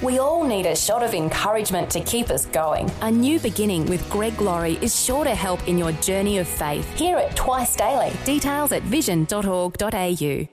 We 0.00 0.20
all 0.20 0.44
need 0.44 0.64
a 0.64 0.76
shot 0.76 1.02
of 1.02 1.12
encouragement 1.12 1.90
to 1.90 2.00
keep 2.00 2.30
us 2.30 2.46
going. 2.46 2.88
A 3.00 3.10
new 3.10 3.40
beginning 3.40 3.84
with 3.86 4.08
Greg 4.08 4.40
Laurie 4.40 4.78
is 4.80 4.94
sure 4.94 5.24
to 5.24 5.34
help 5.34 5.66
in 5.66 5.76
your 5.76 5.90
journey 5.90 6.38
of 6.38 6.46
faith. 6.46 6.88
Hear 6.96 7.18
it 7.18 7.34
twice 7.34 7.74
daily. 7.74 8.12
Details 8.24 8.70
at 8.70 8.84
vision.org.au. 8.84 10.48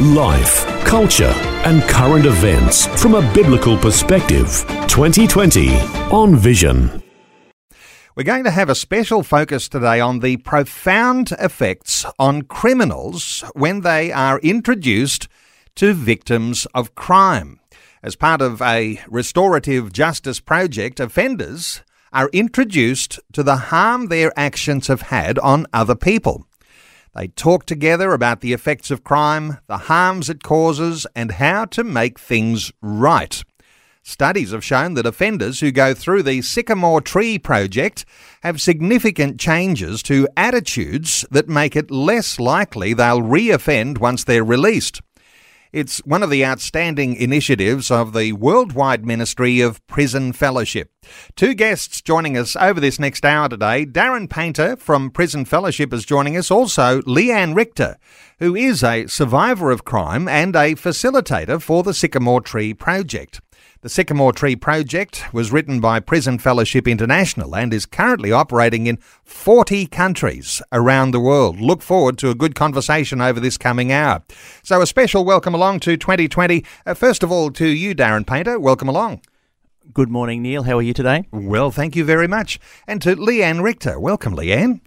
Life, 0.00 0.66
culture, 0.86 1.34
and 1.66 1.82
current 1.82 2.24
events 2.24 2.86
from 3.02 3.14
a 3.14 3.32
biblical 3.34 3.76
perspective. 3.76 4.64
2020 4.88 5.76
on 6.10 6.34
Vision. 6.34 7.02
We're 8.16 8.22
going 8.22 8.44
to 8.44 8.50
have 8.50 8.70
a 8.70 8.74
special 8.74 9.22
focus 9.22 9.68
today 9.68 10.00
on 10.00 10.20
the 10.20 10.38
profound 10.38 11.32
effects 11.32 12.06
on 12.18 12.42
criminals 12.42 13.44
when 13.54 13.82
they 13.82 14.10
are 14.10 14.38
introduced 14.40 15.28
to 15.74 15.92
victims 15.92 16.66
of 16.74 16.94
crime. 16.94 17.59
As 18.02 18.16
part 18.16 18.40
of 18.40 18.62
a 18.62 18.98
restorative 19.08 19.92
justice 19.92 20.40
project, 20.40 21.00
offenders 21.00 21.82
are 22.14 22.30
introduced 22.32 23.20
to 23.32 23.42
the 23.42 23.56
harm 23.56 24.06
their 24.06 24.32
actions 24.38 24.86
have 24.86 25.02
had 25.02 25.38
on 25.40 25.66
other 25.74 25.94
people. 25.94 26.46
They 27.14 27.28
talk 27.28 27.66
together 27.66 28.14
about 28.14 28.40
the 28.40 28.54
effects 28.54 28.90
of 28.90 29.04
crime, 29.04 29.58
the 29.66 29.76
harms 29.76 30.30
it 30.30 30.42
causes, 30.42 31.06
and 31.14 31.32
how 31.32 31.66
to 31.66 31.84
make 31.84 32.18
things 32.18 32.72
right. 32.80 33.42
Studies 34.02 34.52
have 34.52 34.64
shown 34.64 34.94
that 34.94 35.04
offenders 35.04 35.60
who 35.60 35.70
go 35.70 35.92
through 35.92 36.22
the 36.22 36.40
Sycamore 36.40 37.02
Tree 37.02 37.38
Project 37.38 38.06
have 38.42 38.62
significant 38.62 39.38
changes 39.38 40.02
to 40.04 40.26
attitudes 40.38 41.26
that 41.30 41.50
make 41.50 41.76
it 41.76 41.90
less 41.90 42.40
likely 42.40 42.94
they'll 42.94 43.20
re-offend 43.20 43.98
once 43.98 44.24
they're 44.24 44.42
released. 44.42 45.02
It's 45.72 45.98
one 46.00 46.24
of 46.24 46.30
the 46.30 46.44
outstanding 46.44 47.14
initiatives 47.14 47.92
of 47.92 48.12
the 48.12 48.32
worldwide 48.32 49.06
ministry 49.06 49.60
of 49.60 49.86
prison 49.86 50.32
fellowship. 50.32 50.90
Two 51.36 51.54
guests 51.54 52.02
joining 52.02 52.36
us 52.36 52.56
over 52.56 52.80
this 52.80 52.98
next 52.98 53.24
hour 53.24 53.48
today. 53.48 53.86
Darren 53.86 54.28
Painter 54.28 54.74
from 54.74 55.12
Prison 55.12 55.44
Fellowship 55.44 55.92
is 55.92 56.04
joining 56.04 56.36
us. 56.36 56.50
Also, 56.50 57.02
Leanne 57.02 57.54
Richter, 57.54 57.98
who 58.40 58.56
is 58.56 58.82
a 58.82 59.06
survivor 59.06 59.70
of 59.70 59.84
crime 59.84 60.26
and 60.26 60.56
a 60.56 60.74
facilitator 60.74 61.62
for 61.62 61.84
the 61.84 61.94
Sycamore 61.94 62.40
Tree 62.40 62.74
Project. 62.74 63.40
The 63.82 63.88
Sycamore 63.88 64.34
Tree 64.34 64.56
Project 64.56 65.32
was 65.32 65.52
written 65.52 65.80
by 65.80 66.00
Prison 66.00 66.38
Fellowship 66.38 66.86
International 66.86 67.56
and 67.56 67.72
is 67.72 67.86
currently 67.86 68.30
operating 68.30 68.86
in 68.86 68.98
40 69.24 69.86
countries 69.86 70.60
around 70.70 71.12
the 71.12 71.18
world. 71.20 71.58
Look 71.58 71.80
forward 71.80 72.18
to 72.18 72.28
a 72.28 72.34
good 72.34 72.54
conversation 72.54 73.22
over 73.22 73.40
this 73.40 73.56
coming 73.56 73.90
hour. 73.90 74.22
So, 74.62 74.82
a 74.82 74.86
special 74.86 75.24
welcome 75.24 75.54
along 75.54 75.80
to 75.80 75.96
2020. 75.96 76.62
Uh, 76.84 76.92
first 76.92 77.22
of 77.22 77.32
all, 77.32 77.50
to 77.52 77.66
you, 77.68 77.94
Darren 77.94 78.26
Painter. 78.26 78.60
Welcome 78.60 78.90
along. 78.90 79.22
Good 79.94 80.10
morning, 80.10 80.42
Neil. 80.42 80.64
How 80.64 80.76
are 80.76 80.82
you 80.82 80.92
today? 80.92 81.26
Well, 81.30 81.70
thank 81.70 81.96
you 81.96 82.04
very 82.04 82.28
much. 82.28 82.60
And 82.86 83.00
to 83.00 83.16
Leanne 83.16 83.62
Richter. 83.62 83.98
Welcome, 83.98 84.36
Leanne. 84.36 84.82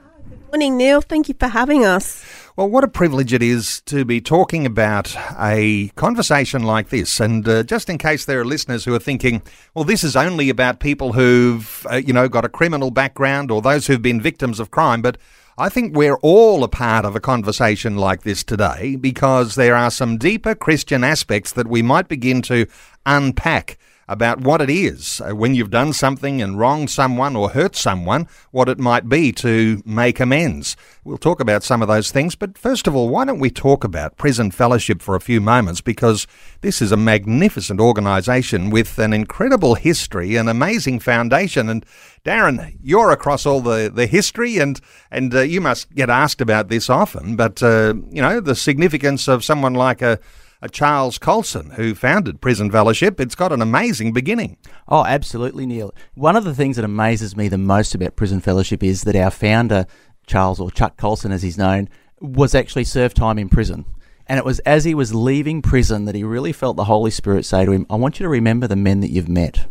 Morning, 0.54 0.78
Neil. 0.78 1.02
Thank 1.02 1.30
you 1.30 1.34
for 1.40 1.48
having 1.48 1.84
us. 1.84 2.24
Well, 2.56 2.70
what 2.70 2.84
a 2.84 2.88
privilege 2.88 3.34
it 3.34 3.42
is 3.42 3.82
to 3.88 4.06
be 4.06 4.22
talking 4.22 4.68
about 4.68 5.16
a 5.40 5.88
conversation 5.96 6.62
like 6.62 6.90
this. 6.90 7.20
And 7.20 7.48
uh, 7.48 7.64
just 7.64 7.90
in 7.90 7.98
case 7.98 8.26
there 8.26 8.40
are 8.40 8.46
listeners 8.46 8.86
who 8.86 8.94
are 8.94 9.00
thinking, 9.00 9.42
well, 9.74 9.84
this 9.84 10.04
is 10.04 10.16
only 10.16 10.52
about 10.52 10.80
people 10.80 11.14
who've, 11.14 11.88
uh, 11.92 11.96
you 11.96 12.14
know, 12.14 12.30
got 12.30 12.46
a 12.46 12.50
criminal 12.50 12.92
background 12.92 13.50
or 13.50 13.64
those 13.64 13.88
who've 13.88 14.04
been 14.04 14.22
victims 14.22 14.60
of 14.60 14.70
crime. 14.70 15.02
But 15.02 15.18
I 15.58 15.70
think 15.70 15.98
we're 15.98 16.18
all 16.18 16.64
a 16.64 16.68
part 16.68 17.04
of 17.04 17.16
a 17.16 17.20
conversation 17.20 17.98
like 17.98 18.22
this 18.22 18.44
today 18.44 18.96
because 18.96 19.56
there 19.56 19.76
are 19.76 19.90
some 19.90 20.20
deeper 20.20 20.54
Christian 20.54 21.04
aspects 21.04 21.52
that 21.54 21.66
we 21.66 21.82
might 21.82 22.08
begin 22.08 22.44
to 22.44 22.68
unpack 23.08 23.80
about 24.08 24.42
what 24.42 24.62
it 24.62 24.70
is 24.70 25.22
uh, 25.22 25.36
when 25.36 25.56
you've 25.56 25.70
done 25.70 25.94
something 25.94 26.42
and 26.42 26.60
wronged 26.60 26.90
someone 26.90 27.36
or 27.36 27.50
hurt 27.50 27.76
someone, 27.76 28.28
what 28.52 28.70
it 28.70 28.80
might 28.80 29.08
be 29.08 29.32
to 29.32 29.82
make 29.86 30.20
amends. 30.20 30.76
We'll 31.04 31.18
talk 31.18 31.40
about 31.40 31.64
some 31.64 31.82
of 31.82 31.88
those 31.88 32.12
things, 32.12 32.36
but 32.36 32.58
first 32.58 32.88
of 32.88 32.96
all, 32.96 33.10
why 33.10 33.26
don't 33.26 33.40
we 33.40 33.50
talk 33.50 33.84
about 33.84 34.18
Prison 34.18 34.52
Fellowship 34.52 35.02
for 35.02 35.16
a 35.16 35.22
few 35.22 35.42
moments 35.42 35.82
because 35.82 36.28
this 36.62 36.82
is 36.82 36.92
a 36.92 36.98
magnificent 36.98 37.80
organisation 37.80 38.70
with 38.70 39.00
an 39.00 39.14
incredible 39.14 39.76
history, 39.76 40.36
an 40.36 40.48
amazing 40.48 41.00
foundation. 41.00 41.70
And 41.70 41.86
Darren, 42.26 42.78
you're 42.82 43.12
across 43.12 43.46
all 43.46 43.62
the, 43.62 43.92
the 43.94 44.08
history 44.08 44.58
and, 44.58 44.80
and 45.12 45.34
uh, 45.34 45.42
you 45.42 45.62
must 45.62 45.94
get 45.96 46.10
asked 46.10 46.42
about 46.42 46.70
this 46.70 46.90
often, 46.90 47.36
but, 47.36 47.62
uh, 47.64 47.94
you 48.10 48.22
know, 48.22 48.40
the 48.40 48.56
significance 48.56 49.28
of 49.28 49.44
someone 49.44 49.74
like 49.74 50.02
a 50.02 50.14
a 50.14 50.20
Charles 50.68 51.18
Colson, 51.18 51.72
who 51.72 51.96
founded 51.96 52.42
Prison 52.42 52.72
Fellowship. 52.72 53.20
It's 53.20 53.36
got 53.36 53.52
an 53.52 53.62
amazing 53.62 54.14
beginning. 54.14 54.58
Oh, 54.88 55.06
absolutely, 55.06 55.66
Neil. 55.66 55.94
One 56.16 56.36
of 56.36 56.44
the 56.44 56.56
things 56.56 56.76
that 56.76 56.86
amazes 56.86 57.36
me 57.36 57.48
the 57.48 57.58
most 57.58 57.96
about 57.96 58.16
Prison 58.16 58.40
Fellowship 58.40 58.84
is 58.84 59.04
that 59.04 59.16
our 59.16 59.32
founder, 59.32 59.86
Charles, 60.28 60.60
or 60.60 60.72
Chuck 60.72 60.98
Colson 60.98 61.32
as 61.32 61.44
he's 61.44 61.58
known, 61.58 61.90
was 62.20 62.56
actually 62.56 62.86
served 62.86 63.18
time 63.18 63.38
in 63.38 63.50
prison. 63.50 63.86
And 64.28 64.40
it 64.40 64.46
was 64.46 64.60
as 64.60 64.86
he 64.86 64.96
was 64.96 65.14
leaving 65.14 65.62
prison 65.62 66.06
that 66.06 66.16
he 66.16 66.24
really 66.24 66.54
felt 66.54 66.78
the 66.78 66.86
Holy 66.86 67.12
Spirit 67.12 67.46
say 67.46 67.66
to 67.66 67.72
him, 67.72 67.86
I 67.90 67.96
want 67.96 68.20
you 68.20 68.24
to 68.24 68.30
remember 68.30 68.68
the 68.68 68.76
men 68.76 69.02
that 69.02 69.12
you've 69.12 69.30
met. 69.30 69.68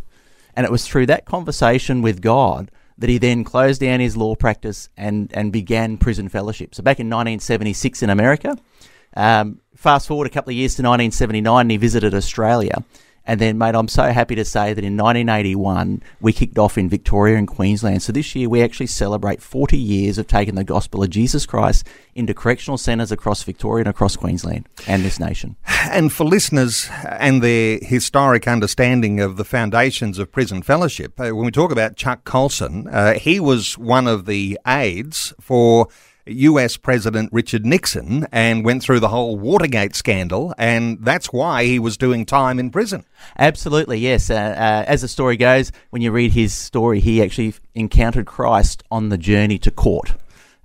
And 0.55 0.65
it 0.65 0.71
was 0.71 0.87
through 0.87 1.07
that 1.07 1.25
conversation 1.25 2.03
with 2.03 2.21
God 2.21 2.69
that 2.97 3.09
he 3.09 3.17
then 3.17 3.43
closed 3.43 3.81
down 3.81 3.99
his 3.99 4.15
law 4.15 4.35
practice 4.35 4.89
and, 4.95 5.31
and 5.33 5.51
began 5.51 5.97
prison 5.97 6.29
fellowship. 6.29 6.75
So 6.75 6.83
back 6.83 6.99
in 6.99 7.07
1976 7.07 8.03
in 8.03 8.11
America, 8.11 8.55
um, 9.15 9.59
fast 9.83 10.07
forward 10.07 10.25
a 10.25 10.29
couple 10.29 10.49
of 10.49 10.55
years 10.55 10.75
to 10.75 10.81
1979, 10.81 11.61
and 11.61 11.71
he 11.71 11.75
visited 11.75 12.13
Australia. 12.13 12.85
And 13.25 13.39
then, 13.39 13.57
mate, 13.57 13.75
I'm 13.75 13.89
so 13.89 14.11
happy 14.11 14.35
to 14.35 14.43
say 14.45 14.73
that 14.73 14.83
in 14.83 14.97
1981, 14.97 16.03
we 16.19 16.33
kicked 16.33 16.57
off 16.57 16.77
in 16.77 16.89
Victoria 16.89 17.37
and 17.37 17.47
Queensland. 17.47 18.01
So 18.01 18.11
this 18.11 18.33
year, 18.35 18.49
we 18.49 18.61
actually 18.61 18.87
celebrate 18.87 19.41
40 19.41 19.77
years 19.77 20.17
of 20.17 20.27
taking 20.27 20.55
the 20.55 20.63
gospel 20.63 21.03
of 21.03 21.09
Jesus 21.09 21.45
Christ 21.45 21.87
into 22.15 22.33
correctional 22.33 22.77
centres 22.77 23.11
across 23.11 23.43
Victoria 23.43 23.83
and 23.83 23.89
across 23.89 24.15
Queensland 24.15 24.67
and 24.87 25.03
this 25.03 25.19
nation. 25.19 25.55
And 25.89 26.11
for 26.11 26.23
listeners 26.23 26.89
and 27.05 27.43
their 27.43 27.79
historic 27.81 28.47
understanding 28.47 29.19
of 29.19 29.35
the 29.35 29.45
foundations 29.45 30.17
of 30.17 30.31
prison 30.31 30.61
fellowship, 30.61 31.19
uh, 31.19 31.35
when 31.35 31.45
we 31.45 31.51
talk 31.51 31.71
about 31.71 31.97
Chuck 31.97 32.23
Colson, 32.23 32.87
uh, 32.87 33.13
he 33.13 33.39
was 33.39 33.77
one 33.77 34.07
of 34.07 34.25
the 34.25 34.57
aides 34.65 35.33
for 35.39 35.87
US 36.25 36.77
President 36.77 37.29
Richard 37.33 37.65
Nixon 37.65 38.27
and 38.31 38.63
went 38.63 38.81
through 38.81 38.99
the 38.99 39.09
whole 39.09 39.37
Watergate 39.37 39.95
scandal, 39.95 40.53
and 40.57 40.97
that's 41.01 41.33
why 41.33 41.65
he 41.65 41.79
was 41.79 41.97
doing 41.97 42.25
time 42.25 42.59
in 42.59 42.69
prison. 42.69 43.05
Absolutely, 43.37 43.99
yes. 43.99 44.29
Uh, 44.29 44.35
uh, 44.35 44.85
as 44.87 45.01
the 45.01 45.07
story 45.07 45.37
goes, 45.37 45.71
when 45.89 46.01
you 46.01 46.11
read 46.11 46.31
his 46.31 46.53
story, 46.53 46.99
he 46.99 47.21
actually 47.21 47.53
encountered 47.75 48.25
Christ 48.25 48.83
on 48.89 49.09
the 49.09 49.17
journey 49.17 49.57
to 49.59 49.71
court. 49.71 50.13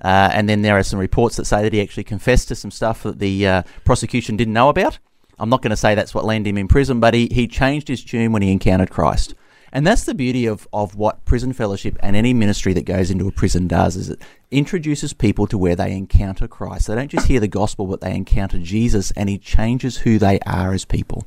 Uh, 0.01 0.31
and 0.33 0.49
then 0.49 0.63
there 0.63 0.79
are 0.79 0.85
some 0.85 0.99
reports 0.99 1.37
that 1.37 1.45
say 1.45 1.63
that 1.63 1.73
he 1.73 1.81
actually 1.81 2.05
confessed 2.05 2.49
to 2.49 2.55
some 2.55 2.71
stuff 2.71 3.03
that 3.03 3.19
the 3.19 3.47
uh, 3.47 3.63
prosecution 3.85 4.37
didn't 4.37 4.55
know 4.55 4.69
about. 4.69 4.99
I'm 5.41 5.51
not 5.51 5.63
going 5.63 5.71
to 5.71 5.77
say 5.77 5.95
that's 5.95 6.15
what 6.15 6.25
landed 6.25 6.51
him 6.51 6.59
in 6.59 6.69
prison, 6.69 7.01
but 7.01 7.15
he, 7.15 7.29
he 7.33 7.49
changed 7.49 7.89
his 7.89 8.05
tune 8.05 8.33
when 8.33 8.43
he 8.43 8.53
encountered 8.53 8.91
Christ. 8.91 9.35
And 9.73 9.87
that's 9.87 10.05
the 10.05 10.15
beauty 10.15 10.47
of, 10.47 10.67
of 10.73 10.95
what 10.95 11.25
prison 11.25 11.53
fellowship 11.53 11.97
and 12.01 12.17
any 12.17 12.33
ministry 12.33 12.73
that 12.73 12.85
goes 12.85 13.11
into 13.11 13.29
a 13.29 13.33
prison 13.33 13.69
does 13.69 13.97
is 13.97 14.09
it 14.09 14.23
introduces 14.51 15.13
people 15.13 15.47
to 15.47 15.59
where 15.59 15.77
they 15.77 15.93
encounter 15.93 16.49
Christ. 16.49 16.87
They 16.87 16.95
don't 16.95 17.11
just 17.11 17.27
hear 17.27 17.41
the 17.41 17.49
gospel, 17.49 17.87
but 17.87 18.01
they 18.01 18.15
encounter 18.15 18.59
Jesus 18.59 19.11
and 19.13 19.29
he 19.29 19.39
changes 19.39 19.99
who 19.99 20.19
they 20.19 20.41
are 20.41 20.73
as 20.73 20.85
people. 20.85 21.27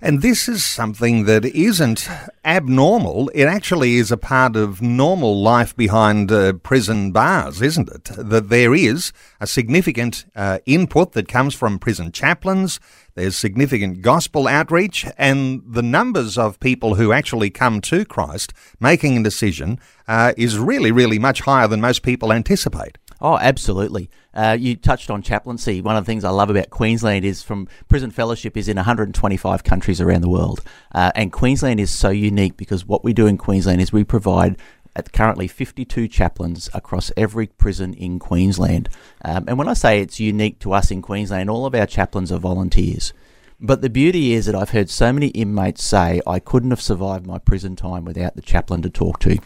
And 0.00 0.22
this 0.22 0.48
is 0.48 0.64
something 0.64 1.24
that 1.24 1.44
isn't 1.44 2.08
abnormal. 2.44 3.30
It 3.34 3.44
actually 3.44 3.96
is 3.96 4.12
a 4.12 4.16
part 4.16 4.56
of 4.56 4.80
normal 4.80 5.40
life 5.40 5.76
behind 5.76 6.30
uh, 6.30 6.54
prison 6.54 7.12
bars, 7.12 7.60
isn't 7.62 7.88
it? 7.88 8.04
That 8.16 8.48
there 8.48 8.74
is 8.74 9.12
a 9.40 9.46
significant 9.46 10.24
uh, 10.36 10.58
input 10.66 11.12
that 11.12 11.28
comes 11.28 11.54
from 11.54 11.78
prison 11.78 12.12
chaplains 12.12 12.78
there's 13.14 13.36
significant 13.36 14.02
gospel 14.02 14.48
outreach, 14.48 15.06
and 15.18 15.62
the 15.66 15.82
numbers 15.82 16.38
of 16.38 16.58
people 16.60 16.94
who 16.94 17.12
actually 17.12 17.50
come 17.50 17.80
to 17.82 18.04
Christ 18.04 18.52
making 18.80 19.16
a 19.18 19.22
decision 19.22 19.78
uh, 20.08 20.32
is 20.36 20.58
really, 20.58 20.90
really 20.90 21.18
much 21.18 21.42
higher 21.42 21.68
than 21.68 21.80
most 21.80 22.02
people 22.02 22.32
anticipate. 22.32 22.98
Oh, 23.20 23.38
absolutely. 23.38 24.10
Uh, 24.34 24.56
you 24.58 24.74
touched 24.74 25.08
on 25.08 25.22
chaplaincy. 25.22 25.80
One 25.80 25.94
of 25.94 26.04
the 26.04 26.10
things 26.10 26.24
I 26.24 26.30
love 26.30 26.50
about 26.50 26.70
Queensland 26.70 27.24
is 27.24 27.40
from 27.40 27.68
Prison 27.86 28.10
Fellowship 28.10 28.56
is 28.56 28.66
in 28.66 28.76
125 28.76 29.62
countries 29.62 30.00
around 30.00 30.22
the 30.22 30.28
world. 30.28 30.60
Uh, 30.92 31.12
and 31.14 31.30
Queensland 31.30 31.78
is 31.78 31.90
so 31.90 32.10
unique 32.10 32.56
because 32.56 32.84
what 32.84 33.04
we 33.04 33.12
do 33.12 33.28
in 33.28 33.38
Queensland 33.38 33.80
is 33.80 33.92
we 33.92 34.02
provide 34.02 34.56
at 34.94 35.12
currently 35.12 35.48
52 35.48 36.08
chaplains 36.08 36.68
across 36.74 37.10
every 37.16 37.46
prison 37.46 37.94
in 37.94 38.18
Queensland. 38.18 38.88
Um, 39.24 39.44
and 39.48 39.58
when 39.58 39.68
I 39.68 39.74
say 39.74 40.00
it's 40.00 40.20
unique 40.20 40.58
to 40.60 40.72
us 40.72 40.90
in 40.90 41.02
Queensland, 41.02 41.48
all 41.48 41.66
of 41.66 41.74
our 41.74 41.86
chaplains 41.86 42.30
are 42.30 42.38
volunteers. 42.38 43.12
But 43.60 43.80
the 43.80 43.90
beauty 43.90 44.32
is 44.32 44.46
that 44.46 44.56
I've 44.56 44.70
heard 44.70 44.90
so 44.90 45.12
many 45.12 45.28
inmates 45.28 45.84
say, 45.84 46.20
I 46.26 46.40
couldn't 46.40 46.70
have 46.70 46.80
survived 46.80 47.26
my 47.26 47.38
prison 47.38 47.76
time 47.76 48.04
without 48.04 48.34
the 48.34 48.42
chaplain 48.42 48.82
to 48.82 48.90
talk 48.90 49.20
to. 49.20 49.38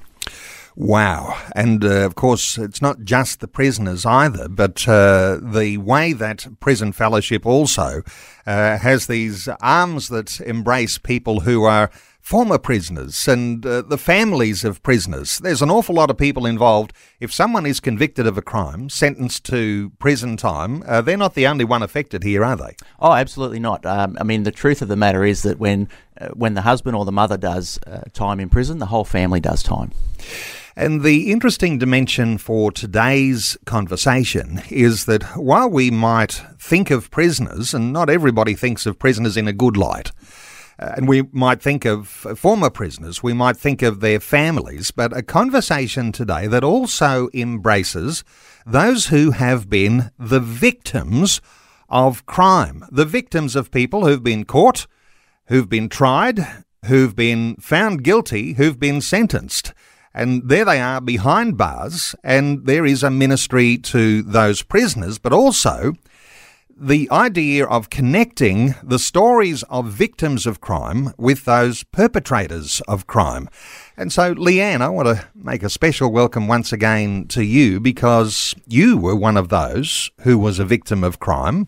Wow. 0.74 1.38
And 1.54 1.82
uh, 1.82 2.04
of 2.04 2.16
course, 2.16 2.58
it's 2.58 2.82
not 2.82 3.02
just 3.02 3.40
the 3.40 3.48
prisoners 3.48 4.04
either, 4.04 4.46
but 4.46 4.86
uh, 4.86 5.38
the 5.42 5.78
way 5.78 6.12
that 6.12 6.46
Prison 6.60 6.92
Fellowship 6.92 7.46
also 7.46 8.02
uh, 8.46 8.76
has 8.76 9.06
these 9.06 9.48
arms 9.62 10.08
that 10.08 10.38
embrace 10.42 10.98
people 10.98 11.40
who 11.40 11.64
are 11.64 11.90
former 12.26 12.58
prisoners 12.58 13.28
and 13.28 13.64
uh, 13.64 13.80
the 13.82 13.96
families 13.96 14.64
of 14.64 14.82
prisoners. 14.82 15.38
There's 15.38 15.62
an 15.62 15.70
awful 15.70 15.94
lot 15.94 16.10
of 16.10 16.18
people 16.18 16.44
involved. 16.44 16.92
If 17.20 17.32
someone 17.32 17.64
is 17.64 17.78
convicted 17.78 18.26
of 18.26 18.36
a 18.36 18.42
crime, 18.42 18.88
sentenced 18.88 19.44
to 19.44 19.92
prison 20.00 20.36
time, 20.36 20.82
uh, 20.88 21.02
they're 21.02 21.16
not 21.16 21.34
the 21.34 21.46
only 21.46 21.64
one 21.64 21.84
affected 21.84 22.24
here, 22.24 22.44
are 22.44 22.56
they? 22.56 22.74
Oh, 22.98 23.12
absolutely 23.12 23.60
not. 23.60 23.86
Um, 23.86 24.18
I 24.20 24.24
mean, 24.24 24.42
the 24.42 24.50
truth 24.50 24.82
of 24.82 24.88
the 24.88 24.96
matter 24.96 25.24
is 25.24 25.44
that 25.44 25.60
when 25.60 25.88
uh, 26.20 26.30
when 26.30 26.54
the 26.54 26.62
husband 26.62 26.96
or 26.96 27.04
the 27.04 27.12
mother 27.12 27.36
does 27.36 27.78
uh, 27.86 28.00
time 28.12 28.40
in 28.40 28.48
prison, 28.48 28.80
the 28.80 28.86
whole 28.86 29.04
family 29.04 29.38
does 29.38 29.62
time. 29.62 29.92
And 30.74 31.02
the 31.02 31.30
interesting 31.30 31.78
dimension 31.78 32.38
for 32.38 32.72
today's 32.72 33.56
conversation 33.66 34.62
is 34.68 35.04
that 35.04 35.22
while 35.36 35.70
we 35.70 35.92
might 35.92 36.42
think 36.58 36.90
of 36.90 37.12
prisoners, 37.12 37.72
and 37.72 37.92
not 37.92 38.10
everybody 38.10 38.54
thinks 38.54 38.84
of 38.84 38.98
prisoners 38.98 39.36
in 39.36 39.46
a 39.46 39.52
good 39.52 39.76
light, 39.76 40.10
uh, 40.78 40.92
and 40.96 41.08
we 41.08 41.22
might 41.32 41.62
think 41.62 41.84
of 41.84 42.08
former 42.08 42.70
prisoners, 42.70 43.22
we 43.22 43.32
might 43.32 43.56
think 43.56 43.82
of 43.82 44.00
their 44.00 44.20
families, 44.20 44.90
but 44.90 45.16
a 45.16 45.22
conversation 45.22 46.12
today 46.12 46.46
that 46.46 46.64
also 46.64 47.28
embraces 47.32 48.24
those 48.66 49.06
who 49.06 49.30
have 49.30 49.70
been 49.70 50.10
the 50.18 50.40
victims 50.40 51.40
of 51.88 52.26
crime, 52.26 52.84
the 52.90 53.04
victims 53.04 53.56
of 53.56 53.70
people 53.70 54.06
who've 54.06 54.24
been 54.24 54.44
caught, 54.44 54.86
who've 55.46 55.68
been 55.68 55.88
tried, 55.88 56.46
who've 56.86 57.16
been 57.16 57.56
found 57.56 58.02
guilty, 58.02 58.54
who've 58.54 58.78
been 58.78 59.00
sentenced. 59.00 59.72
And 60.12 60.48
there 60.48 60.64
they 60.64 60.80
are 60.80 61.00
behind 61.00 61.58
bars, 61.58 62.14
and 62.24 62.66
there 62.66 62.86
is 62.86 63.02
a 63.02 63.10
ministry 63.10 63.76
to 63.78 64.22
those 64.22 64.62
prisoners, 64.62 65.18
but 65.18 65.32
also 65.32 65.92
the 66.78 67.08
idea 67.10 67.64
of 67.64 67.88
connecting 67.88 68.74
the 68.82 68.98
stories 68.98 69.62
of 69.64 69.86
victims 69.86 70.44
of 70.46 70.60
crime 70.60 71.14
with 71.16 71.46
those 71.46 71.82
perpetrators 71.84 72.82
of 72.86 73.06
crime. 73.06 73.48
And 73.96 74.12
so, 74.12 74.34
Leanne, 74.34 74.82
I 74.82 74.90
want 74.90 75.08
to 75.08 75.26
make 75.34 75.62
a 75.62 75.70
special 75.70 76.12
welcome 76.12 76.48
once 76.48 76.74
again 76.74 77.28
to 77.28 77.42
you 77.42 77.80
because 77.80 78.54
you 78.66 78.98
were 78.98 79.16
one 79.16 79.38
of 79.38 79.48
those 79.48 80.10
who 80.20 80.38
was 80.38 80.58
a 80.58 80.66
victim 80.66 81.02
of 81.02 81.18
crime. 81.18 81.66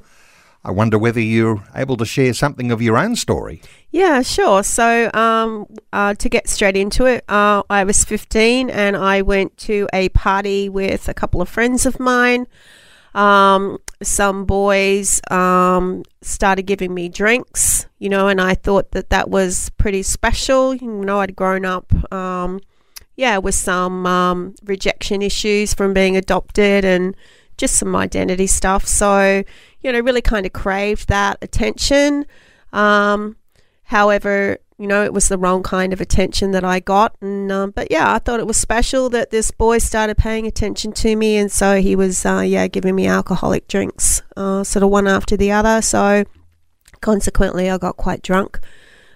I 0.62 0.72
wonder 0.72 0.99
whether 0.99 1.20
you're 1.20 1.64
able 1.75 1.96
to 1.96 2.05
share 2.05 2.34
something 2.34 2.70
of 2.70 2.82
your 2.82 2.99
own 2.99 3.16
story. 3.16 3.62
Yeah, 3.90 4.20
sure. 4.20 4.62
So, 4.62 5.10
um, 5.14 5.66
uh, 5.90 6.14
to 6.14 6.28
get 6.28 6.49
straight 6.49 6.76
into 6.76 7.06
it, 7.06 7.25
uh, 7.31 7.62
I 7.70 7.84
was 7.84 8.05
15 8.05 8.69
and 8.69 8.94
I 8.94 9.22
went 9.22 9.56
to 9.58 9.88
a 9.94 10.10
party 10.10 10.69
with 10.69 11.08
a 11.08 11.14
couple 11.14 11.40
of 11.40 11.49
friends 11.49 11.87
of 11.87 11.99
mine. 11.99 12.46
Um, 13.14 13.78
some 14.02 14.44
boys 14.44 15.20
um, 15.30 16.04
started 16.22 16.62
giving 16.62 16.94
me 16.94 17.08
drinks, 17.08 17.86
you 17.98 18.08
know, 18.08 18.28
and 18.28 18.40
I 18.40 18.54
thought 18.54 18.92
that 18.92 19.10
that 19.10 19.28
was 19.28 19.70
pretty 19.70 20.02
special. 20.02 20.74
You 20.74 21.04
know, 21.04 21.20
I'd 21.20 21.34
grown 21.34 21.64
up, 21.64 21.92
um, 22.12 22.60
yeah, 23.16 23.38
with 23.38 23.56
some 23.56 24.06
um, 24.06 24.54
rejection 24.64 25.22
issues 25.22 25.74
from 25.74 25.92
being 25.92 26.16
adopted 26.16 26.84
and 26.84 27.16
just 27.56 27.74
some 27.74 27.96
identity 27.96 28.46
stuff. 28.46 28.86
So, 28.86 29.42
you 29.80 29.92
know, 29.92 30.00
really 30.00 30.22
kind 30.22 30.46
of 30.46 30.52
craved 30.52 31.08
that 31.08 31.38
attention. 31.42 32.24
Um, 32.72 33.36
however, 33.82 34.58
you 34.78 34.86
know, 34.86 35.04
it 35.04 35.12
was 35.12 35.28
the 35.28 35.36
wrong 35.36 35.64
kind 35.64 35.92
of 35.92 36.00
attention 36.00 36.52
that 36.52 36.62
I 36.62 36.78
got. 36.78 37.16
And 37.20 37.50
um, 37.50 37.72
but 37.72 37.90
yeah, 37.90 38.14
I 38.14 38.19
thought 38.20 38.38
it 38.38 38.46
was 38.46 38.56
special 38.56 39.08
that 39.10 39.30
this 39.30 39.50
boy 39.50 39.78
started 39.78 40.16
paying 40.16 40.46
attention 40.46 40.92
to 40.92 41.16
me, 41.16 41.36
and 41.36 41.50
so 41.50 41.80
he 41.80 41.96
was 41.96 42.25
uh, 42.25 42.40
yeah 42.40 42.69
giving 42.69 42.94
me 42.94 43.06
alcoholic 43.08 43.66
drinks, 43.66 44.22
uh, 44.36 44.62
sort 44.62 44.84
of 44.84 44.90
one 44.90 45.08
after 45.08 45.36
the 45.36 45.50
other. 45.50 45.82
So 45.82 46.25
consequently, 47.00 47.69
I 47.69 47.76
got 47.76 47.96
quite 47.96 48.22
drunk 48.22 48.60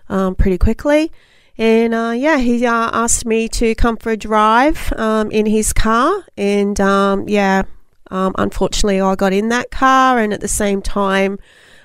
um, 0.09 0.35
pretty 0.35 0.59
quickly. 0.59 1.13
And 1.59 1.95
uh, 1.95 2.15
yeah, 2.17 2.39
he 2.39 2.67
uh, 2.67 2.91
asked 2.93 3.25
me 3.25 3.47
to 3.51 3.75
come 3.77 3.97
for 3.99 4.11
a 4.11 4.17
drive 4.17 4.93
um, 4.95 5.31
in 5.31 5.47
his 5.47 5.73
car, 5.73 6.25
and 6.37 6.81
um, 6.81 7.29
yeah, 7.29 7.63
um, 8.11 8.35
unfortunately, 8.37 9.01
I 9.01 9.15
got 9.15 9.33
in 9.33 9.49
that 9.51 9.71
car, 9.71 10.19
and 10.19 10.33
at 10.33 10.41
the 10.41 10.49
same 10.49 10.83
time 10.83 11.39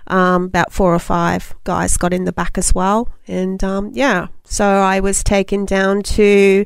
um, 0.07 0.45
about 0.45 0.71
four 0.71 0.94
or 0.94 1.00
five 1.00 1.54
guys 1.63 1.98
got 1.98 2.13
in 2.13 2.25
the 2.25 2.33
back 2.33 2.57
as 2.57 2.74
well. 2.74 3.09
And 3.27 3.63
um, 3.63 3.92
yeah, 3.94 4.27
so 4.44 4.65
I 4.65 5.00
was 5.00 5.24
taken 5.24 5.65
down 5.65 6.04
to 6.04 6.65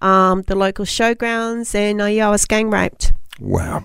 um, 0.00 0.42
the 0.42 0.54
local 0.54 0.84
showgrounds 0.84 1.74
and 1.74 2.02
uh, 2.02 2.06
yeah, 2.06 2.28
I 2.28 2.30
was 2.30 2.44
gang 2.44 2.70
raped. 2.70 3.12
Wow. 3.40 3.84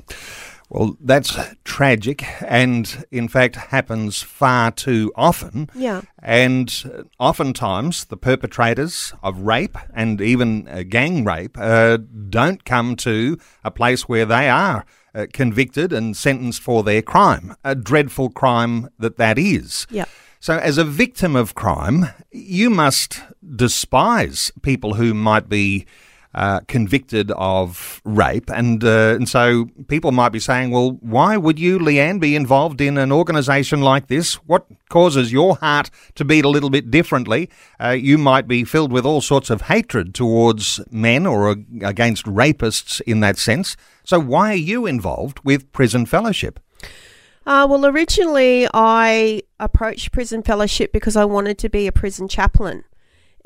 Well, 0.69 0.97
that's 0.99 1.37
tragic 1.63 2.25
and, 2.41 3.05
in 3.09 3.29
fact, 3.29 3.55
happens 3.55 4.21
far 4.21 4.71
too 4.71 5.13
often. 5.15 5.69
Yeah. 5.73 6.01
And 6.21 7.07
oftentimes, 7.19 8.05
the 8.05 8.17
perpetrators 8.17 9.13
of 9.23 9.39
rape 9.39 9.77
and 9.93 10.19
even 10.19 10.67
uh, 10.67 10.83
gang 10.83 11.23
rape 11.23 11.57
uh, 11.57 11.99
don't 12.29 12.65
come 12.65 12.97
to 12.97 13.37
a 13.63 13.71
place 13.71 14.09
where 14.09 14.25
they 14.25 14.49
are 14.49 14.85
uh, 15.17 15.25
convicted 15.33 15.91
and 15.91 16.15
sentenced 16.15 16.61
for 16.61 16.83
their 16.83 17.01
crime, 17.01 17.55
a 17.63 17.73
dreadful 17.73 18.29
crime 18.29 18.89
that 18.99 19.17
that 19.17 19.39
is. 19.39 19.87
Yeah. 19.89 20.05
So, 20.39 20.57
as 20.57 20.77
a 20.77 20.83
victim 20.83 21.35
of 21.35 21.55
crime, 21.55 22.05
you 22.31 22.69
must 22.69 23.21
despise 23.55 24.51
people 24.61 24.93
who 24.93 25.15
might 25.15 25.49
be 25.49 25.87
uh, 26.37 26.59
convicted 26.67 27.31
of 27.31 27.99
rape, 28.05 28.51
and 28.51 28.83
uh, 28.83 29.15
and 29.15 29.27
so 29.27 29.65
people 29.87 30.11
might 30.11 30.29
be 30.29 30.39
saying, 30.39 30.69
"Well, 30.69 30.91
why 31.01 31.35
would 31.35 31.57
you, 31.57 31.79
Leanne, 31.79 32.19
be 32.19 32.35
involved 32.35 32.79
in 32.79 32.99
an 32.99 33.11
organisation 33.11 33.81
like 33.81 34.05
this? 34.05 34.35
What 34.45 34.67
causes 34.87 35.33
your 35.33 35.55
heart 35.55 35.89
to 36.13 36.23
beat 36.23 36.45
a 36.45 36.49
little 36.49 36.69
bit 36.69 36.91
differently? 36.91 37.49
Uh, 37.83 37.89
you 37.89 38.19
might 38.19 38.47
be 38.47 38.63
filled 38.63 38.91
with 38.91 39.03
all 39.03 39.19
sorts 39.19 39.49
of 39.49 39.61
hatred 39.61 40.13
towards 40.13 40.79
men 40.91 41.25
or 41.25 41.49
against 41.81 42.25
rapists 42.25 43.01
in 43.01 43.19
that 43.21 43.39
sense. 43.39 43.75
So, 44.03 44.19
why 44.19 44.51
are 44.51 44.65
you 44.71 44.85
involved 44.85 45.39
with 45.43 45.71
Prison 45.71 46.05
Fellowship?" 46.05 46.59
Uh, 47.47 47.65
well, 47.67 47.87
originally 47.87 48.67
I 48.75 49.41
approached 49.59 50.11
Prison 50.11 50.43
Fellowship 50.43 50.91
because 50.93 51.15
I 51.15 51.25
wanted 51.25 51.57
to 51.57 51.69
be 51.69 51.87
a 51.87 51.91
prison 51.91 52.27
chaplain. 52.27 52.83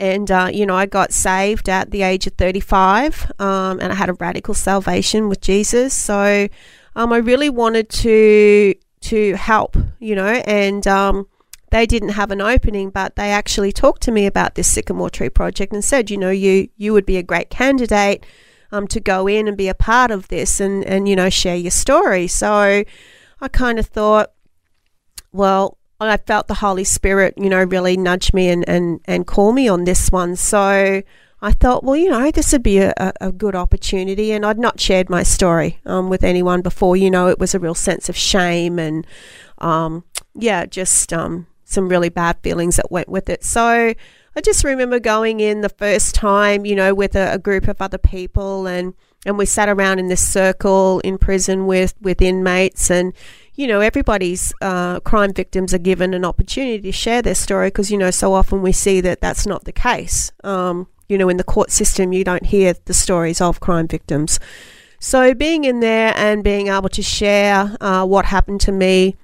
And, 0.02 0.32
uh, 0.32 0.50
you 0.52 0.66
know, 0.66 0.76
I 0.76 0.88
got 0.88 1.14
saved 1.14 1.70
at 1.70 1.92
the 1.92 2.02
age 2.02 2.26
of 2.26 2.34
35 2.34 3.32
um, 3.38 3.80
and 3.80 3.94
I 3.94 3.96
had 3.96 4.10
a 4.10 4.14
radical 4.14 4.56
salvation 4.56 5.30
with 5.30 5.42
Jesus. 5.42 5.94
So 5.94 6.48
um, 6.96 7.14
I 7.14 7.18
really 7.18 7.52
wanted 7.52 7.88
to 7.90 8.74
to 9.02 9.36
help, 9.36 9.78
you 10.00 10.16
know, 10.16 10.28
and 10.28 10.86
um, 10.88 11.28
they 11.72 11.86
didn't 11.86 12.10
have 12.10 12.32
an 12.32 12.42
opening, 12.42 12.90
but 12.90 13.16
they 13.16 13.32
actually 13.32 13.72
talked 13.72 14.02
to 14.04 14.12
me 14.12 14.26
about 14.26 14.56
this 14.56 14.68
Sycamore 14.68 15.10
Tree 15.10 15.30
project 15.30 15.72
and 15.72 15.84
said, 15.84 16.12
you 16.12 16.18
know, 16.18 16.30
you, 16.30 16.68
you 16.78 16.94
would 16.94 17.06
be 17.06 17.18
a 17.18 17.24
great 17.24 17.50
candidate 17.50 18.26
um, 18.72 18.88
to 18.88 19.00
go 19.00 19.28
in 19.28 19.48
and 19.48 19.58
be 19.58 19.68
a 19.68 19.74
part 19.74 20.12
of 20.12 20.28
this 20.28 20.60
and, 20.60 20.84
and, 20.84 21.10
you 21.10 21.16
know, 21.16 21.30
share 21.30 21.56
your 21.56 21.72
story. 21.72 22.28
So 22.28 22.84
I 23.42 23.48
kind 23.52 23.80
of 23.80 23.88
thought, 23.88 24.32
well, 25.32 25.78
I 26.10 26.18
felt 26.18 26.48
the 26.48 26.56
Holy 26.56 26.84
Spirit, 26.84 27.34
you 27.38 27.50
know, 27.50 27.64
really 27.64 27.98
nudge 27.98 28.34
me 28.34 28.50
and, 28.50 28.68
and, 28.68 29.02
and 29.06 29.28
call 29.28 29.52
me 29.52 29.68
on 29.68 29.84
this 29.84 30.12
one. 30.12 30.36
So 30.36 31.04
I 31.42 31.52
thought, 31.52 31.84
well, 31.84 31.96
you 31.96 32.10
know, 32.10 32.32
this 32.32 32.52
would 32.52 32.64
be 32.64 32.80
a, 32.80 32.94
a 33.20 33.32
good 33.32 33.56
opportunity. 33.56 34.32
And 34.32 34.46
I'd 34.46 34.58
not 34.58 34.80
shared 34.80 35.10
my 35.10 35.24
story 35.24 35.80
um, 35.86 36.10
with 36.10 36.24
anyone 36.24 36.62
before. 36.62 36.96
You 36.96 37.12
know, 37.12 37.28
it 37.28 37.40
was 37.40 37.54
a 37.54 37.60
real 37.60 37.76
sense 37.76 38.10
of 38.10 38.16
shame 38.16 38.80
and, 38.80 39.06
um, 39.60 40.04
yeah, 40.34 40.66
just 40.66 41.14
um, 41.14 41.48
some 41.66 41.90
really 41.90 42.10
bad 42.10 42.38
feelings 42.42 42.78
that 42.78 42.92
went 42.92 43.10
with 43.10 43.30
it. 43.30 43.44
So 43.44 43.94
I 44.36 44.42
just 44.42 44.64
remember 44.64 45.00
going 45.00 45.40
in 45.40 45.62
the 45.62 45.70
first 45.70 46.16
time, 46.16 46.66
you 46.66 46.76
know, 46.76 46.94
with 46.94 47.16
a, 47.16 47.34
a 47.34 47.38
group 47.38 47.68
of 47.68 47.82
other 47.82 47.98
people 47.98 48.68
and 48.68 48.94
and 49.24 49.38
we 49.38 49.46
sat 49.46 49.70
around 49.70 50.00
in 50.00 50.08
this 50.08 50.28
circle 50.28 51.00
in 51.02 51.18
prison 51.18 51.68
with 51.68 51.94
with 52.02 52.22
inmates 52.22 52.90
and 52.90 53.14
you 53.62 53.68
know, 53.68 53.80
everybody's 53.80 54.52
uh, 54.60 55.00
crime 55.02 55.32
victims 55.34 55.72
are 55.72 55.78
given 55.78 56.16
an 56.16 56.26
opportunity 56.26 56.82
to 56.82 56.92
share 56.92 57.22
their 57.22 57.36
story 57.36 57.68
because, 57.68 57.92
you 57.92 57.98
know, 57.98 58.10
so 58.10 58.34
often 58.34 58.64
we 58.64 58.72
see 58.72 59.00
that 59.02 59.22
that's 59.22 59.46
not 59.46 59.66
the 59.66 59.72
case. 59.72 60.32
Um, 60.44 60.88
you 61.08 61.16
know, 61.16 61.30
in 61.30 61.38
the 61.38 61.44
court 61.44 61.70
system, 61.70 62.12
you 62.12 62.24
don't 62.24 62.48
hear 62.48 62.74
the 62.86 62.94
stories 62.96 63.40
of 63.40 63.60
crime 63.60 63.88
victims. 63.88 64.40
So 65.00 65.36
being 65.36 65.64
in 65.64 65.80
there 65.80 66.12
and 66.18 66.44
being 66.44 66.70
able 66.70 66.90
to 66.90 67.04
share 67.04 67.78
uh, 67.80 68.04
what 68.04 68.26
happened 68.26 68.62
to 68.62 68.72
me 68.72 69.16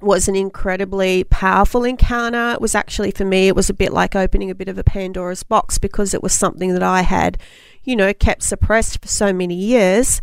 was 0.00 0.26
an 0.26 0.34
incredibly 0.34 1.22
powerful 1.22 1.84
encounter. 1.84 2.54
It 2.54 2.60
was 2.60 2.74
actually 2.74 3.12
for 3.12 3.24
me, 3.24 3.46
it 3.46 3.54
was 3.54 3.70
a 3.70 3.74
bit 3.74 3.92
like 3.92 4.16
opening 4.16 4.50
a 4.50 4.54
bit 4.56 4.68
of 4.68 4.78
a 4.78 4.84
Pandora's 4.84 5.44
box 5.44 5.78
because 5.78 6.12
it 6.12 6.24
was 6.24 6.32
something 6.32 6.72
that 6.72 6.82
I 6.82 7.02
had, 7.02 7.38
you 7.84 7.94
know, 7.94 8.12
kept 8.12 8.42
suppressed 8.42 9.00
for 9.00 9.06
so 9.06 9.32
many 9.32 9.54
years. 9.54 10.20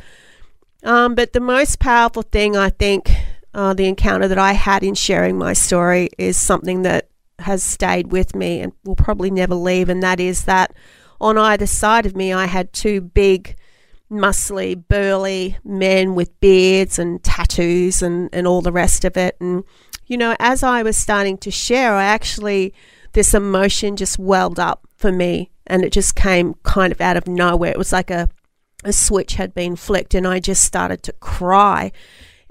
Um, 0.83 1.15
but 1.15 1.31
the 1.31 1.39
most 1.39 1.79
powerful 1.79 2.23
thing, 2.23 2.57
I 2.57 2.71
think, 2.71 3.09
uh, 3.57 3.73
the 3.73 3.87
encounter 3.87 4.27
that 4.27 4.37
I 4.37 4.53
had 4.53 4.83
in 4.83 4.93
sharing 4.93 5.35
my 5.35 5.53
story 5.53 6.09
is 6.19 6.37
something 6.37 6.83
that 6.83 7.09
has 7.39 7.63
stayed 7.63 8.11
with 8.11 8.35
me 8.35 8.61
and 8.61 8.71
will 8.85 8.95
probably 8.95 9.31
never 9.31 9.55
leave, 9.55 9.89
and 9.89 10.01
that 10.03 10.19
is 10.19 10.43
that 10.43 10.75
on 11.19 11.39
either 11.39 11.65
side 11.65 12.05
of 12.05 12.15
me, 12.15 12.31
I 12.31 12.45
had 12.45 12.71
two 12.71 13.01
big, 13.01 13.55
muscly, 14.11 14.75
burly 14.87 15.57
men 15.63 16.13
with 16.13 16.39
beards 16.39 16.99
and 16.99 17.23
tattoos 17.23 18.03
and, 18.03 18.29
and 18.31 18.45
all 18.45 18.61
the 18.61 18.71
rest 18.71 19.03
of 19.03 19.17
it. 19.17 19.35
And, 19.39 19.63
you 20.05 20.17
know, 20.17 20.35
as 20.39 20.61
I 20.61 20.83
was 20.83 20.95
starting 20.95 21.39
to 21.39 21.49
share, 21.49 21.95
I 21.95 22.03
actually, 22.03 22.75
this 23.13 23.33
emotion 23.33 23.95
just 23.95 24.19
welled 24.19 24.59
up 24.59 24.87
for 24.95 25.11
me 25.11 25.49
and 25.65 25.83
it 25.83 25.91
just 25.91 26.15
came 26.15 26.53
kind 26.61 26.91
of 26.91 27.01
out 27.01 27.17
of 27.17 27.27
nowhere. 27.27 27.71
It 27.71 27.79
was 27.79 27.91
like 27.91 28.11
a, 28.11 28.29
a 28.83 28.93
switch 28.93 29.33
had 29.33 29.55
been 29.55 29.75
flicked 29.75 30.13
and 30.13 30.27
I 30.27 30.39
just 30.39 30.63
started 30.63 31.01
to 31.03 31.13
cry 31.13 31.91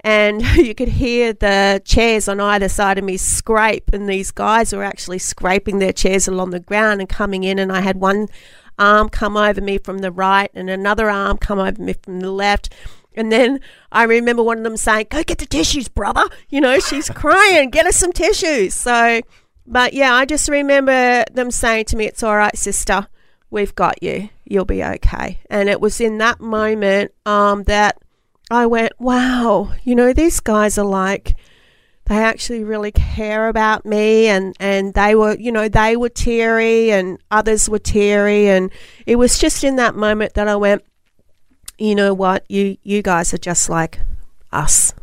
and 0.07 0.41
you 0.55 0.73
could 0.73 0.87
hear 0.87 1.33
the 1.33 1.81
chairs 1.83 2.29
on 2.29 2.39
either 2.39 2.69
side 2.69 2.97
of 2.97 3.03
me 3.03 3.17
scrape 3.17 3.89
and 3.91 4.07
these 4.07 4.31
guys 4.31 4.71
were 4.71 4.83
actually 4.83 5.19
scraping 5.19 5.79
their 5.79 5.91
chairs 5.91 6.29
along 6.29 6.51
the 6.51 6.61
ground 6.61 7.01
and 7.01 7.09
coming 7.09 7.43
in 7.43 7.59
and 7.59 7.73
I 7.73 7.81
had 7.81 7.99
one 7.99 8.29
arm 8.79 9.09
come 9.09 9.35
over 9.35 9.59
me 9.59 9.77
from 9.77 9.97
the 9.97 10.11
right 10.11 10.49
and 10.53 10.69
another 10.69 11.09
arm 11.09 11.37
come 11.37 11.59
over 11.59 11.81
me 11.81 11.93
from 12.01 12.21
the 12.21 12.31
left 12.31 12.73
and 13.17 13.31
then 13.31 13.59
I 13.91 14.03
remember 14.03 14.43
one 14.43 14.59
of 14.59 14.63
them 14.63 14.77
saying, 14.77 15.07
Go 15.09 15.23
get 15.23 15.39
the 15.39 15.47
tissues, 15.47 15.87
brother. 15.87 16.23
You 16.49 16.61
know, 16.61 16.79
she's 16.79 17.09
crying, 17.15 17.71
get 17.71 17.87
us 17.87 17.95
some 17.95 18.13
tissues. 18.13 18.75
So, 18.75 19.21
but 19.65 19.93
yeah, 19.93 20.13
I 20.13 20.25
just 20.25 20.47
remember 20.47 21.25
them 21.33 21.49
saying 21.49 21.85
to 21.85 21.97
me, 21.97 22.05
It's 22.05 22.21
all 22.21 22.37
right, 22.37 22.55
sister. 22.55 23.07
We've 23.49 23.73
got 23.73 24.03
you. 24.03 24.29
You'll 24.45 24.65
be 24.65 24.83
okay. 24.83 25.39
And 25.49 25.67
it 25.67 25.81
was 25.81 25.99
in 25.99 26.19
that 26.19 26.39
moment 26.39 27.11
um, 27.25 27.63
that 27.63 27.97
I 28.49 28.65
went, 28.65 28.93
wow, 28.99 29.73
you 29.83 29.95
know, 29.95 30.13
these 30.13 30.39
guys 30.39 30.77
are 30.77 30.85
like, 30.85 31.35
they 32.05 32.15
actually 32.15 32.63
really 32.63 32.93
care 32.93 33.49
about 33.49 33.85
me 33.85 34.27
and, 34.27 34.55
and 34.59 34.93
they 34.93 35.15
were, 35.15 35.35
you 35.37 35.51
know, 35.51 35.67
they 35.67 35.97
were 35.97 36.09
teary 36.09 36.91
and 36.91 37.19
others 37.29 37.69
were 37.69 37.79
teary. 37.79 38.47
And 38.47 38.71
it 39.05 39.17
was 39.17 39.37
just 39.37 39.63
in 39.65 39.75
that 39.75 39.95
moment 39.95 40.33
that 40.35 40.47
I 40.47 40.55
went, 40.55 40.83
you 41.77 41.93
know 41.93 42.13
what, 42.13 42.45
you, 42.49 42.77
you 42.83 43.01
guys 43.01 43.33
are 43.33 43.37
just 43.37 43.69
like 43.69 43.99
us. 44.53 44.93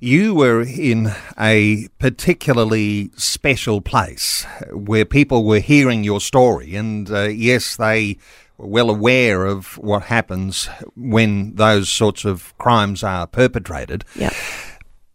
You 0.00 0.34
were 0.34 0.62
in 0.62 1.12
a 1.38 1.86
particularly 2.00 3.12
special 3.16 3.80
place 3.80 4.44
where 4.72 5.04
people 5.04 5.44
were 5.44 5.60
hearing 5.60 6.02
your 6.02 6.20
story, 6.20 6.74
and 6.74 7.08
uh, 7.08 7.28
yes, 7.28 7.76
they 7.76 8.18
well 8.62 8.88
aware 8.88 9.44
of 9.44 9.76
what 9.78 10.04
happens 10.04 10.68
when 10.96 11.54
those 11.56 11.88
sorts 11.90 12.24
of 12.24 12.56
crimes 12.58 13.02
are 13.02 13.26
perpetrated. 13.26 14.04
Yeah. 14.14 14.32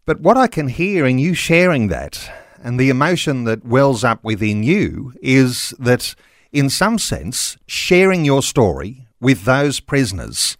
But 0.05 0.19
what 0.21 0.37
I 0.37 0.47
can 0.47 0.67
hear 0.67 1.05
in 1.05 1.19
you 1.19 1.33
sharing 1.33 1.87
that 1.87 2.31
and 2.63 2.79
the 2.79 2.89
emotion 2.89 3.43
that 3.45 3.65
wells 3.65 4.03
up 4.03 4.23
within 4.23 4.63
you 4.63 5.13
is 5.21 5.73
that, 5.79 6.15
in 6.51 6.69
some 6.69 6.97
sense, 6.97 7.57
sharing 7.67 8.25
your 8.25 8.41
story 8.41 9.07
with 9.19 9.43
those 9.43 9.79
prisoners 9.79 10.57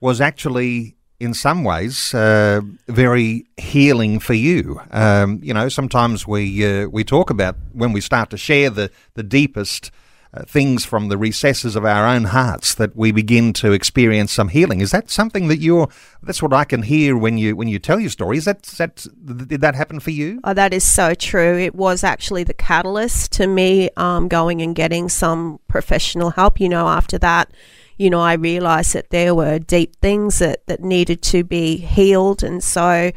was 0.00 0.20
actually, 0.20 0.96
in 1.20 1.34
some 1.34 1.64
ways, 1.64 2.12
uh, 2.14 2.60
very 2.88 3.46
healing 3.56 4.18
for 4.18 4.34
you. 4.34 4.80
Um, 4.90 5.40
you 5.42 5.54
know, 5.54 5.68
sometimes 5.68 6.26
we 6.26 6.66
uh, 6.66 6.86
we 6.88 7.04
talk 7.04 7.30
about 7.30 7.56
when 7.72 7.92
we 7.92 8.00
start 8.00 8.30
to 8.30 8.36
share 8.36 8.70
the 8.70 8.90
the 9.14 9.22
deepest 9.22 9.90
uh, 10.34 10.44
things 10.44 10.84
from 10.84 11.08
the 11.08 11.18
recesses 11.18 11.76
of 11.76 11.84
our 11.84 12.06
own 12.06 12.24
hearts 12.24 12.74
that 12.74 12.96
we 12.96 13.12
begin 13.12 13.52
to 13.52 13.72
experience 13.72 14.32
some 14.32 14.48
healing. 14.48 14.80
Is 14.80 14.90
that 14.90 15.10
something 15.10 15.48
that 15.48 15.58
you're? 15.58 15.88
That's 16.22 16.42
what 16.42 16.54
I 16.54 16.64
can 16.64 16.82
hear 16.82 17.16
when 17.16 17.36
you 17.36 17.54
when 17.54 17.68
you 17.68 17.78
tell 17.78 18.00
your 18.00 18.08
story. 18.08 18.38
Is 18.38 18.46
that, 18.46 18.62
that 18.62 19.06
did 19.24 19.60
that 19.60 19.74
happen 19.74 20.00
for 20.00 20.10
you? 20.10 20.40
Oh, 20.44 20.54
that 20.54 20.72
is 20.72 20.84
so 20.84 21.14
true. 21.14 21.58
It 21.58 21.74
was 21.74 22.02
actually 22.02 22.44
the 22.44 22.54
catalyst 22.54 23.32
to 23.32 23.46
me 23.46 23.90
um, 23.98 24.28
going 24.28 24.62
and 24.62 24.74
getting 24.74 25.10
some 25.10 25.60
professional 25.68 26.30
help. 26.30 26.60
You 26.60 26.70
know, 26.70 26.88
after 26.88 27.18
that, 27.18 27.52
you 27.98 28.08
know, 28.08 28.20
I 28.20 28.32
realised 28.32 28.94
that 28.94 29.10
there 29.10 29.34
were 29.34 29.58
deep 29.58 29.96
things 29.96 30.38
that 30.38 30.66
that 30.66 30.80
needed 30.80 31.20
to 31.24 31.44
be 31.44 31.76
healed, 31.76 32.42
and 32.42 32.64
so 32.64 33.12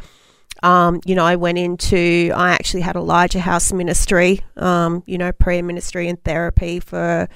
um, 0.65 0.99
you 1.05 1.13
know, 1.13 1.23
I 1.23 1.35
went 1.35 1.59
into, 1.59 2.31
I 2.33 2.49
actually 2.53 2.81
had 2.81 2.95
Elijah 2.95 3.39
House 3.39 3.71
ministry, 3.71 4.41
um, 4.57 5.03
you 5.05 5.19
know, 5.19 5.31
prayer 5.31 5.61
ministry 5.61 6.09
and 6.09 6.21
therapy 6.23 6.79
for 6.79 7.29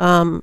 um, 0.00 0.42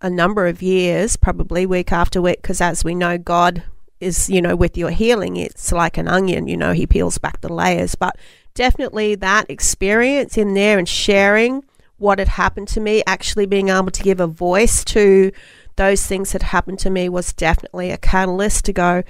a 0.00 0.10
number 0.10 0.48
of 0.48 0.62
years, 0.62 1.16
probably 1.16 1.64
week 1.64 1.92
after 1.92 2.20
week, 2.20 2.42
because 2.42 2.60
as 2.60 2.82
we 2.82 2.96
know, 2.96 3.18
God 3.18 3.62
is, 4.00 4.28
you 4.28 4.42
know, 4.42 4.56
with 4.56 4.76
your 4.76 4.90
healing, 4.90 5.36
it's 5.36 5.70
like 5.70 5.96
an 5.96 6.08
onion, 6.08 6.48
you 6.48 6.56
know, 6.56 6.72
He 6.72 6.88
peels 6.88 7.18
back 7.18 7.40
the 7.40 7.52
layers. 7.52 7.94
But 7.94 8.18
definitely 8.54 9.14
that 9.14 9.48
experience 9.48 10.36
in 10.36 10.54
there 10.54 10.78
and 10.78 10.88
sharing 10.88 11.62
what 11.98 12.18
had 12.18 12.26
happened 12.26 12.66
to 12.68 12.80
me, 12.80 13.04
actually 13.06 13.46
being 13.46 13.68
able 13.68 13.92
to 13.92 14.02
give 14.02 14.18
a 14.18 14.26
voice 14.26 14.84
to 14.86 15.30
those 15.76 16.04
things 16.04 16.32
that 16.32 16.42
happened 16.42 16.80
to 16.80 16.90
me 16.90 17.08
was 17.08 17.32
definitely 17.32 17.92
a 17.92 17.96
catalyst 17.96 18.64
to 18.64 18.72
go, 18.72 19.04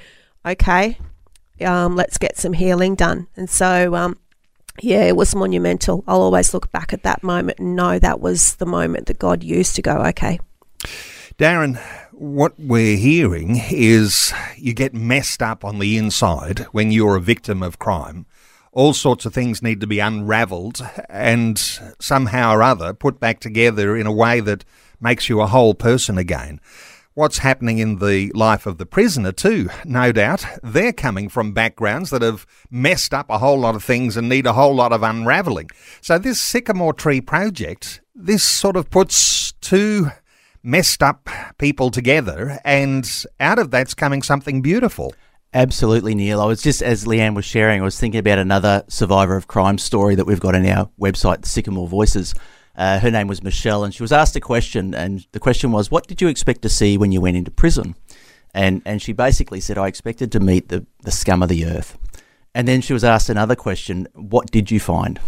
okay, 0.45 0.99
um, 1.61 1.97
let's 1.97 2.19
get 2.19 2.37
some 2.37 2.53
healing 2.53 2.95
done. 2.95 3.27
And 3.37 3.49
so, 3.49 3.95
um, 3.95 4.19
yeah, 4.81 5.05
it 5.05 5.17
was 5.17 5.35
monumental. 5.35 6.05
I'll 6.07 6.21
always 6.21 6.53
look 6.53 6.71
back 6.73 6.93
at 6.93 7.03
that 7.03 7.23
moment 7.23 7.59
and 7.59 7.77
know 7.77 7.99
that 7.99 8.21
was 8.21 8.57
the 8.57 8.67
moment 8.67 9.07
that 9.07 9.19
God 9.19 9.43
used 9.43 9.77
to 9.77 9.83
go, 9.83 9.99
okay. 10.07 10.39
Darren, 11.39 11.79
what 12.13 12.55
we're 12.59 12.97
hearing 12.97 13.61
is 13.71 14.33
you 14.57 14.73
get 14.73 14.95
messed 14.95 15.43
up 15.43 15.65
on 15.65 15.79
the 15.79 15.97
inside 15.97 16.61
when 16.73 16.91
you're 16.91 17.17
a 17.17 17.21
victim 17.21 17.63
of 17.63 17.79
crime. 17.79 18.27
All 18.73 18.93
sorts 18.93 19.25
of 19.25 19.33
things 19.33 19.63
need 19.63 19.81
to 19.81 19.87
be 19.87 20.01
unravelled 20.01 20.87
and 21.09 21.59
somehow 21.99 22.55
or 22.55 22.63
other 22.63 22.93
put 22.93 23.19
back 23.19 23.41
together 23.41 23.97
in 23.97 24.07
a 24.07 24.13
way 24.13 24.41
that 24.41 24.65
makes 25.01 25.29
you 25.29 25.41
a 25.41 25.47
whole 25.47 25.75
person 25.75 26.19
again 26.19 26.61
what's 27.17 27.39
happening 27.39 27.79
in 27.79 27.97
the 27.97 28.31
life 28.35 28.67
of 28.67 28.77
the 28.77 28.85
prisoner, 28.85 29.33
too, 29.33 29.71
no 29.87 30.13
doubt. 30.13 30.45
They're 30.63 30.93
coming 30.93 31.31
from 31.31 31.55
backgrounds 31.55 32.11
that 32.11 32.21
have 32.21 32.47
messed 32.71 33.15
up 33.15 33.31
a 33.31 33.39
whole 33.39 33.59
lot 33.59 33.75
of 33.75 33.83
things 33.83 34.19
and 34.19 34.29
need 34.29 34.47
a 34.47 34.53
whole 34.53 34.75
lot 34.75 34.93
of 34.93 35.03
unravelling. 35.03 35.71
So, 36.03 36.19
this 36.19 36.39
Sycamore 36.39 36.93
Tree 36.93 37.23
project, 37.23 38.03
this 38.15 38.43
sort 38.45 38.77
of 38.77 38.91
puts 38.91 39.53
two 39.63 40.11
messed 40.63 41.03
up 41.03 41.31
people 41.57 41.91
together, 41.91 42.61
and 42.65 43.11
out 43.41 43.59
of 43.59 43.71
that's 43.71 43.95
coming 43.95 44.23
something 44.23 44.61
beautiful. 44.61 45.15
Absolutely, 45.55 46.15
Neil. 46.15 46.43
I 46.43 46.45
was 46.45 46.61
just, 46.61 46.83
as 46.83 47.07
Leanne 47.07 47.35
was 47.35 47.47
sharing, 47.47 47.81
I 47.81 47.85
was 47.85 47.99
thinking 47.99 48.19
about 48.19 48.39
another 48.39 48.85
survivor 48.89 49.37
of 49.37 49.47
crime 49.47 49.79
story 49.79 50.17
that 50.17 50.27
we've 50.27 50.41
got 50.41 50.55
on 50.55 50.67
our 50.67 50.91
website, 51.01 51.47
Sycamore 51.47 51.89
Voices. 51.89 52.35
Uh, 52.77 52.99
her 52.99 53.11
name 53.11 53.27
was 53.27 53.43
Michelle, 53.43 53.85
and 53.85 53.95
she 53.95 54.03
was 54.03 54.13
asked 54.13 54.37
a 54.37 54.41
question, 54.41 54.95
and 54.95 55.27
the 55.33 55.41
question 55.41 55.73
was, 55.73 55.91
"What 55.91 56.07
did 56.07 56.21
you 56.21 56.29
expect 56.29 56.63
to 56.63 56.69
see 56.69 56.99
when 56.99 57.11
you 57.11 57.21
went 57.21 57.37
into 57.37 57.51
prison?" 57.51 57.95
And 58.53 58.83
and 58.85 59.01
she 59.01 59.13
basically 59.13 59.61
said, 59.61 59.79
"I 59.79 59.87
expected 59.87 60.31
to 60.33 60.41
meet 60.41 60.69
the 60.69 60.85
the 61.03 61.11
scum 61.11 61.43
of 61.43 61.49
the 61.49 61.65
earth." 61.65 61.97
And 62.55 62.69
then 62.69 62.81
she 62.81 62.93
was 62.93 63.05
asked 63.05 63.31
another 63.31 63.57
question, 63.57 64.09
"What 64.15 64.51
did 64.51 64.71
you 64.71 64.81
find?" 64.81 65.19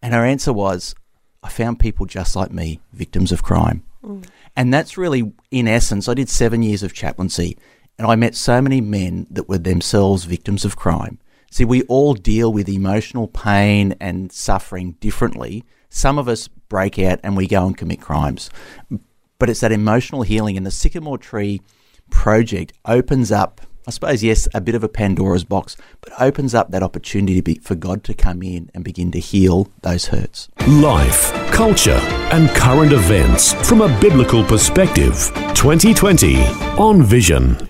And 0.00 0.14
her 0.14 0.24
answer 0.24 0.52
was, 0.52 0.94
"I 1.42 1.48
found 1.48 1.80
people 1.80 2.06
just 2.06 2.36
like 2.36 2.52
me, 2.52 2.80
victims 2.92 3.32
of 3.32 3.42
crime." 3.42 3.82
Mm. 4.04 4.24
And 4.54 4.72
that's 4.72 4.96
really, 4.96 5.32
in 5.50 5.66
essence, 5.68 6.08
I 6.08 6.14
did 6.14 6.28
seven 6.28 6.62
years 6.62 6.82
of 6.82 6.92
chaplaincy, 6.92 7.56
and 7.98 8.06
I 8.06 8.16
met 8.16 8.36
so 8.36 8.60
many 8.60 8.80
men 8.80 9.26
that 9.30 9.48
were 9.48 9.58
themselves 9.58 10.24
victims 10.24 10.64
of 10.64 10.76
crime. 10.76 11.18
See, 11.50 11.64
we 11.64 11.82
all 11.82 12.14
deal 12.14 12.52
with 12.52 12.68
emotional 12.68 13.26
pain 13.26 13.94
and 14.00 14.30
suffering 14.30 14.96
differently. 15.00 15.64
Some 15.88 16.18
of 16.18 16.28
us 16.28 16.48
break 16.68 16.98
out 16.98 17.20
and 17.22 17.36
we 17.36 17.46
go 17.46 17.66
and 17.66 17.76
commit 17.76 18.00
crimes. 18.00 18.50
But 19.38 19.48
it's 19.48 19.60
that 19.60 19.72
emotional 19.72 20.22
healing, 20.22 20.56
and 20.56 20.66
the 20.66 20.70
Sycamore 20.70 21.18
Tree 21.18 21.60
project 22.10 22.72
opens 22.84 23.30
up, 23.30 23.60
I 23.86 23.90
suppose, 23.90 24.24
yes, 24.24 24.48
a 24.52 24.60
bit 24.60 24.74
of 24.74 24.82
a 24.82 24.88
Pandora's 24.88 25.44
box, 25.44 25.76
but 26.00 26.12
opens 26.20 26.54
up 26.54 26.70
that 26.70 26.82
opportunity 26.82 27.40
be, 27.40 27.54
for 27.58 27.74
God 27.74 28.02
to 28.04 28.14
come 28.14 28.42
in 28.42 28.70
and 28.74 28.82
begin 28.82 29.12
to 29.12 29.20
heal 29.20 29.70
those 29.82 30.06
hurts. 30.06 30.48
Life, 30.66 31.32
culture, 31.52 32.00
and 32.32 32.48
current 32.50 32.92
events 32.92 33.52
from 33.68 33.80
a 33.80 34.00
biblical 34.00 34.42
perspective. 34.44 35.30
2020 35.54 36.42
on 36.76 37.02
Vision. 37.02 37.68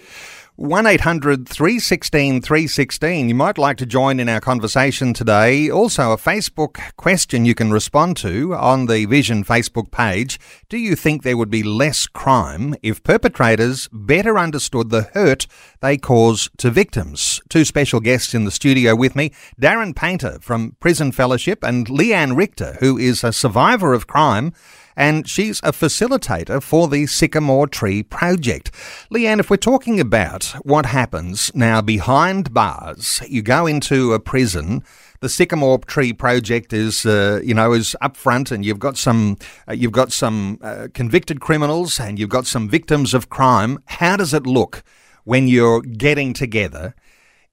1800 0.58 1.48
316 1.48 2.42
316. 2.42 3.28
You 3.28 3.34
might 3.36 3.58
like 3.58 3.76
to 3.76 3.86
join 3.86 4.18
in 4.18 4.28
our 4.28 4.40
conversation 4.40 5.14
today. 5.14 5.70
Also, 5.70 6.10
a 6.10 6.16
Facebook 6.16 6.80
question 6.96 7.44
you 7.44 7.54
can 7.54 7.70
respond 7.70 8.16
to 8.16 8.56
on 8.56 8.86
the 8.86 9.04
Vision 9.04 9.44
Facebook 9.44 9.92
page. 9.92 10.40
Do 10.68 10.76
you 10.76 10.96
think 10.96 11.22
there 11.22 11.36
would 11.36 11.48
be 11.48 11.62
less 11.62 12.08
crime 12.08 12.74
if 12.82 13.04
perpetrators 13.04 13.88
better 13.92 14.36
understood 14.36 14.90
the 14.90 15.02
hurt 15.14 15.46
they 15.80 15.96
cause 15.96 16.50
to 16.56 16.72
victims? 16.72 17.40
Two 17.48 17.64
special 17.64 18.00
guests 18.00 18.34
in 18.34 18.44
the 18.44 18.50
studio 18.50 18.96
with 18.96 19.14
me 19.14 19.30
Darren 19.62 19.94
Painter 19.94 20.38
from 20.40 20.74
Prison 20.80 21.12
Fellowship 21.12 21.62
and 21.62 21.86
Leanne 21.86 22.36
Richter, 22.36 22.78
who 22.80 22.98
is 22.98 23.22
a 23.22 23.32
survivor 23.32 23.92
of 23.92 24.08
crime 24.08 24.52
and 24.98 25.28
she's 25.28 25.60
a 25.60 25.70
facilitator 25.70 26.60
for 26.60 26.88
the 26.88 27.06
Sycamore 27.06 27.68
Tree 27.68 28.02
Project. 28.02 28.72
Leanne, 29.12 29.38
if 29.38 29.48
we're 29.48 29.56
talking 29.56 30.00
about 30.00 30.44
what 30.64 30.86
happens 30.86 31.50
now 31.54 31.80
behind 31.80 32.52
bars, 32.52 33.22
you 33.28 33.40
go 33.40 33.66
into 33.66 34.12
a 34.12 34.20
prison 34.20 34.82
the 35.20 35.28
Sycamore 35.28 35.78
Tree 35.78 36.12
Project 36.12 36.72
is, 36.72 37.04
uh, 37.04 37.40
you 37.42 37.52
know, 37.52 37.72
is 37.72 37.96
up 38.00 38.16
front, 38.16 38.52
and 38.52 38.64
you've 38.64 38.78
got 38.78 38.96
some, 38.96 39.36
uh, 39.68 39.72
you've 39.72 39.90
got 39.90 40.12
some 40.12 40.60
uh, 40.62 40.86
convicted 40.94 41.40
criminals, 41.40 41.98
and 41.98 42.20
you've 42.20 42.28
got 42.28 42.46
some 42.46 42.68
victims 42.68 43.14
of 43.14 43.28
crime. 43.28 43.80
How 43.86 44.16
does 44.16 44.32
it 44.32 44.46
look 44.46 44.84
when 45.24 45.48
you're 45.48 45.80
getting 45.80 46.34
together 46.34 46.94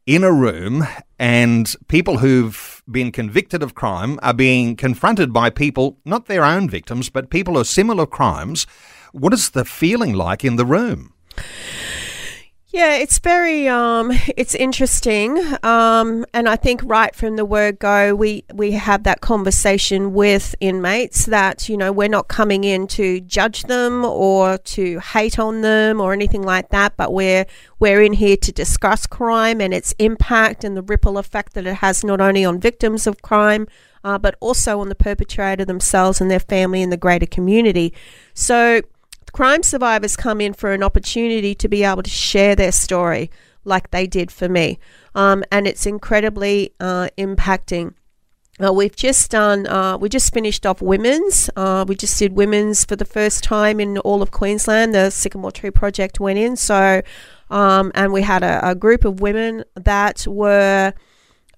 in 0.05 0.23
a 0.23 0.31
room 0.31 0.85
and 1.17 1.75
people 1.87 2.19
who've 2.19 2.74
been 2.89 3.11
convicted 3.11 3.63
of 3.63 3.75
crime 3.75 4.19
are 4.21 4.33
being 4.33 4.75
confronted 4.75 5.33
by 5.33 5.49
people, 5.49 5.97
not 6.05 6.25
their 6.25 6.43
own 6.43 6.69
victims, 6.69 7.09
but 7.09 7.29
people 7.29 7.57
of 7.57 7.67
similar 7.67 8.05
crimes? 8.05 8.67
What 9.11 9.33
is 9.33 9.49
the 9.49 9.65
feeling 9.65 10.13
like 10.13 10.43
in 10.43 10.55
the 10.55 10.65
room? 10.65 11.13
Yeah, 12.75 12.95
it's 12.95 13.19
very 13.19 13.69
um, 13.69 14.11
it's 14.35 14.53
interesting, 14.53 15.39
um, 15.63 16.25
and 16.33 16.49
I 16.49 16.57
think 16.57 16.81
right 16.83 17.15
from 17.15 17.37
the 17.37 17.45
word 17.45 17.79
go, 17.79 18.13
we 18.13 18.43
we 18.53 18.71
have 18.71 19.03
that 19.03 19.21
conversation 19.21 20.13
with 20.13 20.55
inmates 20.59 21.25
that 21.27 21.69
you 21.69 21.77
know 21.77 21.93
we're 21.93 22.09
not 22.09 22.27
coming 22.27 22.65
in 22.65 22.87
to 22.87 23.21
judge 23.21 23.63
them 23.63 24.03
or 24.03 24.57
to 24.57 24.99
hate 24.99 25.39
on 25.39 25.61
them 25.61 26.01
or 26.01 26.11
anything 26.11 26.41
like 26.41 26.67
that, 26.71 26.97
but 26.97 27.13
we're 27.13 27.45
we're 27.79 28.01
in 28.01 28.11
here 28.11 28.35
to 28.35 28.51
discuss 28.51 29.07
crime 29.07 29.61
and 29.61 29.73
its 29.73 29.95
impact 29.97 30.65
and 30.65 30.75
the 30.75 30.81
ripple 30.81 31.17
effect 31.17 31.53
that 31.53 31.65
it 31.65 31.75
has 31.75 32.03
not 32.03 32.19
only 32.19 32.43
on 32.43 32.59
victims 32.59 33.07
of 33.07 33.21
crime, 33.21 33.67
uh, 34.03 34.17
but 34.17 34.35
also 34.41 34.81
on 34.81 34.89
the 34.89 34.95
perpetrator 34.95 35.63
themselves 35.63 36.19
and 36.19 36.29
their 36.29 36.41
family 36.41 36.83
and 36.83 36.91
the 36.91 36.97
greater 36.97 37.25
community. 37.25 37.93
So 38.33 38.81
crime 39.31 39.63
survivors 39.63 40.15
come 40.15 40.41
in 40.41 40.53
for 40.53 40.73
an 40.73 40.83
opportunity 40.83 41.55
to 41.55 41.67
be 41.67 41.83
able 41.83 42.03
to 42.03 42.09
share 42.09 42.55
their 42.55 42.71
story 42.71 43.29
like 43.63 43.91
they 43.91 44.07
did 44.07 44.31
for 44.31 44.47
me. 44.47 44.79
Um, 45.15 45.43
and 45.51 45.67
it's 45.67 45.85
incredibly 45.85 46.73
uh, 46.79 47.09
impacting. 47.17 47.93
Uh, 48.63 48.71
we've 48.71 48.95
just 48.95 49.31
done, 49.31 49.67
uh, 49.67 49.97
we 49.97 50.07
just 50.07 50.33
finished 50.33 50.65
off 50.65 50.81
women's. 50.81 51.49
Uh, 51.57 51.83
we 51.85 51.95
just 51.95 52.17
did 52.17 52.33
women's 52.33 52.85
for 52.85 52.95
the 52.95 53.03
first 53.03 53.43
time 53.43 53.81
in 53.81 53.97
all 53.99 54.21
of 54.21 54.31
Queensland. 54.31 54.93
The 54.95 55.09
Sycamore 55.09 55.51
Tree 55.51 55.71
Project 55.71 56.21
went 56.21 56.39
in. 56.39 56.55
So, 56.55 57.01
um, 57.49 57.91
and 57.95 58.13
we 58.13 58.21
had 58.21 58.43
a, 58.43 58.69
a, 58.69 58.73
group 58.73 59.03
of 59.03 59.19
women 59.19 59.65
that 59.75 60.25
were 60.25 60.93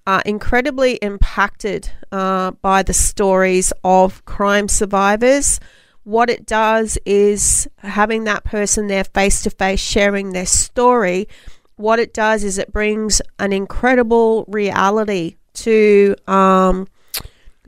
uh, 0.06 0.22
incredibly 0.26 0.94
impacted 0.94 1.90
uh, 2.10 2.50
by 2.50 2.82
the 2.82 2.92
stories 2.92 3.72
of 3.84 4.24
crime 4.24 4.66
survivors 4.66 5.60
what 6.08 6.30
it 6.30 6.46
does 6.46 6.96
is 7.04 7.68
having 7.80 8.24
that 8.24 8.42
person 8.42 8.86
there 8.86 9.04
face 9.04 9.42
to 9.42 9.50
face 9.50 9.78
sharing 9.78 10.32
their 10.32 10.46
story. 10.46 11.28
What 11.76 11.98
it 11.98 12.14
does 12.14 12.44
is 12.44 12.56
it 12.56 12.72
brings 12.72 13.20
an 13.38 13.52
incredible 13.52 14.46
reality 14.48 15.36
to 15.54 16.16
um, 16.26 16.88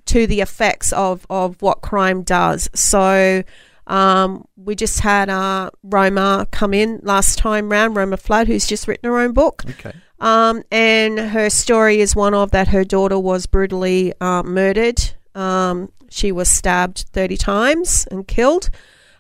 to 0.07 0.27
the 0.27 0.41
effects 0.41 0.91
of, 0.95 1.27
of 1.29 1.61
what 1.61 1.83
crime 1.83 2.23
does. 2.23 2.71
So 2.75 3.43
um, 3.87 4.47
we 4.57 4.75
just 4.75 5.01
had 5.01 5.29
uh, 5.29 5.69
Roma 5.83 6.49
come 6.51 6.73
in 6.73 7.01
last 7.03 7.39
time 7.39 7.71
round, 7.71 7.95
Roma 7.95 8.17
Flood, 8.17 8.47
who's 8.47 8.67
just 8.67 8.89
written 8.89 9.11
her 9.11 9.19
own 9.19 9.33
book. 9.33 9.65
Okay. 9.69 9.93
Um, 10.19 10.63
and 10.73 11.19
her 11.19 11.51
story 11.51 12.01
is 12.01 12.17
one 12.17 12.33
of 12.33 12.53
that 12.53 12.69
her 12.69 12.85
daughter 12.85 13.19
was 13.19 13.45
brutally 13.45 14.15
uh, 14.19 14.43
murdered 14.45 15.13
um, 15.35 15.91
she 16.11 16.33
was 16.33 16.49
stabbed 16.49 17.07
30 17.13 17.37
times 17.37 18.07
and 18.11 18.27
killed. 18.27 18.71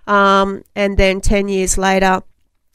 Um, 0.07 0.62
and 0.75 0.99
then 0.99 1.21
10 1.21 1.49
years 1.49 1.79
later, 1.79 2.23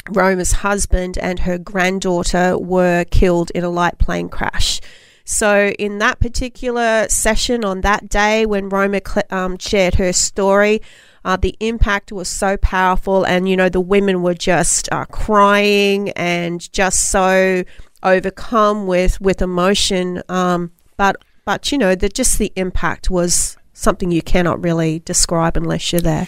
Roma's 0.10 0.52
husband 0.52 1.18
and 1.18 1.40
her 1.40 1.58
granddaughter 1.58 2.58
were 2.58 3.06
killed 3.06 3.52
in 3.52 3.64
a 3.64 3.70
light 3.70 3.98
plane 3.98 4.30
crash. 4.30 4.80
So, 5.28 5.70
in 5.80 5.98
that 5.98 6.20
particular 6.20 7.08
session 7.10 7.66
on 7.66 7.82
that 7.82 8.10
day 8.10 8.46
when 8.46 8.70
Roma 8.70 9.02
um, 9.32 9.58
shared 9.58 9.96
her 9.96 10.14
story, 10.14 10.82
uh, 11.26 11.36
the 11.36 11.58
impact 11.60 12.12
was 12.12 12.28
so 12.28 12.58
powerful, 12.58 13.26
and 13.26 13.50
you 13.50 13.58
know, 13.58 13.68
the 13.68 13.82
women 13.82 14.22
were 14.22 14.36
just 14.36 14.88
uh, 14.92 15.06
crying 15.06 16.12
and 16.12 16.72
just 16.72 17.10
so 17.10 17.64
overcome 18.04 18.86
with, 18.86 19.20
with 19.20 19.42
emotion. 19.42 20.22
Um, 20.30 20.72
but 20.96 21.16
but 21.46 21.72
you 21.72 21.78
know, 21.78 21.96
that 21.96 22.14
just 22.14 22.38
the 22.38 22.52
impact 22.56 23.10
was 23.10 23.58
something 23.74 24.12
you 24.12 24.22
cannot 24.22 24.64
really 24.64 25.00
describe 25.00 25.56
unless 25.56 25.92
you're 25.92 26.02
there. 26.02 26.28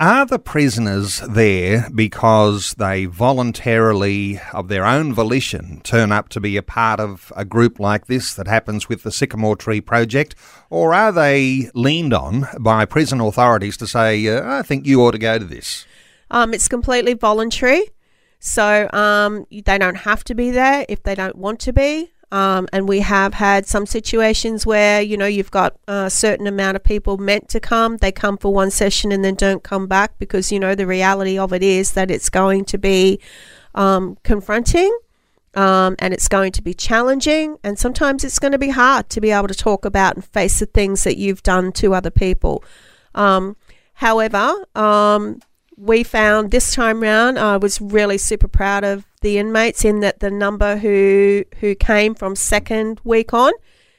Are 0.00 0.26
the 0.26 0.38
prisoners 0.38 1.20
there 1.20 1.88
because 1.94 2.74
they 2.74 3.04
voluntarily, 3.04 4.40
of 4.52 4.66
their 4.66 4.84
own 4.84 5.12
volition, 5.12 5.80
turn 5.84 6.10
up 6.10 6.28
to 6.30 6.40
be 6.40 6.56
a 6.56 6.62
part 6.62 6.98
of 6.98 7.32
a 7.36 7.44
group 7.44 7.78
like 7.78 8.06
this 8.06 8.34
that 8.34 8.48
happens 8.48 8.88
with 8.88 9.04
the 9.04 9.12
Sycamore 9.12 9.54
Tree 9.54 9.80
Project? 9.80 10.34
Or 10.70 10.92
are 10.92 11.12
they 11.12 11.70
leaned 11.74 12.12
on 12.12 12.48
by 12.58 12.84
prison 12.84 13.20
authorities 13.20 13.76
to 13.76 13.86
say, 13.86 14.26
uh, 14.26 14.58
I 14.58 14.62
think 14.62 14.86
you 14.86 15.00
ought 15.02 15.12
to 15.12 15.18
go 15.18 15.38
to 15.38 15.44
this? 15.44 15.86
Um, 16.32 16.52
it's 16.52 16.66
completely 16.66 17.14
voluntary. 17.14 17.84
So 18.40 18.90
um, 18.92 19.46
they 19.52 19.78
don't 19.78 19.98
have 19.98 20.24
to 20.24 20.34
be 20.34 20.50
there 20.50 20.84
if 20.88 21.04
they 21.04 21.14
don't 21.14 21.36
want 21.36 21.60
to 21.60 21.72
be. 21.72 22.10
Um, 22.32 22.66
and 22.72 22.88
we 22.88 23.00
have 23.00 23.34
had 23.34 23.66
some 23.66 23.84
situations 23.84 24.64
where, 24.64 25.02
you 25.02 25.18
know, 25.18 25.26
you've 25.26 25.50
got 25.50 25.76
a 25.86 26.08
certain 26.08 26.46
amount 26.46 26.76
of 26.76 26.82
people 26.82 27.18
meant 27.18 27.50
to 27.50 27.60
come. 27.60 27.98
They 27.98 28.10
come 28.10 28.38
for 28.38 28.52
one 28.54 28.70
session 28.70 29.12
and 29.12 29.22
then 29.22 29.34
don't 29.34 29.62
come 29.62 29.86
back 29.86 30.18
because, 30.18 30.50
you 30.50 30.58
know, 30.58 30.74
the 30.74 30.86
reality 30.86 31.38
of 31.38 31.52
it 31.52 31.62
is 31.62 31.92
that 31.92 32.10
it's 32.10 32.30
going 32.30 32.64
to 32.64 32.78
be 32.78 33.20
um, 33.74 34.16
confronting 34.24 34.96
um, 35.54 35.94
and 35.98 36.14
it's 36.14 36.26
going 36.26 36.52
to 36.52 36.62
be 36.62 36.72
challenging. 36.72 37.58
And 37.62 37.78
sometimes 37.78 38.24
it's 38.24 38.38
going 38.38 38.52
to 38.52 38.58
be 38.58 38.70
hard 38.70 39.10
to 39.10 39.20
be 39.20 39.30
able 39.30 39.48
to 39.48 39.54
talk 39.54 39.84
about 39.84 40.14
and 40.14 40.24
face 40.24 40.58
the 40.58 40.66
things 40.66 41.04
that 41.04 41.18
you've 41.18 41.42
done 41.42 41.70
to 41.72 41.92
other 41.92 42.10
people. 42.10 42.64
Um, 43.14 43.58
however, 43.92 44.54
um, 44.74 45.40
we 45.82 46.04
found 46.04 46.52
this 46.52 46.74
time 46.74 47.00
round, 47.00 47.40
I 47.40 47.56
was 47.56 47.80
really 47.80 48.16
super 48.16 48.46
proud 48.46 48.84
of 48.84 49.04
the 49.20 49.38
inmates 49.38 49.84
in 49.84 49.98
that 50.00 50.20
the 50.20 50.30
number 50.30 50.76
who 50.76 51.44
who 51.58 51.74
came 51.74 52.14
from 52.14 52.36
second 52.36 53.00
week 53.02 53.34
on 53.34 53.52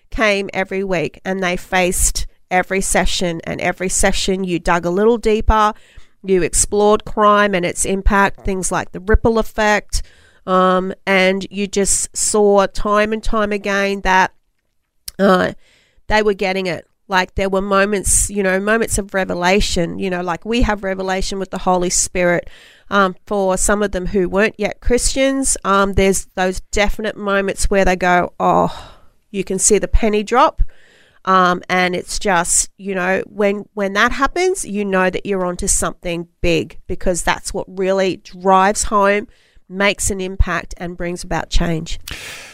came 0.09 0.49
every 0.53 0.83
week 0.83 1.19
and 1.25 1.43
they 1.43 1.57
faced 1.57 2.25
every 2.49 2.79
session 2.79 3.41
and 3.43 3.59
every 3.59 3.89
session 3.89 4.45
you 4.45 4.59
dug 4.59 4.85
a 4.85 4.89
little 4.89 5.17
deeper 5.17 5.73
you 6.23 6.41
explored 6.41 7.03
crime 7.03 7.53
and 7.53 7.65
its 7.65 7.83
impact 7.83 8.41
things 8.41 8.71
like 8.71 8.91
the 8.91 8.99
ripple 8.99 9.39
effect 9.39 10.03
um, 10.45 10.93
and 11.07 11.47
you 11.49 11.67
just 11.67 12.15
saw 12.15 12.65
time 12.67 13.11
and 13.11 13.23
time 13.23 13.51
again 13.51 14.01
that 14.01 14.33
uh, 15.19 15.53
they 16.07 16.21
were 16.21 16.33
getting 16.33 16.67
it 16.67 16.85
like 17.07 17.35
there 17.35 17.49
were 17.49 17.61
moments 17.61 18.29
you 18.29 18.41
know 18.41 18.59
moments 18.59 18.97
of 18.97 19.13
revelation 19.13 19.99
you 19.99 20.09
know 20.09 20.21
like 20.21 20.45
we 20.45 20.61
have 20.61 20.83
revelation 20.83 21.37
with 21.37 21.51
the 21.51 21.59
holy 21.59 21.89
spirit 21.89 22.49
um, 22.93 23.15
for 23.25 23.57
some 23.57 23.81
of 23.81 23.91
them 23.91 24.05
who 24.05 24.29
weren't 24.29 24.53
yet 24.59 24.79
Christians, 24.79 25.57
um, 25.63 25.93
there's 25.93 26.25
those 26.35 26.59
definite 26.71 27.17
moments 27.17 27.67
where 27.69 27.83
they 27.83 27.95
go, 27.95 28.33
oh, 28.39 28.99
you 29.31 29.43
can 29.43 29.57
see 29.57 29.79
the 29.79 29.87
penny 29.87 30.21
drop. 30.21 30.61
Um, 31.25 31.63
and 31.69 31.95
it's 31.95 32.19
just 32.19 32.69
you 32.77 32.93
know 32.93 33.23
when 33.27 33.63
when 33.73 33.93
that 33.93 34.11
happens 34.11 34.65
you 34.65 34.83
know 34.83 35.09
that 35.09 35.25
you're 35.25 35.45
onto 35.45 35.67
something 35.67 36.27
big 36.41 36.81
because 36.85 37.23
that's 37.23 37.53
what 37.53 37.65
really 37.69 38.17
drives 38.17 38.83
home 38.83 39.29
makes 39.73 40.09
an 40.09 40.21
impact 40.21 40.73
and 40.77 40.95
brings 40.97 41.23
about 41.23 41.49
change 41.49 41.99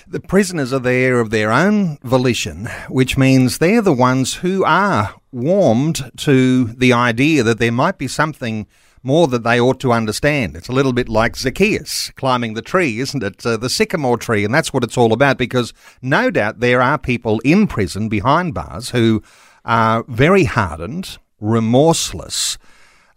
the 0.07 0.19
prisoners 0.19 0.73
are 0.73 0.79
there 0.79 1.19
of 1.19 1.29
their 1.29 1.51
own 1.51 1.97
volition 2.03 2.67
which 2.87 3.17
means 3.17 3.57
they're 3.57 3.81
the 3.81 3.93
ones 3.93 4.35
who 4.35 4.63
are 4.63 5.15
warmed 5.31 6.11
to 6.17 6.65
the 6.65 6.93
idea 6.93 7.43
that 7.43 7.59
there 7.59 7.71
might 7.71 7.97
be 7.97 8.07
something 8.07 8.65
more 9.03 9.27
that 9.27 9.43
they 9.43 9.59
ought 9.59 9.79
to 9.79 9.91
understand. 9.91 10.55
It's 10.55 10.67
a 10.67 10.73
little 10.73 10.93
bit 10.93 11.09
like 11.09 11.35
Zacchaeus 11.35 12.11
climbing 12.15 12.53
the 12.53 12.61
tree, 12.61 12.99
isn't 12.99 13.23
it? 13.23 13.45
Uh, 13.45 13.57
the 13.57 13.69
sycamore 13.69 14.17
tree, 14.17 14.43
and 14.43 14.53
that's 14.53 14.73
what 14.73 14.83
it's 14.83 14.97
all 14.97 15.13
about 15.13 15.37
because 15.37 15.73
no 16.01 16.29
doubt 16.29 16.59
there 16.59 16.81
are 16.81 16.97
people 16.97 17.39
in 17.45 17.67
prison 17.67 18.09
behind 18.09 18.53
bars 18.53 18.89
who 18.89 19.23
are 19.63 20.03
very 20.07 20.45
hardened, 20.45 21.17
remorseless. 21.39 22.57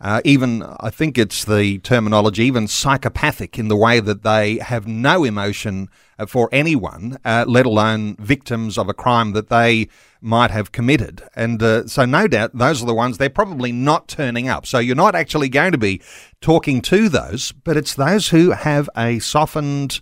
Uh, 0.03 0.21
even, 0.25 0.65
I 0.81 0.91
think 0.91 1.17
it's 1.17 1.45
the 1.45 1.79
terminology, 1.79 2.43
even 2.43 2.67
psychopathic 2.67 3.57
in 3.57 3.69
the 3.69 3.77
way 3.77 4.01
that 4.01 4.25
they 4.25 4.59
have 4.59 4.85
no 4.85 5.23
emotion 5.23 5.89
uh, 6.19 6.27
for 6.27 6.49
anyone, 6.51 7.19
uh, 7.25 7.45
let 7.47 7.67
alone 7.67 8.17
victims 8.19 8.77
of 8.77 8.89
a 8.89 8.95
crime 8.95 9.31
that 9.35 9.49
they 9.49 9.89
might 10.21 10.51
have 10.51 10.73
committed. 10.73 11.23
And 11.37 11.63
uh, 11.63 11.87
so, 11.87 12.05
no 12.05 12.27
doubt, 12.27 12.51
those 12.53 12.83
are 12.83 12.87
the 12.87 12.95
ones 12.95 13.17
they're 13.17 13.31
probably 13.31 13.71
not 13.71 14.09
turning 14.09 14.49
up. 14.49 14.67
So, 14.67 14.81
you're 14.81 14.97
not 14.97 15.15
actually 15.15 15.49
going 15.49 15.71
to 15.71 15.79
be 15.79 16.03
talking 16.41 16.83
to 16.83 17.09
those, 17.09 17.53
but 17.53 17.77
it's 17.77 17.95
those 17.95 18.31
who 18.31 18.51
have 18.51 18.91
a 18.97 19.21
softened 19.21 20.01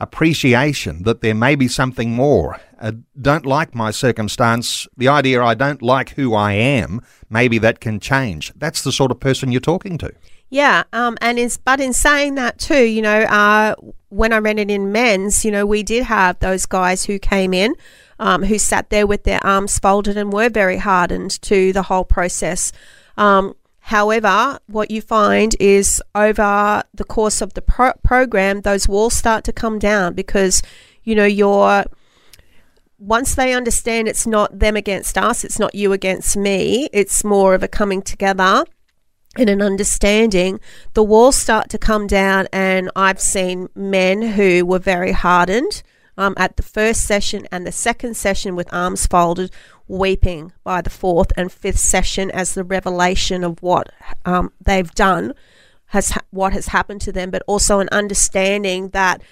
appreciation 0.00 1.02
that 1.04 1.20
there 1.20 1.34
may 1.34 1.54
be 1.54 1.68
something 1.68 2.12
more. 2.12 2.60
I 2.80 2.92
don't 3.20 3.46
like 3.46 3.74
my 3.74 3.90
circumstance. 3.90 4.86
The 4.96 5.08
idea 5.08 5.42
I 5.42 5.54
don't 5.54 5.82
like 5.82 6.10
who 6.10 6.34
I 6.34 6.52
am, 6.52 7.00
maybe 7.30 7.58
that 7.58 7.80
can 7.80 8.00
change. 8.00 8.52
That's 8.56 8.82
the 8.82 8.92
sort 8.92 9.10
of 9.10 9.20
person 9.20 9.52
you're 9.52 9.60
talking 9.60 9.98
to. 9.98 10.12
Yeah, 10.50 10.84
um, 10.92 11.16
and 11.20 11.38
in, 11.38 11.50
but 11.64 11.80
in 11.80 11.92
saying 11.92 12.34
that 12.36 12.58
too, 12.58 12.84
you 12.84 13.02
know, 13.02 13.22
uh, 13.22 13.74
when 14.10 14.32
I 14.32 14.38
it 14.38 14.70
in 14.70 14.92
men's, 14.92 15.44
you 15.44 15.50
know, 15.50 15.66
we 15.66 15.82
did 15.82 16.04
have 16.04 16.38
those 16.38 16.66
guys 16.66 17.04
who 17.04 17.18
came 17.18 17.52
in 17.54 17.74
um, 18.18 18.42
who 18.44 18.58
sat 18.58 18.90
there 18.90 19.06
with 19.06 19.24
their 19.24 19.44
arms 19.44 19.78
folded 19.78 20.16
and 20.16 20.32
were 20.32 20.48
very 20.48 20.78
hardened 20.78 21.40
to 21.42 21.72
the 21.72 21.82
whole 21.82 22.04
process. 22.04 22.72
Um, 23.16 23.54
however, 23.84 24.58
what 24.66 24.90
you 24.90 25.00
find 25.00 25.54
is 25.60 26.02
over 26.14 26.82
the 26.92 27.04
course 27.04 27.40
of 27.40 27.54
the 27.54 27.62
pro- 27.62 27.92
program, 28.02 28.60
those 28.60 28.88
walls 28.88 29.14
start 29.14 29.44
to 29.44 29.52
come 29.52 29.78
down 29.78 30.14
because 30.14 30.62
you 31.02 31.14
know 31.14 31.24
you're 31.24 31.84
once 32.98 33.34
they 33.34 33.52
understand 33.52 34.08
it's 34.08 34.26
not 34.26 34.58
them 34.58 34.76
against 34.76 35.18
us, 35.18 35.44
it's 35.44 35.58
not 35.58 35.74
you 35.74 35.92
against 35.92 36.36
me, 36.36 36.88
it's 36.92 37.24
more 37.24 37.54
of 37.54 37.62
a 37.62 37.68
coming 37.68 38.00
together 38.00 38.64
and 39.36 39.50
an 39.50 39.60
understanding, 39.60 40.60
the 40.94 41.02
walls 41.02 41.36
start 41.36 41.68
to 41.70 41.78
come 41.78 42.06
down. 42.06 42.46
And 42.52 42.90
I've 42.96 43.20
seen 43.20 43.68
men 43.74 44.22
who 44.22 44.64
were 44.64 44.78
very 44.78 45.12
hardened 45.12 45.82
um, 46.16 46.34
at 46.36 46.56
the 46.56 46.62
first 46.62 47.04
session 47.04 47.46
and 47.50 47.66
the 47.66 47.72
second 47.72 48.16
session 48.16 48.54
with 48.54 48.72
arms 48.72 49.06
folded, 49.06 49.50
weeping 49.86 50.52
by 50.62 50.80
the 50.80 50.90
fourth 50.90 51.32
and 51.36 51.52
fifth 51.52 51.78
session 51.78 52.30
as 52.30 52.54
the 52.54 52.64
revelation 52.64 53.44
of 53.44 53.62
what 53.62 53.90
um, 54.24 54.52
they've 54.60 54.90
done 54.92 55.34
has 55.86 56.10
ha- 56.10 56.22
what 56.30 56.52
has 56.52 56.68
happened 56.68 57.00
to 57.02 57.12
them, 57.12 57.30
but 57.30 57.42
also 57.46 57.80
an 57.80 57.88
understanding 57.92 58.88
that 58.90 59.22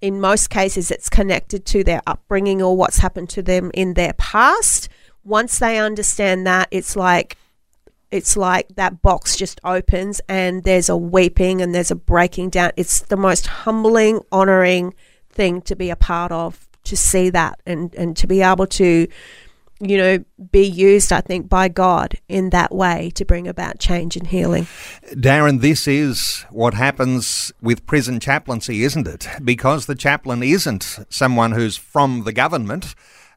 in 0.00 0.20
most 0.20 0.50
cases 0.50 0.90
it's 0.90 1.08
connected 1.08 1.64
to 1.64 1.82
their 1.82 2.02
upbringing 2.06 2.60
or 2.60 2.76
what's 2.76 2.98
happened 2.98 3.30
to 3.30 3.42
them 3.42 3.70
in 3.74 3.94
their 3.94 4.12
past. 4.14 4.88
Once 5.24 5.58
they 5.58 5.78
understand 5.78 6.46
that, 6.46 6.68
it's 6.70 6.94
like 6.96 7.38
it's 8.10 8.36
like 8.36 8.68
that 8.76 9.02
box 9.02 9.34
just 9.34 9.60
opens 9.64 10.20
and 10.28 10.62
there's 10.62 10.88
a 10.88 10.96
weeping 10.96 11.60
and 11.60 11.74
there's 11.74 11.90
a 11.90 11.96
breaking 11.96 12.50
down. 12.50 12.70
It's 12.76 13.00
the 13.00 13.16
most 13.16 13.46
humbling, 13.46 14.20
honoring 14.30 14.94
thing 15.30 15.62
to 15.62 15.74
be 15.74 15.90
a 15.90 15.96
part 15.96 16.30
of, 16.30 16.68
to 16.84 16.96
see 16.96 17.30
that 17.30 17.60
and, 17.66 17.92
and 17.96 18.16
to 18.18 18.28
be 18.28 18.40
able 18.40 18.68
to, 18.68 19.08
you 19.88 19.96
know, 19.96 20.24
be 20.50 20.66
used, 20.66 21.12
I 21.12 21.20
think, 21.20 21.48
by 21.48 21.68
God 21.68 22.18
in 22.28 22.50
that 22.50 22.74
way 22.74 23.10
to 23.14 23.24
bring 23.24 23.46
about 23.48 23.78
change 23.78 24.16
and 24.16 24.26
healing. 24.26 24.66
Darren, 25.12 25.60
this 25.60 25.86
is 25.86 26.44
what 26.50 26.74
happens 26.74 27.52
with 27.60 27.86
prison 27.86 28.20
chaplaincy, 28.20 28.84
isn't 28.84 29.06
it? 29.06 29.28
Because 29.42 29.86
the 29.86 29.94
chaplain 29.94 30.42
isn't 30.42 30.98
someone 31.08 31.52
who's 31.52 31.76
from 31.76 32.24
the 32.24 32.32
government. 32.32 32.94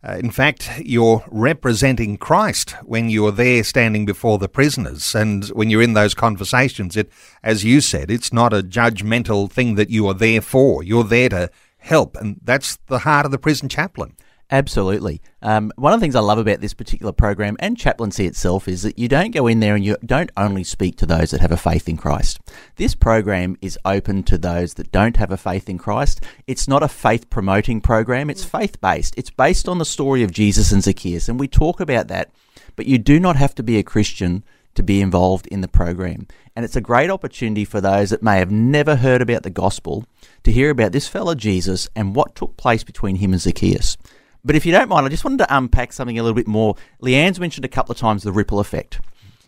Uh, 0.08 0.14
in 0.14 0.30
fact, 0.30 0.70
you're 0.80 1.24
representing 1.28 2.18
Christ 2.18 2.72
when 2.84 3.10
you're 3.10 3.32
there 3.32 3.64
standing 3.64 4.06
before 4.06 4.38
the 4.38 4.48
prisoners. 4.48 5.16
And 5.16 5.46
when 5.48 5.70
you're 5.70 5.82
in 5.82 5.94
those 5.94 6.14
conversations, 6.14 6.96
it, 6.96 7.12
as 7.44 7.64
you 7.64 7.82
said, 7.82 8.12
it's 8.12 8.32
not 8.32 8.54
a 8.54 8.62
judgmental 8.62 9.52
thing 9.52 9.76
that 9.76 9.90
you 9.90 10.08
are 10.08 10.14
there 10.14 10.42
for. 10.42 10.84
You're 10.84 11.04
there 11.04 11.30
to 11.30 11.50
help. 11.78 12.16
And 12.16 12.40
that's 12.44 12.78
the 12.88 13.00
heart 13.00 13.26
of 13.26 13.32
the 13.32 13.40
prison 13.40 13.70
chaplain. 13.70 14.16
Absolutely. 14.50 15.22
Um, 15.42 15.74
one 15.76 15.92
of 15.92 16.00
the 16.00 16.04
things 16.04 16.16
I 16.16 16.22
love 16.22 16.38
about 16.38 16.62
this 16.62 16.74
particular 16.74 17.12
program 17.12 17.58
and 17.60 17.78
chaplaincy 17.78 18.26
itself 18.26 18.70
is 18.70 18.84
that 18.84 18.98
you 18.98 19.10
don't 19.10 19.32
go 19.32 19.46
in 19.48 19.60
there 19.60 19.76
and 19.76 19.84
you 19.84 19.98
don't 20.06 20.32
only 20.38 20.64
speak 20.64 20.96
to 20.98 21.06
those 21.06 21.32
that 21.32 21.42
have 21.42 21.52
a 21.52 21.58
faith 21.58 21.90
in 21.90 21.98
Christ. 21.98 22.40
This 22.78 22.96
program 22.96 23.58
is 23.62 23.78
open 23.84 24.24
to 24.24 24.38
those 24.38 24.76
that 24.76 24.92
don't 24.92 25.18
have 25.18 25.32
a 25.32 25.38
faith 25.38 25.68
in 25.68 25.78
Christ. 25.78 26.24
It's 26.48 26.68
not 26.68 26.82
a 26.82 26.88
faith 26.88 27.30
promoting 27.30 27.82
program, 27.82 28.30
it's 28.30 28.46
faith 28.46 28.80
based. 28.80 29.16
It's 29.18 29.30
based 29.30 29.68
on 29.68 29.80
the 29.80 29.86
story 29.86 30.24
of 30.24 30.32
Jesus 30.32 30.72
and 30.72 30.82
Zacchaeus, 30.82 31.28
and 31.28 31.40
we 31.40 31.50
talk 31.50 31.82
about 31.82 32.08
that. 32.08 32.32
But 32.78 32.86
you 32.86 32.98
do 32.98 33.20
not 33.20 33.36
have 33.36 33.54
to 33.56 33.64
be 33.64 33.78
a 33.78 33.84
Christian 33.84 34.46
to 34.76 34.84
be 34.84 35.02
involved 35.02 35.48
in 35.48 35.62
the 35.62 35.68
program. 35.68 36.28
And 36.56 36.64
it's 36.64 36.76
a 36.76 36.82
great 36.82 37.10
opportunity 37.10 37.66
for 37.66 37.82
those 37.82 38.12
that 38.12 38.24
may 38.24 38.38
have 38.38 38.52
never 38.52 38.96
heard 38.96 39.22
about 39.22 39.44
the 39.44 39.50
gospel 39.50 40.06
to 40.44 40.52
hear 40.52 40.70
about 40.70 40.92
this 40.92 41.08
fellow 41.08 41.36
Jesus 41.36 41.90
and 41.96 42.16
what 42.16 42.36
took 42.36 42.56
place 42.56 42.84
between 42.84 43.18
him 43.18 43.34
and 43.34 43.42
Zacchaeus. 43.42 43.98
But 44.44 44.56
if 44.56 44.66
you 44.66 44.72
don't 44.72 44.90
mind, 44.90 45.06
I 45.06 45.10
just 45.10 45.26
wanted 45.26 45.40
to 45.40 45.58
unpack 45.58 45.94
something 45.94 46.18
a 46.18 46.24
little 46.24 46.36
bit 46.36 46.48
more. 46.48 46.76
Leanne's 47.02 47.40
mentioned 47.40 47.66
a 47.66 47.70
couple 47.70 47.92
of 47.92 47.98
times 47.98 48.24
the 48.24 48.32
ripple 48.32 48.60
effect. 48.60 49.00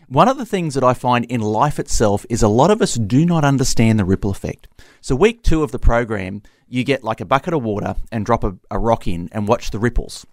One 0.08 0.28
of 0.28 0.38
the 0.38 0.46
things 0.46 0.74
that 0.74 0.82
I 0.82 0.92
find 0.92 1.24
in 1.26 1.40
life 1.40 1.78
itself 1.78 2.26
is 2.28 2.42
a 2.42 2.48
lot 2.48 2.70
of 2.70 2.82
us 2.82 2.94
do 2.94 3.24
not 3.24 3.44
understand 3.44 3.98
the 3.98 4.04
ripple 4.04 4.30
effect. 4.30 4.66
So, 5.00 5.14
week 5.14 5.42
two 5.42 5.62
of 5.62 5.70
the 5.70 5.78
program, 5.78 6.42
you 6.68 6.82
get 6.82 7.04
like 7.04 7.20
a 7.20 7.24
bucket 7.24 7.54
of 7.54 7.62
water 7.62 7.94
and 8.10 8.26
drop 8.26 8.42
a, 8.42 8.56
a 8.70 8.78
rock 8.78 9.06
in 9.06 9.28
and 9.30 9.46
watch 9.46 9.70
the 9.70 9.78
ripples. 9.78 10.26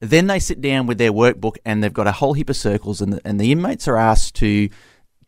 Then 0.00 0.26
they 0.26 0.38
sit 0.38 0.60
down 0.60 0.86
with 0.86 0.98
their 0.98 1.12
workbook 1.12 1.56
and 1.64 1.82
they've 1.82 1.92
got 1.92 2.06
a 2.06 2.12
whole 2.12 2.34
heap 2.34 2.50
of 2.50 2.56
circles, 2.56 3.00
and 3.00 3.14
the, 3.14 3.20
and 3.24 3.40
the 3.40 3.52
inmates 3.52 3.88
are 3.88 3.96
asked 3.96 4.34
to 4.36 4.68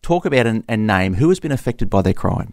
talk 0.03 0.25
about 0.25 0.47
and, 0.47 0.65
and 0.69 0.87
name 0.87 1.15
who 1.15 1.29
has 1.29 1.41
been 1.41 1.53
affected 1.53 1.91
by 1.91 2.03
their 2.03 2.15
crime. 2.15 2.53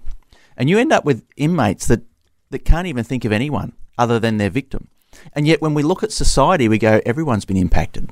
And 0.55 0.69
you 0.69 0.79
end 0.79 0.91
up 0.91 1.05
with 1.05 1.23
inmates 1.35 1.87
that, 1.87 2.01
that 2.49 2.65
can't 2.65 2.87
even 2.87 3.03
think 3.03 3.25
of 3.25 3.31
anyone 3.31 3.73
other 3.97 4.19
than 4.19 4.37
their 4.37 4.49
victim. 4.49 4.87
And 5.33 5.47
yet, 5.47 5.61
when 5.61 5.73
we 5.73 5.83
look 5.83 6.03
at 6.03 6.11
society, 6.11 6.67
we 6.67 6.77
go, 6.77 7.01
everyone's 7.05 7.45
been 7.45 7.57
impacted. 7.57 8.11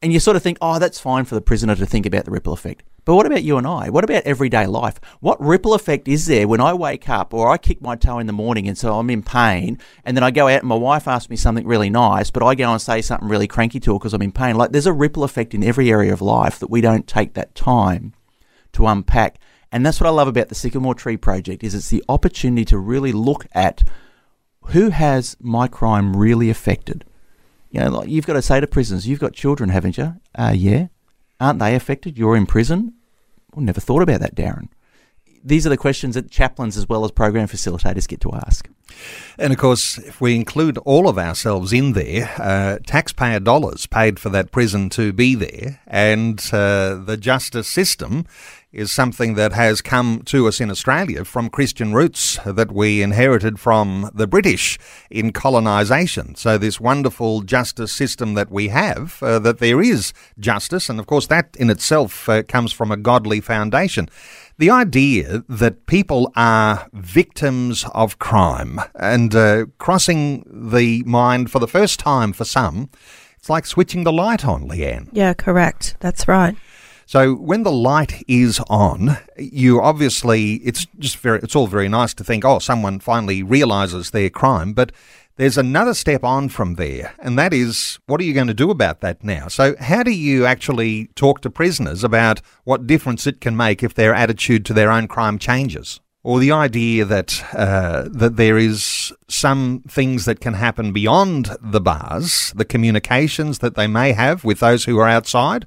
And 0.00 0.12
you 0.12 0.20
sort 0.20 0.36
of 0.36 0.42
think, 0.42 0.58
oh, 0.60 0.78
that's 0.78 1.00
fine 1.00 1.24
for 1.24 1.34
the 1.34 1.40
prisoner 1.40 1.74
to 1.74 1.86
think 1.86 2.06
about 2.06 2.24
the 2.24 2.30
ripple 2.30 2.52
effect. 2.52 2.84
But 3.04 3.14
what 3.14 3.26
about 3.26 3.42
you 3.42 3.56
and 3.56 3.66
I? 3.66 3.88
What 3.88 4.04
about 4.04 4.24
everyday 4.24 4.66
life? 4.66 5.00
What 5.20 5.40
ripple 5.40 5.72
effect 5.72 6.06
is 6.06 6.26
there 6.26 6.46
when 6.46 6.60
I 6.60 6.74
wake 6.74 7.08
up 7.08 7.32
or 7.32 7.50
I 7.50 7.56
kick 7.56 7.80
my 7.80 7.96
toe 7.96 8.18
in 8.18 8.26
the 8.26 8.34
morning 8.34 8.68
and 8.68 8.76
so 8.76 8.98
I'm 8.98 9.08
in 9.08 9.22
pain 9.22 9.78
and 10.04 10.14
then 10.14 10.22
I 10.22 10.30
go 10.30 10.46
out 10.46 10.60
and 10.60 10.68
my 10.68 10.74
wife 10.74 11.08
asks 11.08 11.30
me 11.30 11.36
something 11.36 11.66
really 11.66 11.88
nice, 11.88 12.30
but 12.30 12.42
I 12.42 12.54
go 12.54 12.70
and 12.70 12.80
say 12.80 13.00
something 13.00 13.26
really 13.26 13.46
cranky 13.46 13.80
to 13.80 13.94
her 13.94 13.98
because 13.98 14.12
I'm 14.12 14.20
in 14.20 14.30
pain? 14.30 14.56
Like 14.56 14.72
there's 14.72 14.86
a 14.86 14.92
ripple 14.92 15.24
effect 15.24 15.54
in 15.54 15.64
every 15.64 15.90
area 15.90 16.12
of 16.12 16.20
life 16.20 16.58
that 16.58 16.70
we 16.70 16.82
don't 16.82 17.06
take 17.06 17.32
that 17.32 17.54
time 17.54 18.12
to 18.72 18.86
unpack. 18.86 19.38
And 19.72 19.86
that's 19.86 20.00
what 20.00 20.06
I 20.06 20.10
love 20.10 20.28
about 20.28 20.50
the 20.50 20.54
Sycamore 20.54 20.94
Tree 20.94 21.16
Project 21.16 21.64
is 21.64 21.74
it's 21.74 21.88
the 21.88 22.04
opportunity 22.10 22.66
to 22.66 22.76
really 22.76 23.12
look 23.12 23.46
at 23.52 23.84
who 24.68 24.90
has 24.90 25.36
my 25.40 25.68
crime 25.68 26.16
really 26.16 26.50
affected? 26.50 27.04
You 27.70 27.80
know, 27.80 27.90
like 27.90 28.08
you've 28.08 28.26
got 28.26 28.34
to 28.34 28.42
say 28.42 28.60
to 28.60 28.66
prisoners, 28.66 29.06
you've 29.06 29.20
got 29.20 29.34
children, 29.34 29.70
haven't 29.70 29.98
you? 29.98 30.14
Uh, 30.34 30.52
yeah. 30.54 30.88
Aren't 31.40 31.58
they 31.58 31.74
affected? 31.74 32.18
You're 32.18 32.36
in 32.36 32.46
prison? 32.46 32.94
Well, 33.54 33.64
never 33.64 33.80
thought 33.80 34.02
about 34.02 34.20
that, 34.20 34.34
Darren. 34.34 34.68
These 35.44 35.66
are 35.66 35.70
the 35.70 35.76
questions 35.76 36.14
that 36.14 36.30
chaplains 36.30 36.76
as 36.76 36.88
well 36.88 37.04
as 37.04 37.12
program 37.12 37.46
facilitators 37.46 38.08
get 38.08 38.20
to 38.22 38.32
ask. 38.32 38.68
And 39.38 39.52
of 39.52 39.58
course, 39.58 39.98
if 39.98 40.20
we 40.20 40.34
include 40.34 40.78
all 40.78 41.08
of 41.08 41.18
ourselves 41.18 41.72
in 41.72 41.92
there, 41.92 42.34
uh, 42.38 42.78
taxpayer 42.86 43.38
dollars 43.38 43.86
paid 43.86 44.18
for 44.18 44.30
that 44.30 44.50
prison 44.50 44.88
to 44.90 45.12
be 45.12 45.34
there, 45.34 45.80
and 45.86 46.40
uh, 46.52 46.96
the 46.96 47.16
justice 47.16 47.68
system 47.68 48.26
is 48.72 48.92
something 48.92 49.34
that 49.34 49.52
has 49.52 49.80
come 49.80 50.22
to 50.26 50.46
us 50.46 50.60
in 50.60 50.70
Australia 50.70 51.24
from 51.24 51.48
Christian 51.48 51.94
roots 51.94 52.38
that 52.44 52.70
we 52.70 53.00
inherited 53.02 53.58
from 53.58 54.10
the 54.14 54.26
British 54.26 54.78
in 55.10 55.32
colonisation. 55.32 56.34
So, 56.34 56.58
this 56.58 56.78
wonderful 56.78 57.40
justice 57.42 57.92
system 57.92 58.34
that 58.34 58.50
we 58.50 58.68
have, 58.68 59.22
uh, 59.22 59.38
that 59.38 59.58
there 59.58 59.80
is 59.80 60.12
justice, 60.38 60.90
and 60.90 61.00
of 61.00 61.06
course, 61.06 61.26
that 61.28 61.56
in 61.58 61.70
itself 61.70 62.28
uh, 62.28 62.42
comes 62.42 62.72
from 62.72 62.92
a 62.92 62.96
godly 62.96 63.40
foundation. 63.40 64.08
The 64.58 64.70
idea 64.70 65.44
that 65.48 65.86
people 65.86 66.32
are 66.36 66.88
victims 66.92 67.86
of 67.94 68.18
crime 68.18 68.80
and 68.94 69.34
uh, 69.34 69.66
crossing 69.78 70.44
the 70.46 71.02
mind 71.04 71.50
for 71.50 71.58
the 71.58 71.68
first 71.68 72.00
time 72.00 72.32
for 72.32 72.44
some, 72.44 72.90
it's 73.38 73.48
like 73.48 73.64
switching 73.64 74.04
the 74.04 74.12
light 74.12 74.44
on, 74.44 74.68
Leanne. 74.68 75.08
Yeah, 75.12 75.32
correct. 75.32 75.96
That's 76.00 76.28
right. 76.28 76.56
So 77.08 77.32
when 77.32 77.62
the 77.62 77.72
light 77.72 78.22
is 78.28 78.60
on, 78.68 79.16
you 79.38 79.80
obviously 79.80 80.56
it's 80.56 80.84
just 80.98 81.16
very 81.16 81.38
it's 81.42 81.56
all 81.56 81.66
very 81.66 81.88
nice 81.88 82.12
to 82.12 82.22
think, 82.22 82.44
oh, 82.44 82.58
someone 82.58 83.00
finally 83.00 83.42
realizes 83.42 84.10
their 84.10 84.28
crime, 84.28 84.74
but 84.74 84.92
there's 85.36 85.56
another 85.56 85.94
step 85.94 86.22
on 86.22 86.50
from 86.50 86.74
there, 86.74 87.14
and 87.18 87.38
that 87.38 87.54
is 87.54 87.98
what 88.04 88.20
are 88.20 88.24
you 88.24 88.34
going 88.34 88.48
to 88.48 88.52
do 88.52 88.70
about 88.70 89.00
that 89.00 89.24
now? 89.24 89.48
So, 89.48 89.74
how 89.80 90.02
do 90.02 90.10
you 90.10 90.44
actually 90.44 91.06
talk 91.14 91.40
to 91.40 91.50
prisoners 91.50 92.04
about 92.04 92.42
what 92.64 92.86
difference 92.86 93.26
it 93.26 93.40
can 93.40 93.56
make 93.56 93.82
if 93.82 93.94
their 93.94 94.12
attitude 94.12 94.66
to 94.66 94.74
their 94.74 94.90
own 94.90 95.08
crime 95.08 95.38
changes? 95.38 96.00
Or 96.22 96.38
the 96.38 96.52
idea 96.52 97.06
that 97.06 97.42
uh, 97.54 98.06
that 98.10 98.36
there 98.36 98.58
is 98.58 99.14
some 99.28 99.82
things 99.88 100.26
that 100.26 100.40
can 100.40 100.52
happen 100.52 100.92
beyond 100.92 101.56
the 101.62 101.80
bars, 101.80 102.52
the 102.54 102.66
communications 102.66 103.60
that 103.60 103.76
they 103.76 103.86
may 103.86 104.12
have 104.12 104.44
with 104.44 104.60
those 104.60 104.84
who 104.84 104.98
are 104.98 105.08
outside, 105.08 105.66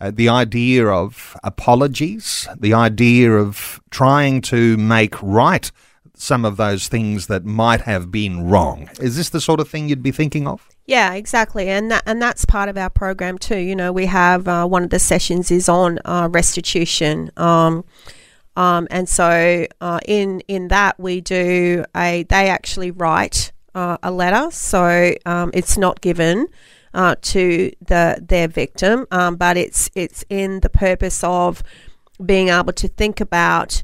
uh, 0.00 0.10
the 0.14 0.28
idea 0.28 0.86
of 0.86 1.36
apologies, 1.42 2.48
the 2.58 2.74
idea 2.74 3.32
of 3.32 3.80
trying 3.90 4.40
to 4.42 4.76
make 4.76 5.20
right 5.22 5.70
some 6.16 6.44
of 6.44 6.56
those 6.56 6.88
things 6.88 7.26
that 7.26 7.44
might 7.44 7.82
have 7.82 8.10
been 8.10 8.48
wrong. 8.48 8.88
Is 9.00 9.16
this 9.16 9.28
the 9.28 9.40
sort 9.40 9.60
of 9.60 9.68
thing 9.68 9.88
you'd 9.88 10.02
be 10.02 10.12
thinking 10.12 10.46
of? 10.46 10.66
Yeah, 10.86 11.14
exactly, 11.14 11.68
and 11.68 11.90
that, 11.90 12.04
and 12.06 12.22
that's 12.22 12.44
part 12.44 12.68
of 12.68 12.78
our 12.78 12.90
program 12.90 13.38
too. 13.38 13.58
You 13.58 13.76
know, 13.76 13.92
we 13.92 14.06
have 14.06 14.48
uh, 14.48 14.66
one 14.66 14.84
of 14.84 14.90
the 14.90 14.98
sessions 14.98 15.50
is 15.50 15.68
on 15.68 15.98
uh, 16.04 16.28
restitution, 16.30 17.30
um, 17.36 17.84
um, 18.56 18.86
and 18.90 19.08
so 19.08 19.66
uh, 19.80 19.98
in 20.06 20.40
in 20.48 20.68
that 20.68 20.98
we 20.98 21.20
do 21.20 21.84
a 21.94 22.22
they 22.24 22.48
actually 22.48 22.92
write 22.92 23.52
uh, 23.74 23.98
a 24.02 24.10
letter, 24.10 24.50
so 24.52 25.12
um, 25.26 25.50
it's 25.52 25.76
not 25.76 26.00
given 26.00 26.46
uh, 26.96 27.14
to 27.20 27.70
the 27.86 28.18
their 28.26 28.48
victim, 28.48 29.06
um, 29.10 29.36
but 29.36 29.58
it's 29.58 29.90
it's 29.94 30.24
in 30.30 30.60
the 30.60 30.70
purpose 30.70 31.22
of 31.22 31.62
being 32.24 32.48
able 32.48 32.72
to 32.72 32.88
think 32.88 33.20
about, 33.20 33.82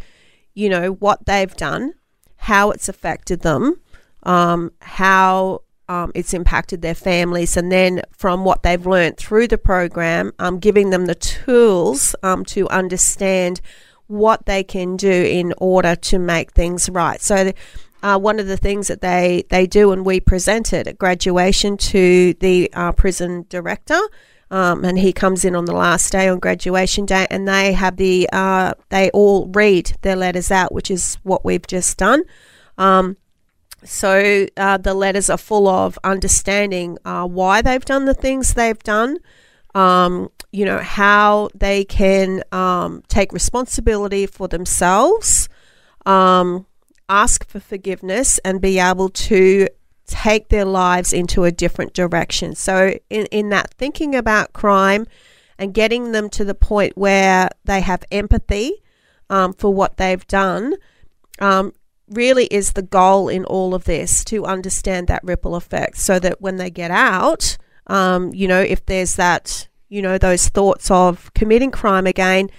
you 0.55 0.71
know, 0.71 0.93
what 0.93 1.27
they've 1.27 1.55
done, 1.55 1.93
how 2.37 2.71
it's 2.71 2.89
affected 2.89 3.41
them, 3.41 3.79
um, 4.23 4.73
how 4.81 5.61
um, 5.91 6.11
it's 6.15 6.33
impacted 6.33 6.81
their 6.81 6.95
families, 6.95 7.55
and 7.55 7.71
then 7.71 8.01
from 8.13 8.47
what 8.47 8.63
they've 8.63 8.87
learned 8.87 9.19
through 9.19 9.47
the 9.47 9.59
program, 9.59 10.33
um, 10.39 10.59
giving 10.59 10.89
them 10.89 11.05
the 11.05 11.15
tools 11.15 12.17
um, 12.23 12.47
to 12.47 12.67
understand 12.71 13.61
what 14.07 14.47
they 14.47 14.65
can 14.65 14.97
do 14.97 15.11
in 15.11 15.53
order 15.59 15.95
to 15.95 16.19
make 16.19 16.53
things 16.53 16.89
right. 16.89 17.21
So. 17.21 17.53
Uh, 18.03 18.19
one 18.19 18.41
of 18.41 18.47
the 18.47 18.57
things 18.57 18.89
that 18.89 19.01
they, 19.01 19.45
they 19.49 19.67
do, 19.67 19.93
and 19.93 20.05
we 20.05 20.19
presented 20.19 20.89
at 20.89 20.99
graduation 20.99 21.77
to 21.77 22.35
the 22.41 22.69
uh, 22.75 22.93
prison 22.93 23.47
director, 23.49 24.01
um, 24.51 24.85
and 24.85 24.99
he 24.99 25.13
comes 25.13 25.45
in 25.45 25.55
on 25.55 25.65
the 25.65 25.75
last 25.75 26.13
day 26.13 26.29
on 26.29 26.39
graduation 26.39 27.07
day, 27.07 27.27
and 27.31 27.49
they 27.49 27.73
have 27.73 27.97
the 27.97 28.29
uh, 28.33 28.75
they 28.91 29.11
all 29.11 29.47
read 29.47 29.97
their 30.03 30.17
letters 30.17 30.51
out, 30.51 30.73
which 30.73 30.91
is 30.91 31.17
what 31.23 31.45
we've 31.45 31.67
just 31.67 31.97
done. 31.97 32.25
Um, 32.77 33.17
so 33.85 34.47
uh, 34.57 34.77
the 34.77 34.95
letters 34.95 35.31
are 35.31 35.39
full 35.39 35.69
of 35.69 35.99
understanding 36.05 36.99
uh, 37.05 37.27
why 37.27 37.63
they've 37.63 37.85
done 37.85 38.05
the 38.05 38.15
things 38.15 38.55
they've 38.55 38.79
done, 38.83 39.19
um, 39.75 40.31
you 40.53 40.65
know, 40.65 40.79
how 40.79 41.49
they 41.55 41.85
can 41.85 42.43
um, 42.53 43.03
take 43.09 43.33
responsibility 43.33 44.27
for 44.27 44.49
themselves, 44.49 45.49
um, 46.07 46.67
ask 47.13 47.47
for 47.47 47.61
forgiveness, 47.61 48.39
and 48.39 48.61
be 48.61 48.79
able 48.79 49.11
to 49.11 49.69
take 50.07 50.49
their 50.49 50.65
lives 50.65 51.13
into 51.13 51.45
a 51.45 51.53
different 51.53 51.93
direction. 51.93 52.55
So, 52.55 52.99
in, 53.11 53.27
in 53.27 53.51
that 53.51 53.75
thinking 53.75 54.15
about 54.15 54.53
crime 54.53 55.07
and 55.59 55.75
getting 55.75 56.13
them 56.13 56.29
to 56.31 56.45
the 56.45 56.55
point 56.55 56.97
where 56.97 57.51
they 57.65 57.83
have 57.83 58.05
empathy 58.11 58.83
um, 59.31 59.53
for 59.53 59.73
what 59.73 59.97
they've 59.97 60.27
done. 60.27 60.75
Um, 61.39 61.73
really 62.09 62.47
is 62.47 62.73
the 62.73 62.83
goal 62.83 63.29
in 63.29 63.45
all 63.45 63.75
of 63.75 63.85
this 63.85 64.25
to 64.25 64.45
understand 64.45 65.09
that 65.09 65.25
ripple 65.25 65.55
effect 65.55 65.97
so 65.97 66.19
that 66.19 66.41
when 66.41 66.57
they 66.57 66.71
get 66.71 66.91
out, 66.91 67.57
um, 67.87 68.33
you 68.35 68.47
know, 68.47 68.61
if 68.61 68.85
there's 68.87 69.17
that, 69.17 69.69
you 69.89 70.03
know, 70.03 70.19
those 70.19 70.49
thoughts 70.49 70.91
of 70.91 71.33
committing 71.35 71.71
crime 71.71 72.07
again, 72.07 72.51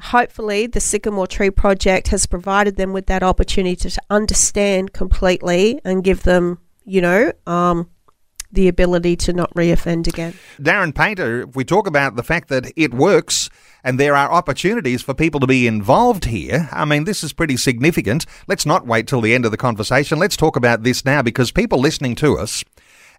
hopefully 0.00 0.66
the 0.66 0.80
Sycamore 0.80 1.26
Tree 1.26 1.50
Project 1.50 2.08
has 2.08 2.26
provided 2.26 2.76
them 2.76 2.92
with 2.92 3.06
that 3.06 3.22
opportunity 3.22 3.76
to 3.76 4.00
understand 4.10 4.92
completely 4.92 5.80
and 5.84 6.04
give 6.04 6.22
them, 6.22 6.58
you 6.84 7.00
know, 7.00 7.32
um, 7.46 7.88
the 8.52 8.68
ability 8.68 9.16
to 9.16 9.32
not 9.32 9.52
reoffend 9.54 10.08
again. 10.08 10.34
Darren 10.60 10.94
Painter, 10.94 11.42
if 11.42 11.54
we 11.54 11.64
talk 11.64 11.86
about 11.86 12.16
the 12.16 12.22
fact 12.22 12.48
that 12.48 12.72
it 12.76 12.92
works 12.92 13.48
and 13.84 13.98
there 13.98 14.16
are 14.16 14.30
opportunities 14.30 15.02
for 15.02 15.14
people 15.14 15.40
to 15.40 15.46
be 15.46 15.66
involved 15.66 16.24
here, 16.26 16.68
I 16.72 16.84
mean, 16.84 17.04
this 17.04 17.22
is 17.22 17.32
pretty 17.32 17.56
significant. 17.56 18.26
Let's 18.48 18.66
not 18.66 18.86
wait 18.86 19.06
till 19.06 19.20
the 19.20 19.34
end 19.34 19.44
of 19.44 19.52
the 19.52 19.56
conversation. 19.56 20.18
Let's 20.18 20.36
talk 20.36 20.56
about 20.56 20.82
this 20.82 21.04
now 21.04 21.22
because 21.22 21.52
people 21.52 21.78
listening 21.78 22.16
to 22.16 22.38
us 22.38 22.64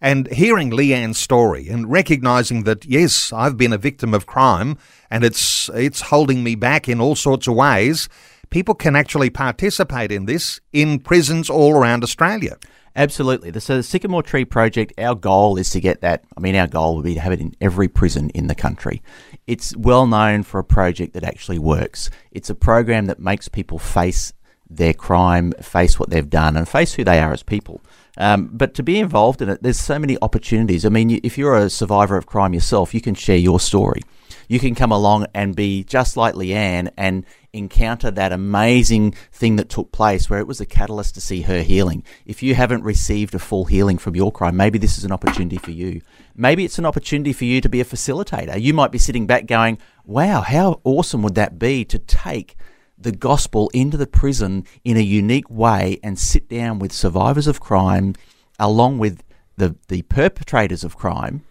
and 0.02 0.28
hearing 0.32 0.72
Leanne's 0.72 1.20
story 1.20 1.70
and 1.70 1.92
recognizing 1.92 2.64
that, 2.64 2.86
yes, 2.86 3.32
I've 3.32 3.56
been 3.56 3.74
a 3.74 3.78
victim 3.78 4.14
of 4.14 4.26
crime 4.26 4.78
and 5.10 5.24
it's, 5.24 5.70
it's 5.70 6.02
holding 6.02 6.44
me 6.44 6.56
back 6.56 6.90
in 6.90 7.00
all 7.00 7.16
sorts 7.16 7.48
of 7.48 7.56
ways, 7.56 8.10
people 8.50 8.74
can 8.74 8.96
actually 8.96 9.30
participate 9.30 10.12
in 10.12 10.26
this 10.26 10.60
in 10.74 11.00
prisons 11.00 11.50
all 11.50 11.74
around 11.74 12.04
Australia. 12.04 12.58
Absolutely. 12.96 13.58
So 13.60 13.78
the 13.78 13.84
Sycamore 13.84 14.24
Tree 14.24 14.44
Project, 14.44 14.92
our 14.98 15.16
goal 15.16 15.58
is 15.58 15.70
to 15.70 15.80
get 15.80 16.02
that. 16.02 16.26
I 16.36 16.42
mean, 16.42 16.56
our 16.56 16.68
goal 16.68 16.96
would 16.98 17.06
be 17.06 17.14
to 17.14 17.22
have 17.22 17.32
it 17.32 17.40
in 17.40 17.56
every 17.62 17.88
prison 17.88 18.30
in 18.32 18.48
the 18.48 18.56
country. 18.56 19.02
It's 19.48 19.76
well 19.78 20.08
known 20.08 20.44
for 20.44 20.60
a 20.60 20.64
project 20.64 21.14
that 21.14 21.24
actually 21.24 21.60
works. 21.60 22.10
It's 22.32 22.50
a 22.50 22.56
program 22.56 23.06
that 23.06 23.20
makes 23.20 23.48
people 23.48 23.80
face 23.80 24.34
their 24.70 24.94
crime, 24.94 25.54
face 25.62 26.00
what 26.00 26.10
they've 26.10 26.30
done, 26.30 26.58
and 26.58 26.68
face 26.68 26.94
who 26.94 27.04
they 27.04 27.20
are 27.20 27.32
as 27.32 27.44
people. 27.44 27.82
Um, 28.18 28.50
but 28.52 28.74
to 28.76 28.84
be 28.84 29.00
involved 29.00 29.42
in 29.42 29.50
it, 29.50 29.64
there's 29.64 29.80
so 29.80 29.98
many 29.98 30.18
opportunities. 30.22 30.86
I 30.86 30.90
mean, 30.90 31.20
if 31.24 31.38
you're 31.38 31.56
a 31.56 31.70
survivor 31.70 32.18
of 32.18 32.26
crime 32.26 32.54
yourself, 32.54 32.94
you 32.94 33.02
can 33.02 33.16
share 33.16 33.38
your 33.38 33.60
story. 33.60 34.02
You 34.48 34.60
can 34.60 34.76
come 34.76 34.92
along 34.92 35.28
and 35.34 35.56
be 35.56 35.86
just 35.86 36.18
like 36.18 36.36
Leanne 36.36 36.92
and 36.98 37.26
encounter 37.54 38.12
that 38.12 38.34
amazing 38.34 39.14
thing 39.32 39.56
that 39.56 39.70
took 39.70 39.92
place 39.92 40.30
where 40.30 40.40
it 40.40 40.48
was 40.48 40.60
a 40.60 40.66
catalyst 40.66 41.16
to 41.16 41.22
see 41.22 41.44
her 41.44 41.62
healing. 41.62 42.04
If 42.26 42.44
you 42.44 42.56
haven't 42.56 42.84
received 42.84 43.34
a 43.34 43.40
full 43.40 43.66
healing 43.66 43.98
from 43.98 44.16
your 44.16 44.32
crime, 44.32 44.58
maybe 44.58 44.78
this 44.78 44.98
is 44.98 45.06
an 45.06 45.12
opportunity 45.12 45.58
for 45.58 45.72
you. 45.72 46.02
Maybe 46.36 46.66
it's 46.66 46.80
an 46.80 46.86
opportunity 46.86 47.32
for 47.32 47.46
you 47.46 47.62
to 47.62 47.70
be 47.70 47.80
a 47.82 47.86
facilitator. 47.86 48.60
You 48.60 48.74
might 48.74 48.92
be 48.92 48.98
sitting 48.98 49.26
back 49.26 49.46
going, 49.46 49.78
wow, 50.06 50.42
how 50.42 50.82
awesome 50.84 51.22
would 51.24 51.36
that 51.36 51.58
be 51.58 51.86
to 51.86 52.00
take 52.00 52.58
the 53.04 53.12
gospel 53.12 53.70
into 53.74 53.98
the 53.98 54.08
prison 54.08 54.66
in 54.84 54.98
a 54.98 55.02
unique 55.02 55.50
way 55.50 56.00
and 56.04 56.18
sit 56.18 56.48
down 56.50 56.80
with 56.80 56.92
survivors 56.92 57.48
of 57.48 57.60
crime 57.60 58.16
along 58.60 58.98
with 58.98 59.24
the, 59.58 59.76
the 59.88 60.02
perpetrators 60.04 60.84
of 60.84 60.98
crime 60.98 61.44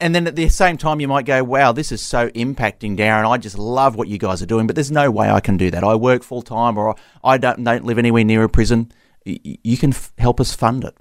and 0.00 0.14
then 0.14 0.26
at 0.26 0.36
the 0.36 0.48
same 0.48 0.76
time, 0.76 1.00
you 1.00 1.08
might 1.08 1.24
go, 1.24 1.42
wow, 1.42 1.72
this 1.72 1.92
is 1.92 2.00
so 2.00 2.28
impacting, 2.30 2.96
Darren. 2.96 3.28
I 3.28 3.38
just 3.38 3.56
love 3.56 3.96
what 3.96 4.08
you 4.08 4.18
guys 4.18 4.42
are 4.42 4.46
doing, 4.46 4.66
but 4.66 4.76
there's 4.76 4.90
no 4.90 5.10
way 5.10 5.30
I 5.30 5.40
can 5.40 5.56
do 5.56 5.70
that. 5.70 5.84
I 5.84 5.94
work 5.94 6.22
full 6.22 6.42
time 6.42 6.76
or 6.76 6.94
I 7.22 7.38
don't, 7.38 7.64
don't 7.64 7.84
live 7.84 7.98
anywhere 7.98 8.24
near 8.24 8.44
a 8.44 8.48
prison. 8.48 8.92
You 9.24 9.76
can 9.78 9.92
f- 9.92 10.12
help 10.18 10.40
us 10.40 10.54
fund 10.54 10.84
it. 10.84 10.94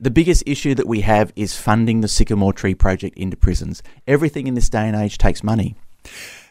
The 0.00 0.10
biggest 0.10 0.42
issue 0.46 0.74
that 0.74 0.88
we 0.88 1.02
have 1.02 1.32
is 1.36 1.56
funding 1.56 2.00
the 2.00 2.08
Sycamore 2.08 2.52
Tree 2.52 2.74
Project 2.74 3.16
into 3.18 3.36
prisons. 3.36 3.82
Everything 4.06 4.46
in 4.46 4.54
this 4.54 4.68
day 4.68 4.88
and 4.88 4.96
age 4.96 5.18
takes 5.18 5.44
money. 5.44 5.76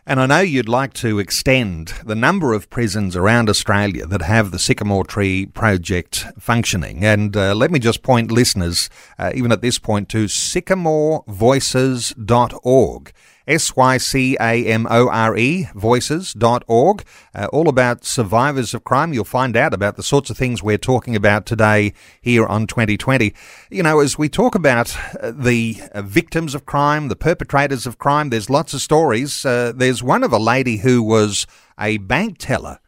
And 0.06 0.20
I 0.20 0.26
know 0.26 0.40
you'd 0.40 0.70
like 0.70 0.94
to 0.94 1.20
extend 1.20 1.94
the 2.04 2.16
number 2.16 2.54
of 2.54 2.70
prisons 2.70 3.16
around 3.16 3.50
Australia 3.50 4.06
that 4.08 4.24
have 4.24 4.52
the 4.52 4.60
Sycamore 4.60 5.06
Tree 5.06 5.46
Project 5.46 6.26
functioning. 6.40 7.06
And 7.06 7.38
uh, 7.38 7.54
let 7.54 7.72
me 7.72 7.80
just 7.80 8.02
point 8.02 8.32
listeners, 8.32 8.90
uh, 9.18 9.32
even 9.36 9.52
at 9.52 9.62
this 9.62 9.78
point, 9.78 10.08
to 10.10 10.26
sycamorevoices.org. 10.26 13.12
S 13.50 13.76
Y 13.76 13.98
C 13.98 14.38
A 14.40 14.64
M 14.66 14.88
O 14.90 15.10
R 15.10 15.36
E, 15.36 15.68
voices.org, 15.74 17.04
uh, 17.34 17.48
all 17.52 17.68
about 17.68 18.06
survivors 18.06 18.76
of 18.76 18.84
crime. 18.84 19.12
You'll 19.12 19.26
find 19.26 19.58
out 19.58 19.74
about 19.74 19.96
the 19.96 20.04
sorts 20.04 20.30
of 20.30 20.38
things 20.38 20.62
we're 20.62 20.78
talking 20.78 21.16
about 21.16 21.48
today 21.48 21.94
here 22.22 22.46
on 22.46 22.68
2020. 22.68 23.34
You 23.72 23.82
know, 23.84 24.00
as 24.00 24.20
we 24.20 24.30
talk 24.30 24.54
about 24.54 24.96
uh, 25.20 25.32
the 25.36 25.82
uh, 25.94 26.04
victims 26.04 26.54
of 26.54 26.68
crime, 26.68 27.08
the 27.08 27.16
perpetrators 27.16 27.88
of 27.88 27.98
crime, 27.98 28.30
there's 28.30 28.52
lots 28.52 28.76
of 28.76 28.82
stories. 28.82 29.44
Uh, 29.44 29.74
there's 29.76 30.04
one 30.04 30.24
of 30.24 30.32
a 30.32 30.38
lady 30.38 30.78
who 30.78 31.02
was 31.02 31.48
a 31.80 31.98
bank 31.98 32.38
teller. 32.38 32.80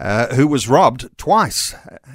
Uh, 0.00 0.34
who 0.34 0.48
was 0.48 0.66
robbed 0.66 1.10
twice, 1.18 1.74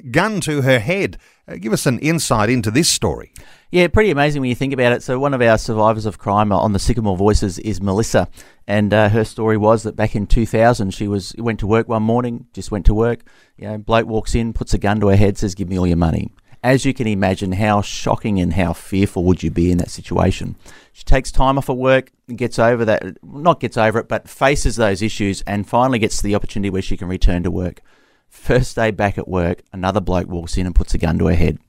gun 0.10 0.41
to 0.41 0.63
her 0.63 0.80
head. 0.80 1.19
Uh, 1.48 1.54
give 1.56 1.71
us 1.71 1.86
an 1.86 2.00
insight 2.00 2.50
into 2.50 2.71
this 2.71 2.89
story. 2.89 3.32
Yeah, 3.69 3.88
pretty 3.89 4.10
amazing 4.10 4.41
when 4.41 4.50
you 4.50 4.56
think 4.56 4.74
about 4.74 4.91
it. 4.91 5.04
So, 5.04 5.19
one 5.19 5.36
of 5.36 5.41
our 5.43 5.60
survivors 5.60 6.08
of 6.08 6.17
crime 6.17 6.52
on 6.52 6.74
the 6.74 6.80
Sycamore 6.80 7.15
Voices 7.15 7.60
is 7.60 7.80
Melissa, 7.80 8.28
and 8.65 8.91
uh, 8.91 9.10
her 9.10 9.24
story 9.24 9.56
was 9.56 9.84
that 9.84 9.95
back 9.95 10.15
in 10.15 10.26
2000, 10.26 10.95
she 10.95 11.08
was 11.08 11.36
went 11.38 11.60
to 11.60 11.67
work 11.67 11.88
one 11.88 12.02
morning, 12.02 12.48
just 12.54 12.71
went 12.71 12.88
to 12.88 12.95
work. 12.95 13.19
You 13.56 13.67
know, 13.67 13.78
bloke 13.78 14.08
walks 14.08 14.34
in, 14.34 14.54
puts 14.54 14.74
a 14.74 14.80
gun 14.80 15.00
to 15.02 15.10
her 15.10 15.15
head, 15.15 15.38
says, 15.38 15.54
"Give 15.54 15.69
me 15.69 15.78
all 15.78 15.86
your 15.86 15.95
money." 15.95 16.32
As 16.65 16.84
you 16.84 16.95
can 16.95 17.06
imagine, 17.06 17.51
how 17.51 17.82
shocking 17.82 18.39
and 18.39 18.54
how 18.54 18.73
fearful 18.73 19.23
would 19.25 19.43
you 19.43 19.51
be 19.51 19.69
in 19.69 19.78
that 19.78 19.91
situation? 19.91 20.56
She 20.93 21.04
takes 21.04 21.32
time 21.32 21.60
off 21.60 21.69
of 21.69 21.78
work, 21.78 22.12
gets 22.36 22.58
over 22.58 22.84
that, 22.86 23.23
not 23.23 23.60
gets 23.60 23.78
over 23.78 23.99
it, 23.99 24.08
but 24.08 24.28
faces 24.28 24.75
those 24.75 25.04
issues, 25.04 25.43
and 25.43 25.69
finally 25.69 25.99
gets 25.99 26.23
the 26.23 26.34
opportunity 26.34 26.71
where 26.71 26.82
she 26.82 26.97
can 26.97 27.08
return 27.08 27.43
to 27.43 27.51
work. 27.51 27.82
First 28.30 28.75
day 28.75 28.89
back 28.89 29.19
at 29.19 29.28
work, 29.28 29.62
another 29.71 30.01
bloke 30.01 30.28
walks 30.28 30.58
in 30.58 30.65
and 30.65 30.73
puts 30.73 30.95
a 30.95 30.97
gun 30.97 31.19
to 31.19 31.28
her 31.28 31.36
head 31.36 31.60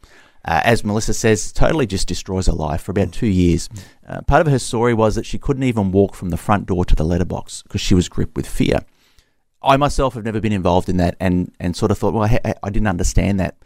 uh, 0.47 0.61
as 0.65 0.85
Melissa 0.85 1.13
says, 1.13 1.53
totally 1.53 1.87
just 1.87 2.07
destroys 2.07 2.47
her 2.47 2.53
life 2.53 2.83
for 2.83 2.93
about 2.93 3.13
two 3.13 3.27
years. 3.27 3.69
Uh, 4.07 4.21
part 4.23 4.47
of 4.47 4.53
her 4.53 4.59
story 4.61 4.95
was 4.95 5.17
that 5.17 5.27
she 5.27 5.39
couldn't 5.39 5.65
even 5.65 5.91
walk 5.91 6.15
from 6.15 6.31
the 6.31 6.37
front 6.37 6.67
door 6.67 6.85
to 6.85 6.95
the 6.95 7.05
letterbox 7.05 7.63
because 7.63 7.81
she 7.81 7.95
was 7.95 8.09
gripped 8.09 8.37
with 8.37 8.47
fear. 8.47 8.79
I 9.61 9.77
myself 9.77 10.15
have 10.15 10.25
never 10.25 10.41
been 10.41 10.53
involved 10.53 10.89
in 10.89 10.99
that 10.99 11.17
and, 11.19 11.53
and 11.59 11.75
sort 11.75 11.91
of 11.91 11.99
thought, 11.99 12.15
well, 12.15 12.23
I, 12.23 12.55
I 12.63 12.71
didn't 12.71 12.87
understand 12.87 13.41
that 13.41 13.57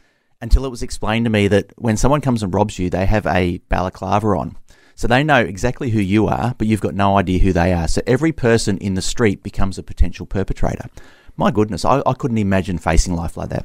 until 0.40 0.64
it 0.64 0.70
was 0.70 0.82
explained 0.82 1.26
to 1.26 1.30
me 1.30 1.48
that 1.48 1.72
when 1.76 1.96
someone 1.96 2.20
comes 2.20 2.42
and 2.42 2.54
robs 2.54 2.78
you, 2.78 2.90
they 2.90 3.06
have 3.06 3.26
a 3.26 3.58
balaclava 3.68 4.28
on. 4.28 4.56
So 4.94 5.08
they 5.08 5.24
know 5.24 5.40
exactly 5.40 5.90
who 5.90 6.00
you 6.00 6.26
are, 6.26 6.54
but 6.58 6.66
you've 6.66 6.80
got 6.80 6.94
no 6.94 7.16
idea 7.16 7.38
who 7.38 7.52
they 7.52 7.72
are. 7.72 7.88
So 7.88 8.02
every 8.06 8.32
person 8.32 8.76
in 8.78 8.94
the 8.94 9.02
street 9.02 9.42
becomes 9.42 9.78
a 9.78 9.82
potential 9.82 10.26
perpetrator. 10.26 10.88
My 11.36 11.50
goodness, 11.50 11.84
I, 11.84 12.02
I 12.04 12.12
couldn't 12.12 12.38
imagine 12.38 12.76
facing 12.76 13.14
life 13.14 13.36
like 13.36 13.48
that. 13.48 13.64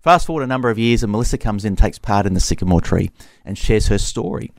Fast 0.00 0.26
forward 0.26 0.44
a 0.44 0.46
number 0.46 0.70
of 0.70 0.78
years, 0.78 1.02
and 1.02 1.10
Melissa 1.10 1.38
comes 1.38 1.64
in, 1.64 1.74
takes 1.74 1.98
part 1.98 2.26
in 2.26 2.34
the 2.34 2.40
Sycamore 2.40 2.80
Tree, 2.80 3.10
and 3.44 3.58
shares 3.58 3.88
her 3.88 3.98
story. 3.98 4.52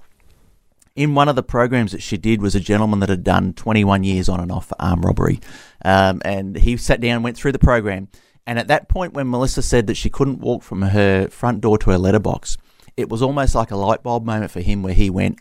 In 0.97 1.15
one 1.15 1.29
of 1.29 1.37
the 1.37 1.43
programs 1.43 1.93
that 1.93 2.01
she 2.01 2.17
did 2.17 2.41
was 2.41 2.55
a 2.55 2.59
gentleman 2.59 2.99
that 2.99 3.07
had 3.07 3.23
done 3.23 3.53
21 3.53 4.03
years 4.03 4.27
on 4.27 4.41
and 4.41 4.51
off 4.51 4.67
for 4.67 4.75
armed 4.81 5.05
robbery, 5.05 5.39
um, 5.85 6.21
and 6.25 6.57
he 6.57 6.75
sat 6.75 6.99
down 6.99 7.23
went 7.23 7.37
through 7.37 7.53
the 7.53 7.59
program. 7.59 8.09
And 8.47 8.57
at 8.57 8.67
that 8.69 8.89
point, 8.89 9.13
when 9.13 9.29
Melissa 9.29 9.61
said 9.61 9.85
that 9.85 9.97
she 9.97 10.09
couldn't 10.09 10.39
walk 10.39 10.63
from 10.63 10.81
her 10.81 11.27
front 11.27 11.61
door 11.61 11.77
to 11.77 11.91
her 11.91 11.97
letterbox, 11.99 12.57
it 12.95 13.09
was 13.09 13.21
almost 13.21 13.53
like 13.53 13.69
a 13.69 13.75
light 13.75 14.01
bulb 14.01 14.25
moment 14.25 14.49
for 14.49 14.61
him 14.61 14.81
where 14.81 14.95
he 14.95 15.11
went, 15.11 15.39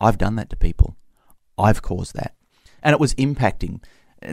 I've 0.00 0.16
done 0.16 0.36
that 0.36 0.48
to 0.50 0.56
people. 0.56 0.96
I've 1.58 1.82
caused 1.82 2.14
that. 2.14 2.34
And 2.82 2.94
it 2.94 3.00
was 3.00 3.14
impacting 3.16 3.80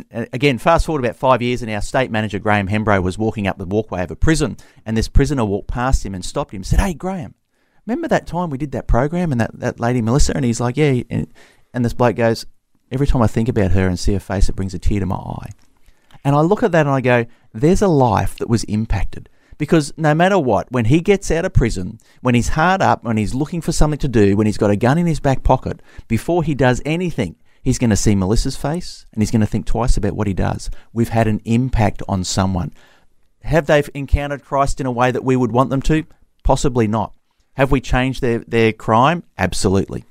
again, 0.09 0.57
fast 0.57 0.85
forward 0.85 1.03
about 1.03 1.15
five 1.15 1.41
years, 1.41 1.61
and 1.61 1.71
our 1.71 1.81
state 1.81 2.09
manager, 2.09 2.39
Graham 2.39 2.67
Hembro, 2.67 3.01
was 3.03 3.17
walking 3.17 3.47
up 3.47 3.57
the 3.57 3.65
walkway 3.65 4.03
of 4.03 4.11
a 4.11 4.15
prison, 4.15 4.57
and 4.85 4.97
this 4.97 5.07
prisoner 5.07 5.45
walked 5.45 5.67
past 5.67 6.05
him 6.05 6.15
and 6.15 6.25
stopped 6.25 6.53
him 6.53 6.59
and 6.59 6.65
said, 6.65 6.79
Hey, 6.79 6.93
Graham, 6.93 7.35
remember 7.85 8.07
that 8.07 8.27
time 8.27 8.49
we 8.49 8.57
did 8.57 8.71
that 8.71 8.87
program 8.87 9.31
and 9.31 9.41
that, 9.41 9.59
that 9.59 9.79
lady 9.79 10.01
Melissa? 10.01 10.35
And 10.35 10.45
he's 10.45 10.59
like, 10.59 10.77
yeah. 10.77 11.01
And, 11.09 11.31
and 11.73 11.85
this 11.85 11.93
bloke 11.93 12.15
goes, 12.15 12.45
every 12.91 13.07
time 13.07 13.21
I 13.21 13.27
think 13.27 13.49
about 13.49 13.71
her 13.71 13.87
and 13.87 13.99
see 13.99 14.13
her 14.13 14.19
face, 14.19 14.49
it 14.49 14.55
brings 14.55 14.73
a 14.73 14.79
tear 14.79 14.99
to 14.99 15.05
my 15.05 15.15
eye. 15.15 15.51
And 16.23 16.35
I 16.35 16.41
look 16.41 16.63
at 16.63 16.71
that 16.71 16.87
and 16.87 16.95
I 16.95 17.01
go, 17.01 17.25
there's 17.55 17.81
a 17.81 17.87
life 17.87 18.37
that 18.37 18.49
was 18.49 18.63
impacted. 18.65 19.29
Because 19.57 19.93
no 19.95 20.13
matter 20.13 20.37
what, 20.37 20.69
when 20.71 20.85
he 20.85 20.99
gets 20.99 21.31
out 21.31 21.45
of 21.45 21.53
prison, 21.53 21.99
when 22.21 22.35
he's 22.35 22.49
hard 22.49 22.81
up, 22.81 23.03
when 23.03 23.15
he's 23.15 23.33
looking 23.33 23.61
for 23.61 23.71
something 23.71 23.99
to 23.99 24.07
do, 24.07 24.35
when 24.35 24.47
he's 24.47 24.57
got 24.57 24.69
a 24.69 24.75
gun 24.75 24.97
in 24.97 25.05
his 25.05 25.21
back 25.21 25.43
pocket, 25.43 25.81
before 26.09 26.43
he 26.43 26.53
does 26.53 26.81
anything, 26.85 27.37
he's 27.63 27.79
going 27.79 27.89
to 27.89 27.95
see 27.95 28.15
Melissa's 28.15 28.57
face 28.57 29.05
and 29.13 29.21
he's 29.21 29.31
going 29.31 29.41
to 29.41 29.47
think 29.47 29.65
twice 29.65 29.95
about 29.95 30.13
what 30.13 30.27
he 30.27 30.33
does. 30.33 30.69
We've 30.91 31.09
had 31.09 31.27
an 31.27 31.41
impact 31.45 32.03
on 32.09 32.25
someone. 32.25 32.73
Have 33.43 33.67
they 33.67 33.83
encountered 33.93 34.43
Christ 34.43 34.81
in 34.81 34.85
a 34.85 34.91
way 34.91 35.11
that 35.11 35.23
we 35.23 35.37
would 35.37 35.53
want 35.53 35.69
them 35.69 35.81
to? 35.83 36.03
Possibly 36.43 36.87
not. 36.87 37.13
Have 37.53 37.71
we 37.71 37.79
changed 37.79 38.21
their, 38.21 38.39
their 38.39 38.73
crime? 38.73 39.23
Absolutely. 39.37 40.03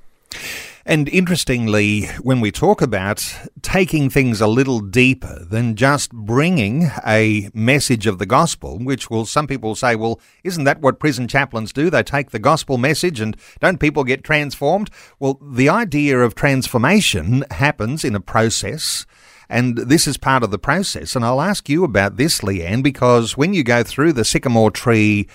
And 0.87 1.09
interestingly, 1.09 2.05
when 2.21 2.41
we 2.41 2.51
talk 2.51 2.79
about 2.79 3.35
taking 3.63 4.07
things 4.07 4.39
a 4.39 4.45
little 4.45 4.81
deeper 4.81 5.43
than 5.43 5.75
just 5.75 6.11
bringing 6.11 6.91
a 7.03 7.49
message 7.55 8.05
of 8.05 8.19
the 8.19 8.27
gospel, 8.27 8.77
which 8.77 9.09
will 9.09 9.25
some 9.25 9.47
people 9.47 9.73
say, 9.73 9.95
well, 9.95 10.19
isn't 10.43 10.65
that 10.65 10.81
what 10.81 10.99
prison 10.99 11.27
chaplains 11.27 11.73
do? 11.73 11.89
They 11.89 12.03
take 12.03 12.29
the 12.29 12.37
gospel 12.37 12.77
message 12.77 13.19
and 13.19 13.35
don't 13.59 13.79
people 13.79 14.03
get 14.03 14.23
transformed? 14.23 14.91
Well, 15.19 15.39
the 15.41 15.69
idea 15.69 16.19
of 16.19 16.35
transformation 16.35 17.45
happens 17.49 18.03
in 18.03 18.13
a 18.13 18.19
process. 18.19 19.07
And 19.49 19.77
this 19.77 20.07
is 20.07 20.17
part 20.17 20.43
of 20.43 20.51
the 20.51 20.59
process. 20.59 21.15
And 21.15 21.25
I'll 21.25 21.41
ask 21.41 21.67
you 21.67 21.83
about 21.83 22.17
this, 22.17 22.41
Leanne, 22.41 22.83
because 22.83 23.35
when 23.35 23.53
you 23.55 23.63
go 23.63 23.83
through 23.83 24.13
the 24.13 24.25
sycamore 24.25 24.71
tree 24.71 25.27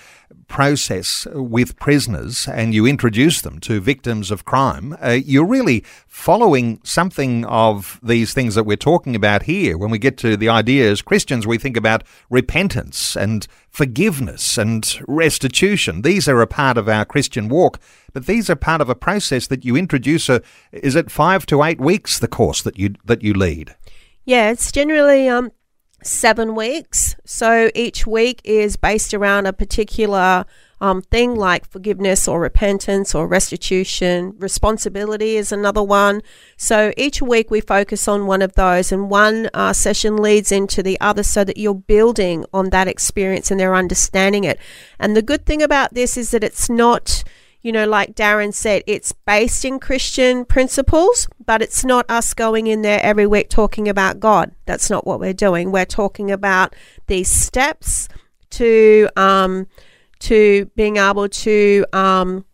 process 0.47 1.27
with 1.33 1.77
prisoners 1.77 2.47
and 2.47 2.73
you 2.73 2.85
introduce 2.85 3.41
them 3.41 3.59
to 3.59 3.79
victims 3.79 4.31
of 4.31 4.45
crime, 4.45 4.97
uh, 5.01 5.11
you're 5.11 5.45
really 5.45 5.83
following 6.07 6.79
something 6.83 7.45
of 7.45 7.99
these 8.03 8.33
things 8.33 8.55
that 8.55 8.65
we're 8.65 8.75
talking 8.75 9.15
about 9.15 9.43
here. 9.43 9.77
When 9.77 9.91
we 9.91 9.97
get 9.97 10.17
to 10.17 10.35
the 10.35 10.49
idea 10.49 10.89
as 10.91 11.01
Christians, 11.01 11.47
we 11.47 11.57
think 11.57 11.77
about 11.77 12.03
repentance 12.29 13.15
and 13.15 13.47
forgiveness 13.69 14.57
and 14.57 14.99
restitution. 15.07 16.01
These 16.01 16.27
are 16.27 16.41
a 16.41 16.47
part 16.47 16.77
of 16.77 16.89
our 16.89 17.05
Christian 17.05 17.47
walk, 17.47 17.79
but 18.13 18.25
these 18.25 18.49
are 18.49 18.55
part 18.55 18.81
of 18.81 18.89
a 18.89 18.95
process 18.95 19.47
that 19.47 19.63
you 19.65 19.75
introduce. 19.75 20.29
A, 20.29 20.41
is 20.71 20.95
it 20.95 21.09
five 21.09 21.45
to 21.47 21.63
eight 21.63 21.79
weeks 21.79 22.19
the 22.19 22.27
course 22.27 22.61
that 22.61 22.77
you 22.77 22.95
that 23.05 23.23
you 23.23 23.33
lead? 23.33 23.75
Yeah, 24.25 24.51
it's 24.51 24.71
generally 24.71 25.27
um, 25.27 25.51
seven 26.03 26.55
weeks. 26.55 27.15
So 27.25 27.69
each 27.75 28.07
week 28.07 28.41
is 28.43 28.75
based 28.75 29.13
around 29.13 29.45
a 29.45 29.53
particular 29.53 30.45
um, 30.81 31.03
thing 31.03 31.35
like 31.35 31.69
forgiveness 31.69 32.27
or 32.27 32.41
repentance 32.41 33.13
or 33.13 33.27
restitution. 33.27 34.33
Responsibility 34.39 35.37
is 35.37 35.51
another 35.51 35.83
one. 35.83 36.21
So 36.57 36.91
each 36.97 37.21
week 37.21 37.51
we 37.51 37.61
focus 37.61 38.07
on 38.07 38.25
one 38.25 38.41
of 38.41 38.53
those, 38.53 38.91
and 38.91 39.09
one 39.09 39.49
uh, 39.53 39.73
session 39.73 40.17
leads 40.17 40.51
into 40.51 40.81
the 40.81 40.99
other 40.99 41.23
so 41.23 41.43
that 41.43 41.57
you're 41.57 41.75
building 41.75 42.45
on 42.51 42.71
that 42.71 42.87
experience 42.87 43.51
and 43.51 43.59
they're 43.59 43.75
understanding 43.75 44.43
it. 44.43 44.59
And 44.99 45.15
the 45.15 45.21
good 45.21 45.45
thing 45.45 45.61
about 45.61 45.93
this 45.93 46.17
is 46.17 46.31
that 46.31 46.43
it's 46.43 46.69
not 46.69 47.23
you 47.61 47.71
know, 47.71 47.85
like 47.85 48.15
Darren 48.15 48.53
said, 48.53 48.83
it's 48.87 49.11
based 49.11 49.63
in 49.63 49.79
Christian 49.79 50.45
principles, 50.45 51.27
but 51.45 51.61
it's 51.61 51.85
not 51.85 52.09
us 52.09 52.33
going 52.33 52.67
in 52.67 52.81
there 52.81 52.99
every 53.01 53.27
week 53.27 53.49
talking 53.49 53.87
about 53.87 54.19
God. 54.19 54.51
That's 54.65 54.89
not 54.89 55.05
what 55.05 55.19
we're 55.19 55.33
doing. 55.33 55.71
We're 55.71 55.85
talking 55.85 56.31
about 56.31 56.75
these 57.07 57.29
steps 57.29 58.09
to 58.51 59.09
um, 59.15 59.67
to 60.19 60.65
being 60.75 60.97
able 60.97 61.29
to 61.29 61.85
um, 61.93 62.45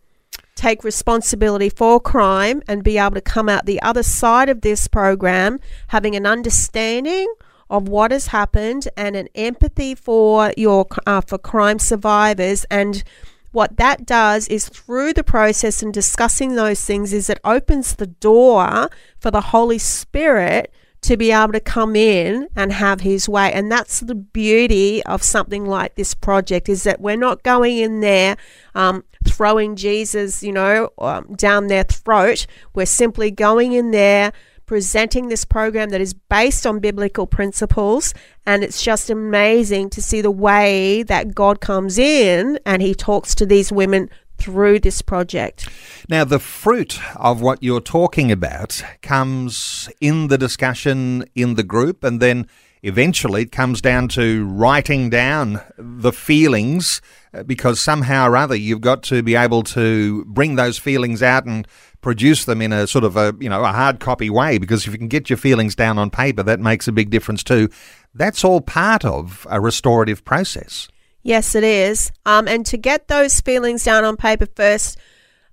take 0.54 0.84
responsibility 0.84 1.70
for 1.70 2.00
crime 2.00 2.62
and 2.68 2.82
be 2.82 2.98
able 2.98 3.14
to 3.14 3.20
come 3.20 3.48
out 3.48 3.64
the 3.64 3.80
other 3.80 4.02
side 4.02 4.48
of 4.48 4.60
this 4.60 4.88
program 4.88 5.58
having 5.88 6.16
an 6.16 6.26
understanding 6.26 7.32
of 7.70 7.88
what 7.88 8.10
has 8.10 8.28
happened 8.28 8.88
and 8.96 9.14
an 9.14 9.28
empathy 9.34 9.94
for 9.94 10.52
your 10.56 10.86
uh, 11.06 11.20
for 11.20 11.38
crime 11.38 11.78
survivors 11.78 12.64
and 12.70 13.04
what 13.50 13.76
that 13.76 14.04
does 14.04 14.48
is 14.48 14.68
through 14.68 15.14
the 15.14 15.24
process 15.24 15.82
and 15.82 15.92
discussing 15.92 16.54
those 16.54 16.84
things 16.84 17.12
is 17.12 17.30
it 17.30 17.40
opens 17.44 17.94
the 17.94 18.06
door 18.06 18.90
for 19.18 19.30
the 19.30 19.40
Holy 19.40 19.78
Spirit 19.78 20.72
to 21.00 21.16
be 21.16 21.30
able 21.30 21.52
to 21.52 21.60
come 21.60 21.94
in 21.94 22.48
and 22.56 22.72
have 22.72 23.00
his 23.00 23.28
way. 23.28 23.52
And 23.52 23.70
that's 23.70 24.00
the 24.00 24.14
beauty 24.14 25.02
of 25.04 25.22
something 25.22 25.64
like 25.64 25.94
this 25.94 26.14
project 26.14 26.68
is 26.68 26.82
that 26.82 27.00
we're 27.00 27.16
not 27.16 27.42
going 27.42 27.78
in 27.78 28.00
there 28.00 28.36
um, 28.74 29.04
throwing 29.24 29.76
jesus 29.76 30.42
you 30.42 30.52
know 30.52 30.90
um, 30.98 31.34
down 31.34 31.68
their 31.68 31.84
throat. 31.84 32.46
We're 32.74 32.86
simply 32.86 33.30
going 33.30 33.72
in 33.72 33.90
there 33.90 34.32
presenting 34.68 35.28
this 35.28 35.46
program 35.46 35.88
that 35.88 36.00
is 36.00 36.12
based 36.12 36.66
on 36.66 36.78
biblical 36.78 37.26
principles. 37.26 38.12
And 38.46 38.62
it's 38.62 38.82
just 38.82 39.08
amazing 39.08 39.88
to 39.90 40.02
see 40.02 40.20
the 40.20 40.30
way 40.30 41.02
that 41.04 41.34
God 41.34 41.60
comes 41.60 41.98
in 41.98 42.60
and 42.66 42.82
he 42.82 42.94
talks 42.94 43.34
to 43.36 43.46
these 43.46 43.72
women 43.72 44.10
through 44.36 44.80
this 44.80 45.00
project. 45.02 45.68
Now, 46.08 46.24
the 46.24 46.38
fruit 46.38 47.00
of 47.16 47.40
what 47.40 47.62
you're 47.62 47.80
talking 47.80 48.30
about 48.30 48.82
comes 49.02 49.88
in 50.00 50.28
the 50.28 50.38
discussion 50.38 51.24
in 51.34 51.54
the 51.54 51.64
group, 51.64 52.04
and 52.04 52.20
then 52.20 52.46
eventually 52.82 53.42
it 53.42 53.52
comes 53.52 53.80
down 53.80 54.08
to 54.08 54.46
writing 54.46 55.10
down 55.10 55.60
the 55.76 56.12
feelings 56.12 57.00
uh, 57.34 57.42
because 57.42 57.80
somehow 57.80 58.28
or 58.28 58.36
other 58.36 58.54
you've 58.54 58.80
got 58.80 59.02
to 59.02 59.22
be 59.22 59.34
able 59.34 59.62
to 59.62 60.24
bring 60.26 60.56
those 60.56 60.78
feelings 60.78 61.22
out 61.22 61.44
and 61.44 61.66
produce 62.00 62.44
them 62.44 62.62
in 62.62 62.72
a 62.72 62.86
sort 62.86 63.04
of 63.04 63.16
a 63.16 63.34
you 63.40 63.48
know 63.48 63.64
a 63.64 63.72
hard 63.72 64.00
copy 64.00 64.30
way 64.30 64.58
because 64.58 64.86
if 64.86 64.92
you 64.92 64.98
can 64.98 65.08
get 65.08 65.28
your 65.28 65.36
feelings 65.36 65.74
down 65.74 65.98
on 65.98 66.10
paper 66.10 66.42
that 66.42 66.60
makes 66.60 66.86
a 66.88 66.92
big 66.92 67.10
difference 67.10 67.42
too. 67.42 67.68
That's 68.14 68.44
all 68.44 68.60
part 68.60 69.04
of 69.04 69.46
a 69.50 69.60
restorative 69.60 70.24
process. 70.24 70.88
Yes 71.22 71.54
it 71.54 71.64
is. 71.64 72.12
Um, 72.24 72.48
and 72.48 72.64
to 72.66 72.76
get 72.76 73.08
those 73.08 73.40
feelings 73.40 73.84
down 73.84 74.04
on 74.04 74.16
paper 74.16 74.46
first 74.54 74.98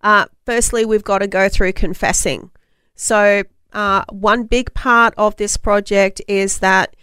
uh, 0.02 0.26
firstly 0.46 0.86
we've 0.86 1.04
got 1.04 1.20
to 1.20 1.28
go 1.28 1.50
through 1.50 1.74
confessing. 1.74 2.52
So 2.96 3.44
uh, 3.74 4.06
one 4.10 4.44
big 4.44 4.74
part 4.74 5.14
of 5.18 5.36
this 5.36 5.58
project 5.58 6.22
is 6.28 6.60
that 6.60 6.96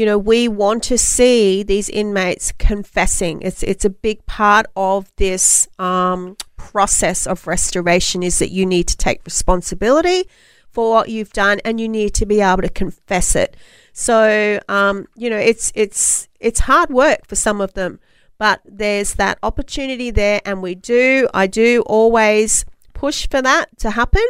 you 0.00 0.06
know 0.06 0.16
we 0.16 0.48
want 0.48 0.82
to 0.84 0.96
see 0.96 1.62
these 1.62 1.90
inmates 1.90 2.52
confessing. 2.52 3.42
It's 3.42 3.62
it's 3.62 3.84
a 3.84 3.90
big 3.90 4.24
part 4.24 4.64
of 4.74 5.12
this 5.16 5.68
um, 5.78 6.38
process 6.56 7.26
of 7.26 7.46
restoration 7.46 8.22
is 8.22 8.38
that 8.38 8.50
you 8.50 8.64
need 8.64 8.88
to 8.88 8.96
take 8.96 9.20
responsibility 9.26 10.24
for 10.70 10.90
what 10.90 11.10
you've 11.10 11.34
done 11.34 11.60
and 11.66 11.78
you 11.78 11.86
need 11.86 12.14
to 12.14 12.24
be 12.24 12.40
able 12.40 12.62
to 12.62 12.70
confess 12.70 13.36
it. 13.36 13.58
So 13.92 14.58
um, 14.70 15.06
you 15.16 15.28
know 15.28 15.36
it's 15.36 15.70
it's 15.74 16.28
it's 16.40 16.60
hard 16.60 16.88
work 16.88 17.26
for 17.26 17.36
some 17.36 17.60
of 17.60 17.74
them 17.74 18.00
but 18.38 18.62
there's 18.64 19.16
that 19.16 19.38
opportunity 19.42 20.10
there 20.10 20.40
and 20.46 20.62
we 20.62 20.74
do 20.74 21.28
i 21.34 21.46
do 21.46 21.82
always 21.84 22.64
push 22.94 23.28
for 23.28 23.42
that 23.42 23.66
to 23.78 23.90
happen 23.90 24.26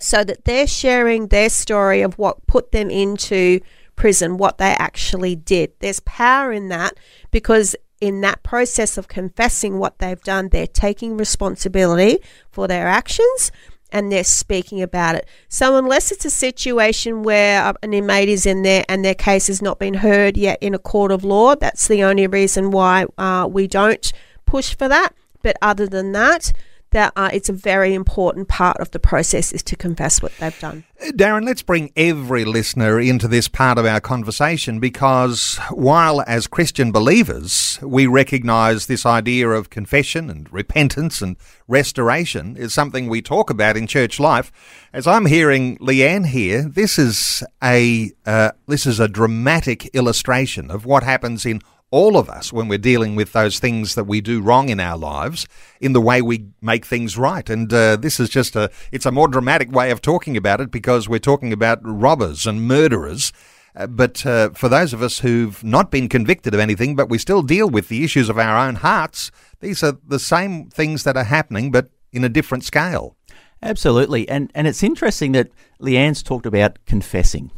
so 0.00 0.24
that 0.24 0.44
they're 0.44 0.66
sharing 0.66 1.28
their 1.28 1.48
story 1.48 2.02
of 2.02 2.18
what 2.18 2.44
put 2.48 2.72
them 2.72 2.90
into 2.90 3.60
prison 3.98 4.38
what 4.38 4.58
they 4.58 4.76
actually 4.78 5.34
did. 5.34 5.72
There's 5.80 6.00
power 6.00 6.52
in 6.52 6.68
that 6.68 6.94
because 7.32 7.74
in 8.00 8.20
that 8.20 8.44
process 8.44 8.96
of 8.96 9.08
confessing 9.08 9.78
what 9.78 9.98
they've 9.98 10.22
done, 10.22 10.48
they're 10.48 10.68
taking 10.68 11.16
responsibility 11.16 12.20
for 12.48 12.68
their 12.68 12.86
actions 12.86 13.50
and 13.90 14.12
they're 14.12 14.22
speaking 14.22 14.80
about 14.82 15.16
it. 15.16 15.26
So, 15.48 15.76
unless 15.76 16.12
it's 16.12 16.24
a 16.24 16.30
situation 16.30 17.24
where 17.24 17.74
an 17.82 17.92
inmate 17.92 18.28
is 18.28 18.46
in 18.46 18.62
there 18.62 18.84
and 18.88 19.04
their 19.04 19.16
case 19.16 19.48
has 19.48 19.60
not 19.60 19.80
been 19.80 19.94
heard 19.94 20.36
yet 20.36 20.58
in 20.60 20.74
a 20.74 20.78
court 20.78 21.10
of 21.10 21.24
law, 21.24 21.56
that's 21.56 21.88
the 21.88 22.04
only 22.04 22.28
reason 22.28 22.70
why 22.70 23.06
uh, 23.16 23.48
we 23.50 23.66
don't 23.66 24.12
push 24.46 24.76
for 24.76 24.88
that. 24.88 25.12
But 25.42 25.56
other 25.60 25.88
than 25.88 26.12
that, 26.12 26.52
that 26.90 27.12
uh, 27.16 27.30
it's 27.32 27.48
a 27.48 27.52
very 27.52 27.94
important 27.94 28.48
part 28.48 28.78
of 28.78 28.90
the 28.92 28.98
process 28.98 29.52
is 29.52 29.62
to 29.64 29.76
confess 29.76 30.22
what 30.22 30.32
they've 30.38 30.58
done. 30.60 30.84
Darren, 31.10 31.44
let's 31.44 31.62
bring 31.62 31.92
every 31.96 32.44
listener 32.44 32.98
into 32.98 33.28
this 33.28 33.46
part 33.46 33.78
of 33.78 33.86
our 33.86 34.00
conversation 34.00 34.80
because 34.80 35.58
while 35.70 36.24
as 36.26 36.46
Christian 36.46 36.90
believers 36.90 37.78
we 37.82 38.06
recognise 38.06 38.86
this 38.86 39.06
idea 39.06 39.48
of 39.48 39.70
confession 39.70 40.28
and 40.28 40.52
repentance 40.52 41.22
and 41.22 41.36
restoration 41.68 42.56
is 42.56 42.74
something 42.74 43.08
we 43.08 43.22
talk 43.22 43.48
about 43.48 43.76
in 43.76 43.86
church 43.86 44.18
life, 44.18 44.50
as 44.92 45.06
I'm 45.06 45.26
hearing 45.26 45.78
Leanne 45.78 46.26
here, 46.26 46.62
this 46.62 46.98
is 46.98 47.44
a 47.62 48.10
uh, 48.26 48.52
this 48.66 48.86
is 48.86 48.98
a 48.98 49.08
dramatic 49.08 49.86
illustration 49.94 50.70
of 50.70 50.84
what 50.84 51.02
happens 51.02 51.46
in 51.46 51.60
all 51.90 52.16
of 52.16 52.28
us 52.28 52.52
when 52.52 52.68
we're 52.68 52.78
dealing 52.78 53.16
with 53.16 53.32
those 53.32 53.58
things 53.58 53.94
that 53.94 54.04
we 54.04 54.20
do 54.20 54.40
wrong 54.40 54.68
in 54.68 54.80
our 54.80 54.96
lives 54.96 55.46
in 55.80 55.92
the 55.92 56.00
way 56.00 56.20
we 56.20 56.46
make 56.60 56.84
things 56.84 57.16
right. 57.16 57.48
And 57.48 57.72
uh, 57.72 57.96
this 57.96 58.20
is 58.20 58.28
just 58.28 58.56
a, 58.56 58.70
it's 58.92 59.06
a 59.06 59.12
more 59.12 59.28
dramatic 59.28 59.72
way 59.72 59.90
of 59.90 60.02
talking 60.02 60.36
about 60.36 60.60
it 60.60 60.70
because 60.70 61.08
we're 61.08 61.18
talking 61.18 61.52
about 61.52 61.80
robbers 61.82 62.46
and 62.46 62.68
murderers. 62.68 63.32
Uh, 63.74 63.86
but 63.86 64.26
uh, 64.26 64.50
for 64.50 64.68
those 64.68 64.92
of 64.92 65.02
us 65.02 65.20
who've 65.20 65.62
not 65.62 65.90
been 65.90 66.08
convicted 66.08 66.52
of 66.52 66.60
anything, 66.60 66.96
but 66.96 67.08
we 67.08 67.16
still 67.16 67.42
deal 67.42 67.70
with 67.70 67.88
the 67.88 68.04
issues 68.04 68.28
of 68.28 68.38
our 68.38 68.58
own 68.58 68.76
hearts, 68.76 69.30
these 69.60 69.82
are 69.82 69.96
the 70.06 70.18
same 70.18 70.68
things 70.68 71.04
that 71.04 71.16
are 71.16 71.24
happening, 71.24 71.70
but 71.70 71.88
in 72.12 72.24
a 72.24 72.28
different 72.28 72.64
scale. 72.64 73.16
Absolutely, 73.62 74.28
and 74.28 74.50
and 74.54 74.68
it's 74.68 74.84
interesting 74.84 75.32
that 75.32 75.50
Leanne's 75.80 76.22
talked 76.22 76.46
about 76.46 76.78
confessing. 76.86 77.50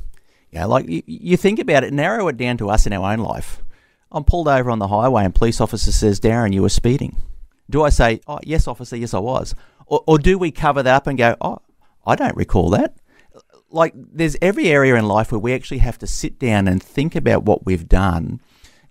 Yeah, 0.51 0.65
like 0.65 0.89
you, 0.89 1.03
you 1.07 1.37
think 1.37 1.59
about 1.59 1.85
it, 1.85 1.93
narrow 1.93 2.27
it 2.29 2.37
down 2.37 2.57
to 2.59 2.71
us 2.71 2.87
in 2.87 2.93
our 2.93 3.13
own 3.13 3.19
life. 3.19 3.63
I'm 4.13 4.25
pulled 4.25 4.49
over 4.49 4.71
on 4.71 4.79
the 4.79 4.89
highway, 4.89 5.25
and 5.25 5.35
police 5.35 5.61
officer 5.61 5.93
says, 5.93 6.21
"Darren, 6.21 6.53
you 6.53 6.63
were 6.63 6.69
speeding." 6.69 7.17
Do 7.69 7.83
I 7.83 7.91
say, 7.91 8.21
"Oh, 8.27 8.41
yes, 8.43 8.67
officer, 8.67 8.97
yes, 8.97 9.15
I 9.15 9.19
was," 9.19 9.55
or, 9.87 10.03
or 10.07 10.19
do 10.19 10.39
we 10.39 10.51
cover 10.51 10.83
that 10.83 10.95
up 10.95 11.07
and 11.07 11.17
go, 11.17 11.37
"Oh, 11.41 11.59
I 12.07 12.17
don't 12.17 12.37
recall 12.37 12.71
that"? 12.71 12.97
Like, 13.71 13.95
there's 13.95 14.37
every 14.43 14.69
area 14.69 14.97
in 14.97 15.07
life 15.07 15.31
where 15.31 15.39
we 15.39 15.55
actually 15.55 15.79
have 15.79 15.99
to 15.99 16.07
sit 16.07 16.39
down 16.41 16.67
and 16.67 16.83
think 16.83 17.15
about 17.15 17.45
what 17.45 17.65
we've 17.65 17.89
done. 17.89 18.41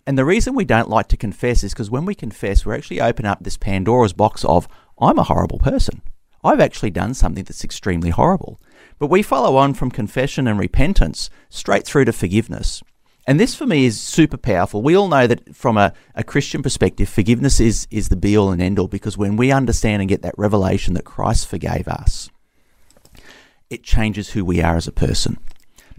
And 0.07 0.17
the 0.17 0.25
reason 0.25 0.55
we 0.55 0.65
don't 0.65 0.89
like 0.89 1.07
to 1.09 1.17
confess 1.17 1.63
is 1.63 1.73
because 1.73 1.91
when 1.91 2.05
we 2.05 2.15
confess, 2.15 2.65
we're 2.65 2.75
actually 2.75 3.01
open 3.01 3.25
up 3.25 3.43
this 3.43 3.57
Pandora's 3.57 4.13
box 4.13 4.45
of, 4.45 4.67
I'm 4.99 5.19
a 5.19 5.23
horrible 5.23 5.59
person. 5.59 6.01
I've 6.43 6.61
actually 6.61 6.91
done 6.91 7.13
something 7.13 7.43
that's 7.43 7.63
extremely 7.63 8.09
horrible. 8.09 8.61
But 8.97 9.07
we 9.09 9.21
follow 9.21 9.57
on 9.57 9.73
from 9.73 9.91
confession 9.91 10.47
and 10.47 10.57
repentance 10.57 11.29
straight 11.49 11.85
through 11.85 12.05
to 12.05 12.13
forgiveness. 12.13 12.81
And 13.29 13.39
this 13.39 13.53
for 13.53 13.67
me 13.67 13.85
is 13.85 14.01
super 14.01 14.37
powerful. 14.37 14.81
We 14.81 14.97
all 14.97 15.07
know 15.07 15.27
that 15.27 15.55
from 15.55 15.77
a, 15.77 15.93
a 16.15 16.23
Christian 16.23 16.63
perspective, 16.63 17.07
forgiveness 17.07 17.59
is, 17.59 17.87
is 17.91 18.09
the 18.09 18.15
be 18.15 18.35
all 18.35 18.49
and 18.49 18.59
end 18.59 18.79
all 18.79 18.87
because 18.87 19.19
when 19.19 19.35
we 19.35 19.51
understand 19.51 20.01
and 20.01 20.09
get 20.09 20.23
that 20.23 20.33
revelation 20.35 20.95
that 20.95 21.05
Christ 21.05 21.47
forgave 21.47 21.87
us, 21.87 22.31
it 23.69 23.83
changes 23.83 24.31
who 24.31 24.43
we 24.43 24.63
are 24.63 24.75
as 24.77 24.87
a 24.87 24.91
person. 24.91 25.37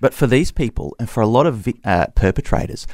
But 0.01 0.13
for 0.13 0.27
these 0.27 0.51
people 0.51 0.97
and 0.99 1.09
for 1.09 1.21
a 1.21 1.27
lot 1.29 1.47
of 1.47 1.69
uh, 1.85 2.09
perpetrators, 2.17 2.89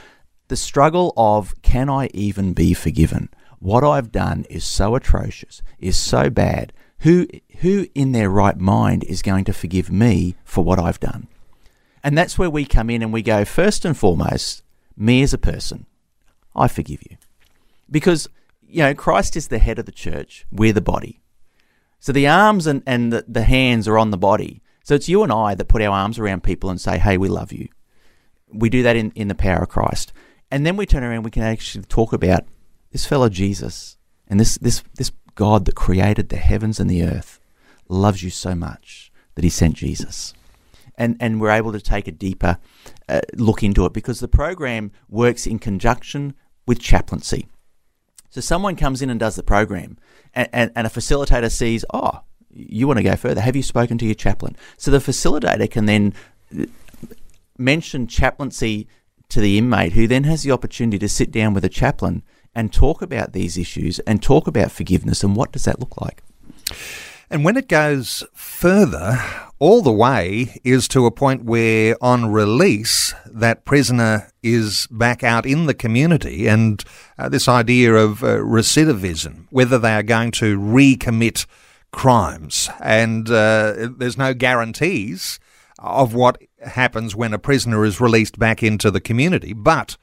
the 0.48 0.56
struggle 0.56 1.14
of 1.16 1.54
can 1.62 1.88
I 1.88 2.10
even 2.12 2.52
be 2.52 2.74
forgiven? 2.74 3.30
What 3.58 3.84
I've 3.84 4.12
done 4.12 4.44
is 4.50 4.64
so 4.64 4.96
atrocious, 4.96 5.62
is 5.78 5.96
so 5.96 6.28
bad 6.28 6.74
who, 6.98 7.26
who 7.60 7.86
in 7.94 8.12
their 8.12 8.28
right 8.28 8.58
mind 8.58 9.02
is 9.04 9.22
going 9.22 9.46
to 9.46 9.54
forgive 9.54 9.90
me 9.90 10.36
for 10.44 10.62
what 10.62 10.78
I've 10.78 11.00
done? 11.00 11.28
And 12.02 12.16
that's 12.16 12.38
where 12.38 12.50
we 12.50 12.64
come 12.64 12.90
in 12.90 13.02
and 13.02 13.12
we 13.12 13.22
go, 13.22 13.44
first 13.44 13.84
and 13.84 13.96
foremost, 13.96 14.62
me 14.96 15.22
as 15.22 15.34
a 15.34 15.38
person, 15.38 15.86
I 16.54 16.68
forgive 16.68 17.02
you. 17.10 17.16
Because, 17.90 18.28
you 18.66 18.82
know, 18.82 18.94
Christ 18.94 19.36
is 19.36 19.48
the 19.48 19.58
head 19.58 19.78
of 19.78 19.86
the 19.86 19.92
church, 19.92 20.46
we're 20.50 20.72
the 20.72 20.80
body. 20.80 21.20
So 21.98 22.12
the 22.12 22.28
arms 22.28 22.66
and, 22.66 22.82
and 22.86 23.12
the, 23.12 23.24
the 23.26 23.42
hands 23.42 23.88
are 23.88 23.98
on 23.98 24.10
the 24.10 24.18
body. 24.18 24.62
So 24.84 24.94
it's 24.94 25.08
you 25.08 25.22
and 25.22 25.32
I 25.32 25.54
that 25.54 25.68
put 25.68 25.82
our 25.82 25.90
arms 25.90 26.18
around 26.18 26.44
people 26.44 26.70
and 26.70 26.80
say, 26.80 26.98
hey, 26.98 27.18
we 27.18 27.28
love 27.28 27.52
you. 27.52 27.68
We 28.52 28.70
do 28.70 28.82
that 28.84 28.96
in, 28.96 29.10
in 29.16 29.28
the 29.28 29.34
power 29.34 29.62
of 29.62 29.68
Christ. 29.68 30.12
And 30.50 30.64
then 30.64 30.76
we 30.76 30.86
turn 30.86 31.02
around, 31.02 31.24
we 31.24 31.32
can 31.32 31.42
actually 31.42 31.84
talk 31.84 32.12
about 32.12 32.44
this 32.92 33.04
fellow 33.04 33.28
Jesus 33.28 33.96
and 34.28 34.38
this, 34.38 34.56
this, 34.58 34.84
this 34.94 35.10
God 35.34 35.64
that 35.64 35.74
created 35.74 36.28
the 36.28 36.36
heavens 36.36 36.78
and 36.78 36.88
the 36.88 37.02
earth 37.02 37.40
loves 37.88 38.22
you 38.22 38.30
so 38.30 38.54
much 38.54 39.10
that 39.34 39.44
he 39.44 39.50
sent 39.50 39.74
Jesus. 39.74 40.34
And, 40.98 41.16
and 41.20 41.40
we're 41.40 41.50
able 41.50 41.72
to 41.72 41.80
take 41.80 42.08
a 42.08 42.12
deeper 42.12 42.58
uh, 43.08 43.20
look 43.34 43.62
into 43.62 43.84
it 43.84 43.92
because 43.92 44.20
the 44.20 44.28
program 44.28 44.92
works 45.08 45.46
in 45.46 45.58
conjunction 45.58 46.34
with 46.66 46.78
chaplaincy. 46.80 47.48
So 48.30 48.40
someone 48.40 48.76
comes 48.76 49.02
in 49.02 49.10
and 49.10 49.20
does 49.20 49.36
the 49.36 49.42
program, 49.42 49.98
and, 50.34 50.48
and, 50.52 50.72
and 50.74 50.86
a 50.86 50.90
facilitator 50.90 51.50
sees, 51.50 51.84
oh, 51.92 52.20
you 52.50 52.86
want 52.86 52.98
to 52.98 53.02
go 53.02 53.16
further. 53.16 53.40
Have 53.40 53.56
you 53.56 53.62
spoken 53.62 53.98
to 53.98 54.04
your 54.06 54.14
chaplain? 54.14 54.56
So 54.76 54.90
the 54.90 54.98
facilitator 54.98 55.70
can 55.70 55.86
then 55.86 56.14
uh, 56.58 56.66
mention 57.58 58.06
chaplaincy 58.06 58.88
to 59.28 59.40
the 59.40 59.58
inmate, 59.58 59.92
who 59.92 60.06
then 60.06 60.24
has 60.24 60.42
the 60.42 60.52
opportunity 60.52 60.98
to 60.98 61.08
sit 61.08 61.30
down 61.30 61.52
with 61.52 61.64
a 61.64 61.68
chaplain 61.68 62.22
and 62.54 62.72
talk 62.72 63.02
about 63.02 63.32
these 63.32 63.58
issues 63.58 63.98
and 64.00 64.22
talk 64.22 64.46
about 64.46 64.72
forgiveness 64.72 65.22
and 65.22 65.36
what 65.36 65.52
does 65.52 65.64
that 65.64 65.80
look 65.80 66.00
like? 66.00 66.22
And 67.28 67.44
when 67.44 67.56
it 67.56 67.68
goes 67.68 68.24
further, 68.34 69.18
all 69.58 69.82
the 69.82 69.92
way 69.92 70.60
is 70.62 70.86
to 70.88 71.06
a 71.06 71.10
point 71.10 71.44
where 71.44 71.96
on 72.00 72.30
release, 72.30 73.14
that 73.26 73.64
prisoner 73.64 74.30
is 74.42 74.86
back 74.90 75.24
out 75.24 75.44
in 75.44 75.66
the 75.66 75.74
community. 75.74 76.46
And 76.46 76.82
uh, 77.18 77.28
this 77.28 77.48
idea 77.48 77.94
of 77.94 78.22
uh, 78.22 78.36
recidivism, 78.36 79.46
whether 79.50 79.78
they 79.78 79.94
are 79.94 80.02
going 80.02 80.30
to 80.32 80.58
recommit 80.58 81.46
crimes. 81.90 82.68
And 82.80 83.28
uh, 83.28 83.88
there's 83.96 84.18
no 84.18 84.34
guarantees 84.34 85.40
of 85.78 86.14
what 86.14 86.40
happens 86.64 87.16
when 87.16 87.34
a 87.34 87.38
prisoner 87.38 87.84
is 87.84 88.00
released 88.00 88.38
back 88.38 88.62
into 88.62 88.90
the 88.90 89.00
community. 89.00 89.52
But 89.52 89.96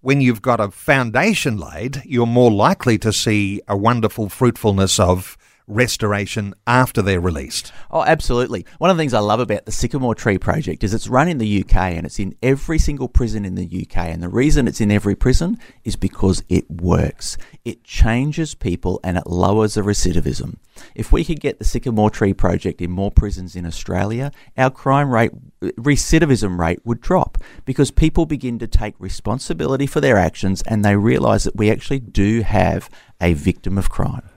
when 0.00 0.20
you've 0.20 0.42
got 0.42 0.60
a 0.60 0.70
foundation 0.70 1.58
laid, 1.58 2.02
you're 2.04 2.26
more 2.26 2.50
likely 2.50 2.96
to 2.98 3.12
see 3.12 3.60
a 3.68 3.76
wonderful 3.76 4.28
fruitfulness 4.28 4.98
of 4.98 5.36
restoration 5.70 6.54
after 6.66 7.00
they're 7.00 7.20
released. 7.20 7.72
Oh, 7.90 8.02
absolutely. 8.02 8.66
One 8.78 8.90
of 8.90 8.96
the 8.96 9.00
things 9.00 9.14
I 9.14 9.20
love 9.20 9.40
about 9.40 9.64
the 9.64 9.72
Sycamore 9.72 10.14
Tree 10.14 10.38
Project 10.38 10.84
is 10.84 10.92
it's 10.92 11.08
run 11.08 11.28
in 11.28 11.38
the 11.38 11.60
UK 11.62 11.76
and 11.76 12.04
it's 12.04 12.18
in 12.18 12.34
every 12.42 12.78
single 12.78 13.08
prison 13.08 13.44
in 13.44 13.54
the 13.54 13.86
UK. 13.86 13.96
And 14.08 14.22
the 14.22 14.28
reason 14.28 14.66
it's 14.66 14.80
in 14.80 14.90
every 14.90 15.14
prison 15.14 15.58
is 15.84 15.96
because 15.96 16.42
it 16.48 16.70
works. 16.70 17.38
It 17.64 17.84
changes 17.84 18.54
people 18.54 19.00
and 19.04 19.16
it 19.16 19.26
lowers 19.26 19.74
the 19.74 19.82
recidivism. 19.82 20.56
If 20.94 21.12
we 21.12 21.24
could 21.24 21.40
get 21.40 21.58
the 21.58 21.64
Sycamore 21.64 22.10
Tree 22.10 22.34
Project 22.34 22.80
in 22.80 22.90
more 22.90 23.10
prisons 23.10 23.54
in 23.54 23.66
Australia, 23.66 24.32
our 24.56 24.70
crime 24.70 25.12
rate, 25.12 25.32
recidivism 25.60 26.58
rate 26.58 26.80
would 26.84 27.00
drop 27.00 27.38
because 27.64 27.90
people 27.90 28.26
begin 28.26 28.58
to 28.58 28.66
take 28.66 28.94
responsibility 28.98 29.86
for 29.86 30.00
their 30.00 30.16
actions 30.16 30.62
and 30.66 30.84
they 30.84 30.96
realise 30.96 31.44
that 31.44 31.56
we 31.56 31.70
actually 31.70 32.00
do 32.00 32.42
have 32.42 32.88
a 33.20 33.34
victim 33.34 33.78
of 33.78 33.90
crime. 33.90 34.28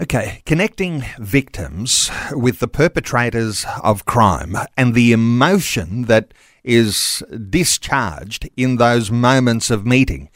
Okay, 0.00 0.42
connecting 0.44 1.04
victims 1.20 2.10
with 2.32 2.58
the 2.58 2.66
perpetrators 2.66 3.64
of 3.80 4.04
crime 4.04 4.56
and 4.76 4.92
the 4.92 5.12
emotion 5.12 6.06
that 6.06 6.34
is 6.64 7.22
discharged 7.48 8.50
in 8.56 8.74
those 8.78 9.12
moments 9.12 9.70
of 9.70 9.86
meeting. 9.86 10.30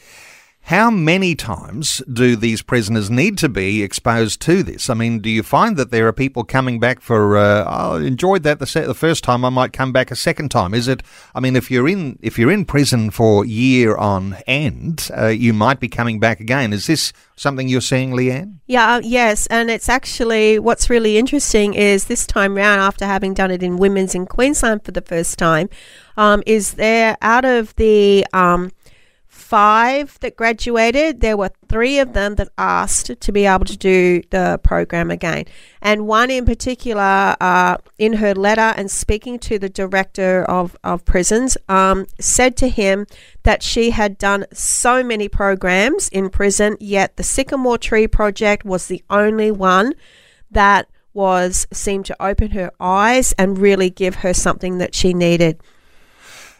How 0.68 0.90
many 0.90 1.34
times 1.34 2.02
do 2.12 2.36
these 2.36 2.60
prisoners 2.60 3.08
need 3.08 3.38
to 3.38 3.48
be 3.48 3.82
exposed 3.82 4.42
to 4.42 4.62
this? 4.62 4.90
I 4.90 4.94
mean, 4.94 5.20
do 5.20 5.30
you 5.30 5.42
find 5.42 5.78
that 5.78 5.90
there 5.90 6.06
are 6.06 6.12
people 6.12 6.44
coming 6.44 6.78
back 6.78 7.00
for, 7.00 7.38
uh, 7.38 7.64
oh, 7.66 7.96
I 7.96 8.02
enjoyed 8.02 8.42
that 8.42 8.58
the, 8.58 8.66
the 8.86 8.92
first 8.92 9.24
time, 9.24 9.46
I 9.46 9.48
might 9.48 9.72
come 9.72 9.92
back 9.92 10.10
a 10.10 10.14
second 10.14 10.50
time? 10.50 10.74
Is 10.74 10.86
it, 10.86 11.02
I 11.34 11.40
mean, 11.40 11.56
if 11.56 11.70
you're 11.70 11.88
in, 11.88 12.18
if 12.20 12.38
you're 12.38 12.52
in 12.52 12.66
prison 12.66 13.10
for 13.10 13.46
year 13.46 13.96
on 13.96 14.36
end, 14.46 15.08
uh, 15.16 15.28
you 15.28 15.54
might 15.54 15.80
be 15.80 15.88
coming 15.88 16.20
back 16.20 16.38
again. 16.38 16.74
Is 16.74 16.86
this 16.86 17.14
something 17.34 17.66
you're 17.66 17.80
seeing, 17.80 18.10
Leanne? 18.10 18.58
Yeah, 18.66 18.96
uh, 18.96 19.00
yes, 19.02 19.46
and 19.46 19.70
it's 19.70 19.88
actually 19.88 20.58
what's 20.58 20.90
really 20.90 21.16
interesting 21.16 21.72
is 21.72 22.08
this 22.08 22.26
time 22.26 22.54
round, 22.54 22.82
after 22.82 23.06
having 23.06 23.32
done 23.32 23.50
it 23.50 23.62
in 23.62 23.78
women's 23.78 24.14
in 24.14 24.26
Queensland 24.26 24.84
for 24.84 24.90
the 24.90 25.00
first 25.00 25.38
time, 25.38 25.70
um, 26.18 26.42
is 26.44 26.74
there 26.74 27.16
out 27.22 27.46
of 27.46 27.74
the 27.76 28.26
um, 28.34 28.70
five 29.48 30.20
that 30.20 30.36
graduated, 30.36 31.22
there 31.22 31.34
were 31.34 31.50
three 31.70 31.98
of 31.98 32.12
them 32.12 32.34
that 32.34 32.50
asked 32.58 33.18
to 33.18 33.32
be 33.32 33.46
able 33.46 33.64
to 33.64 33.78
do 33.78 34.20
the 34.28 34.60
program 34.62 35.10
again. 35.10 35.46
And 35.80 36.06
one 36.06 36.30
in 36.30 36.44
particular, 36.44 37.34
uh, 37.40 37.78
in 37.98 38.12
her 38.14 38.34
letter 38.34 38.74
and 38.76 38.90
speaking 38.90 39.38
to 39.38 39.58
the 39.58 39.70
director 39.70 40.44
of, 40.44 40.76
of 40.84 41.02
prisons, 41.06 41.56
um, 41.66 42.04
said 42.20 42.58
to 42.58 42.68
him 42.68 43.06
that 43.44 43.62
she 43.62 43.88
had 43.88 44.18
done 44.18 44.44
so 44.52 45.02
many 45.02 45.30
programs 45.30 46.10
in 46.10 46.28
prison, 46.28 46.76
yet 46.78 47.16
the 47.16 47.22
Sycamore 47.22 47.78
Tree 47.78 48.06
Project 48.06 48.66
was 48.66 48.86
the 48.86 49.02
only 49.08 49.50
one 49.50 49.94
that 50.50 50.90
was 51.14 51.66
seemed 51.72 52.04
to 52.04 52.22
open 52.22 52.50
her 52.50 52.70
eyes 52.78 53.32
and 53.38 53.56
really 53.56 53.88
give 53.88 54.16
her 54.16 54.34
something 54.34 54.76
that 54.76 54.94
she 54.94 55.14
needed. 55.14 55.58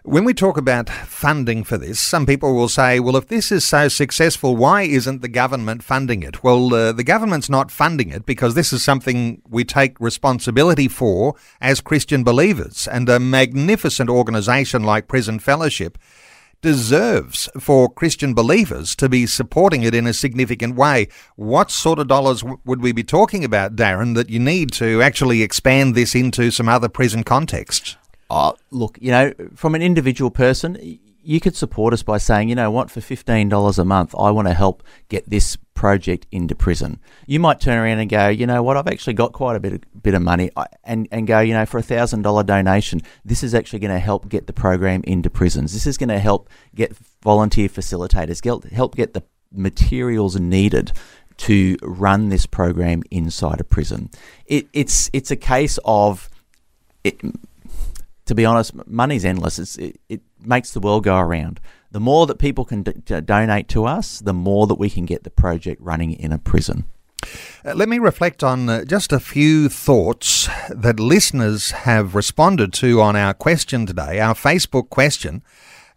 When 0.08 0.24
we 0.24 0.32
talk 0.32 0.56
about 0.56 0.88
funding 0.88 1.64
for 1.64 1.76
this, 1.76 2.00
some 2.00 2.24
people 2.24 2.54
will 2.54 2.70
say, 2.70 2.98
well, 2.98 3.14
if 3.16 3.26
this 3.26 3.52
is 3.52 3.66
so 3.66 3.88
successful, 3.88 4.56
why 4.56 4.84
isn't 4.84 5.20
the 5.20 5.28
government 5.28 5.82
funding 5.82 6.22
it? 6.22 6.42
Well, 6.42 6.72
uh, 6.72 6.92
the 6.92 7.04
government's 7.04 7.50
not 7.50 7.70
funding 7.70 8.08
it 8.08 8.24
because 8.24 8.54
this 8.54 8.72
is 8.72 8.82
something 8.82 9.42
we 9.46 9.64
take 9.64 10.00
responsibility 10.00 10.88
for 10.88 11.34
as 11.60 11.82
Christian 11.82 12.24
believers. 12.24 12.88
And 12.88 13.06
a 13.10 13.20
magnificent 13.20 14.08
organisation 14.08 14.82
like 14.82 15.08
Prison 15.08 15.40
Fellowship 15.40 15.98
deserves 16.62 17.50
for 17.60 17.92
Christian 17.92 18.32
believers 18.32 18.96
to 18.96 19.10
be 19.10 19.26
supporting 19.26 19.82
it 19.82 19.94
in 19.94 20.06
a 20.06 20.14
significant 20.14 20.74
way. 20.74 21.08
What 21.36 21.70
sort 21.70 21.98
of 21.98 22.08
dollars 22.08 22.40
w- 22.40 22.58
would 22.64 22.80
we 22.80 22.92
be 22.92 23.04
talking 23.04 23.44
about, 23.44 23.76
Darren, 23.76 24.14
that 24.14 24.30
you 24.30 24.38
need 24.38 24.72
to 24.72 25.02
actually 25.02 25.42
expand 25.42 25.94
this 25.94 26.14
into 26.14 26.50
some 26.50 26.66
other 26.66 26.88
prison 26.88 27.24
contexts? 27.24 27.98
Oh, 28.30 28.54
look, 28.70 28.98
you 29.00 29.10
know, 29.10 29.32
from 29.54 29.74
an 29.74 29.82
individual 29.82 30.30
person, 30.30 30.76
you 31.28 31.40
could 31.40 31.56
support 31.56 31.92
us 31.92 32.02
by 32.02 32.16
saying, 32.16 32.48
you 32.48 32.54
know 32.54 32.70
what, 32.70 32.90
for 32.90 33.00
$15 33.00 33.78
a 33.78 33.84
month, 33.84 34.14
I 34.18 34.30
want 34.30 34.48
to 34.48 34.54
help 34.54 34.82
get 35.08 35.28
this 35.28 35.56
project 35.74 36.26
into 36.32 36.54
prison. 36.54 37.00
You 37.26 37.38
might 37.38 37.60
turn 37.60 37.78
around 37.78 37.98
and 37.98 38.08
go, 38.08 38.28
you 38.28 38.46
know 38.46 38.62
what, 38.62 38.78
I've 38.78 38.86
actually 38.86 39.12
got 39.12 39.32
quite 39.32 39.54
a 39.54 39.60
bit 39.60 39.74
of, 39.74 40.02
bit 40.02 40.14
of 40.14 40.22
money, 40.22 40.50
and, 40.84 41.06
and 41.12 41.26
go, 41.26 41.40
you 41.40 41.52
know, 41.52 41.66
for 41.66 41.78
a 41.78 41.82
$1,000 41.82 42.46
donation, 42.46 43.02
this 43.24 43.42
is 43.42 43.54
actually 43.54 43.80
going 43.80 43.92
to 43.92 43.98
help 43.98 44.28
get 44.30 44.46
the 44.46 44.54
program 44.54 45.02
into 45.04 45.28
prisons. 45.28 45.74
This 45.74 45.86
is 45.86 45.98
going 45.98 46.08
to 46.08 46.18
help 46.18 46.48
get 46.74 46.96
volunteer 47.22 47.68
facilitators, 47.68 48.72
help 48.72 48.96
get 48.96 49.12
the 49.12 49.22
materials 49.52 50.40
needed 50.40 50.92
to 51.36 51.76
run 51.82 52.30
this 52.30 52.46
program 52.46 53.02
inside 53.10 53.60
a 53.60 53.64
prison. 53.64 54.10
It, 54.46 54.66
it's, 54.72 55.10
it's 55.12 55.30
a 55.30 55.36
case 55.36 55.78
of, 55.84 56.30
it, 57.04 57.20
to 58.28 58.34
be 58.34 58.44
honest, 58.44 58.74
money's 58.86 59.24
endless. 59.24 59.76
It, 59.76 60.00
it, 60.08 60.20
makes 60.40 60.70
the 60.70 60.78
world 60.78 61.02
go 61.02 61.18
around. 61.18 61.58
The 61.90 61.98
more 61.98 62.24
that 62.26 62.38
people 62.38 62.64
can 62.64 62.84
d- 62.84 63.20
donate 63.22 63.66
to 63.70 63.86
us, 63.86 64.20
the 64.20 64.32
more 64.32 64.68
that 64.68 64.76
we 64.76 64.88
can 64.88 65.04
get 65.04 65.24
the 65.24 65.30
project 65.30 65.82
running 65.82 66.12
in 66.12 66.30
a 66.30 66.38
prison. 66.38 66.84
Uh, 67.64 67.74
let 67.74 67.88
me 67.88 67.98
reflect 67.98 68.44
on 68.44 68.68
uh, 68.68 68.84
just 68.84 69.12
a 69.12 69.18
few 69.18 69.68
thoughts 69.68 70.48
that 70.70 71.00
listeners 71.00 71.72
have 71.72 72.14
responded 72.14 72.72
to 72.74 73.00
on 73.00 73.16
our 73.16 73.34
question 73.34 73.84
today, 73.84 74.20
our 74.20 74.34
Facebook 74.34 74.90
question. 74.90 75.42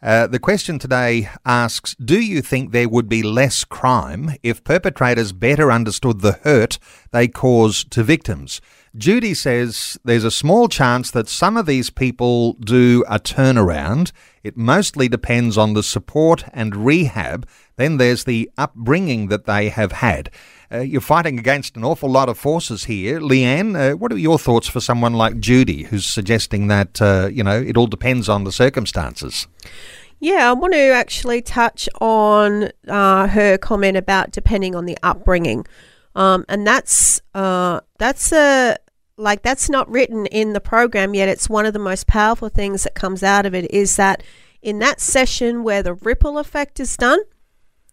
Uh, 0.02 0.26
the 0.26 0.40
question 0.40 0.80
today 0.80 1.30
asks 1.46 1.94
Do 1.96 2.20
you 2.20 2.42
think 2.42 2.72
there 2.72 2.90
would 2.90 3.08
be 3.08 3.22
less 3.22 3.64
crime 3.64 4.36
if 4.42 4.64
perpetrators 4.64 5.32
better 5.32 5.72
understood 5.72 6.22
the 6.22 6.40
hurt 6.44 6.80
they 7.12 7.28
cause 7.28 7.84
to 7.92 8.04
victims? 8.04 8.60
Judy 8.96 9.34
says 9.34 9.98
there's 10.04 10.26
a 10.26 10.32
small 10.32 10.68
chance 10.68 11.12
that 11.12 11.30
some 11.30 11.56
of 11.56 11.66
these 11.66 11.90
people 11.90 12.54
do 12.54 13.06
a 13.08 13.20
turnaround. 13.20 14.12
It 14.44 14.58
mostly 14.58 15.08
depends 15.08 15.58
on 15.58 15.74
the 15.74 15.84
support 15.84 16.44
and 16.54 16.76
rehab. 16.76 17.48
Then 17.78 17.98
there's 17.98 18.26
the 18.26 18.52
upbringing 18.58 19.28
that 19.28 19.46
they 19.46 19.70
have 19.70 19.94
had. 19.94 20.30
Uh, 20.72 20.80
you're 20.80 21.02
fighting 21.02 21.40
against 21.40 21.78
an 21.78 21.86
awful 21.86 22.10
lot 22.10 22.28
of 22.28 22.38
forces 22.38 22.86
here. 22.86 23.20
Leanne, 23.20 23.76
uh, 23.94 23.96
what 23.96 24.12
are 24.12 24.18
your 24.18 24.38
thoughts 24.38 24.68
for 24.68 24.82
someone 24.82 25.14
like 25.14 25.40
Judy 25.40 25.84
who's 25.84 26.06
suggesting 26.06 26.68
that, 26.68 27.02
uh, 27.02 27.30
you 27.32 27.44
know, 27.44 27.62
it 27.62 27.78
all 27.78 27.88
depends 27.88 28.28
on 28.28 28.44
the 28.44 28.52
circumstances? 28.52 29.48
Yeah, 30.20 30.50
I 30.50 30.54
want 30.54 30.74
to 30.74 30.92
actually 30.92 31.42
touch 31.42 31.90
on 32.00 32.70
uh, 32.88 33.28
her 33.28 33.58
comment 33.58 33.98
about 33.98 34.32
depending 34.32 34.76
on 34.76 34.86
the 34.86 34.98
upbringing. 35.02 35.66
Um, 36.16 36.46
and 36.50 36.66
that's 36.66 37.22
uh, 37.34 37.82
that's 37.98 38.32
a 38.32 38.78
like 39.18 39.44
that's 39.44 39.70
not 39.70 39.90
written 39.90 40.26
in 40.28 40.54
the 40.54 40.60
program 40.60 41.14
yet. 41.14 41.30
It's 41.30 41.50
one 41.50 41.66
of 41.66 41.74
the 41.74 41.80
most 41.80 42.08
powerful 42.08 42.50
things 42.50 42.84
that 42.84 42.96
comes 42.96 43.24
out 43.24 43.46
of 43.46 43.54
it 43.54 43.72
is 43.72 43.96
that 43.96 44.24
in 44.62 44.80
that 44.80 45.00
session 45.00 45.64
where 45.64 45.84
the 45.84 45.94
ripple 45.94 46.38
effect 46.38 46.80
is 46.80 46.98
done, 46.98 47.20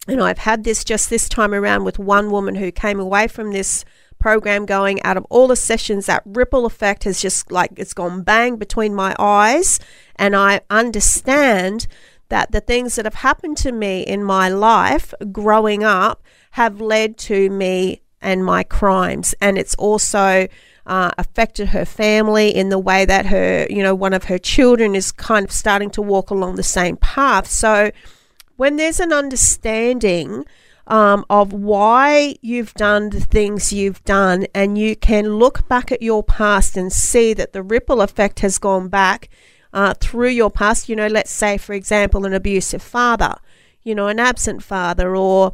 and 0.06 0.22
I've 0.22 0.38
had 0.38 0.64
this 0.64 0.84
just 0.84 1.10
this 1.10 1.28
time 1.28 1.54
around 1.54 1.84
with 1.84 1.98
one 1.98 2.30
woman 2.30 2.56
who 2.56 2.72
came 2.72 2.98
away 2.98 3.28
from 3.28 3.52
this 3.52 3.84
program 4.18 4.66
going 4.66 5.00
out 5.02 5.16
of 5.16 5.24
all 5.30 5.46
the 5.46 5.56
sessions 5.56 6.06
that 6.06 6.22
ripple 6.26 6.66
effect 6.66 7.04
has 7.04 7.22
just 7.22 7.52
like 7.52 7.70
it's 7.76 7.94
gone 7.94 8.22
bang 8.22 8.56
between 8.56 8.92
my 8.92 9.14
eyes 9.16 9.78
and 10.16 10.34
I 10.34 10.60
understand 10.70 11.86
that 12.28 12.50
the 12.50 12.60
things 12.60 12.96
that 12.96 13.04
have 13.04 13.14
happened 13.14 13.56
to 13.58 13.70
me 13.70 14.02
in 14.02 14.24
my 14.24 14.48
life 14.48 15.14
growing 15.30 15.84
up 15.84 16.22
have 16.52 16.80
led 16.80 17.16
to 17.16 17.48
me 17.48 18.02
and 18.20 18.44
my 18.44 18.62
crimes. 18.62 19.34
And 19.40 19.58
it's 19.58 19.74
also 19.76 20.48
uh, 20.86 21.10
affected 21.18 21.68
her 21.68 21.84
family 21.84 22.48
in 22.54 22.68
the 22.70 22.78
way 22.78 23.04
that 23.04 23.26
her, 23.26 23.66
you 23.68 23.82
know, 23.82 23.94
one 23.94 24.14
of 24.14 24.24
her 24.24 24.38
children 24.38 24.94
is 24.94 25.12
kind 25.12 25.44
of 25.44 25.52
starting 25.52 25.90
to 25.90 26.02
walk 26.02 26.30
along 26.30 26.56
the 26.56 26.62
same 26.62 26.96
path. 26.96 27.46
So 27.46 27.90
when 28.56 28.76
there's 28.76 29.00
an 29.00 29.12
understanding 29.12 30.44
um, 30.88 31.24
of 31.28 31.52
why 31.52 32.36
you've 32.40 32.72
done 32.74 33.10
the 33.10 33.20
things 33.20 33.72
you've 33.72 34.02
done, 34.04 34.46
and 34.54 34.78
you 34.78 34.96
can 34.96 35.34
look 35.34 35.68
back 35.68 35.92
at 35.92 36.00
your 36.00 36.22
past 36.22 36.76
and 36.76 36.90
see 36.92 37.34
that 37.34 37.52
the 37.52 37.62
ripple 37.62 38.00
effect 38.00 38.40
has 38.40 38.58
gone 38.58 38.88
back 38.88 39.28
uh, 39.74 39.92
through 40.00 40.30
your 40.30 40.50
past. 40.50 40.88
You 40.88 40.96
know, 40.96 41.06
let's 41.06 41.30
say, 41.30 41.58
for 41.58 41.74
example, 41.74 42.24
an 42.24 42.32
abusive 42.32 42.82
father, 42.82 43.36
you 43.82 43.94
know, 43.94 44.08
an 44.08 44.18
absent 44.18 44.62
father, 44.62 45.14
or 45.14 45.52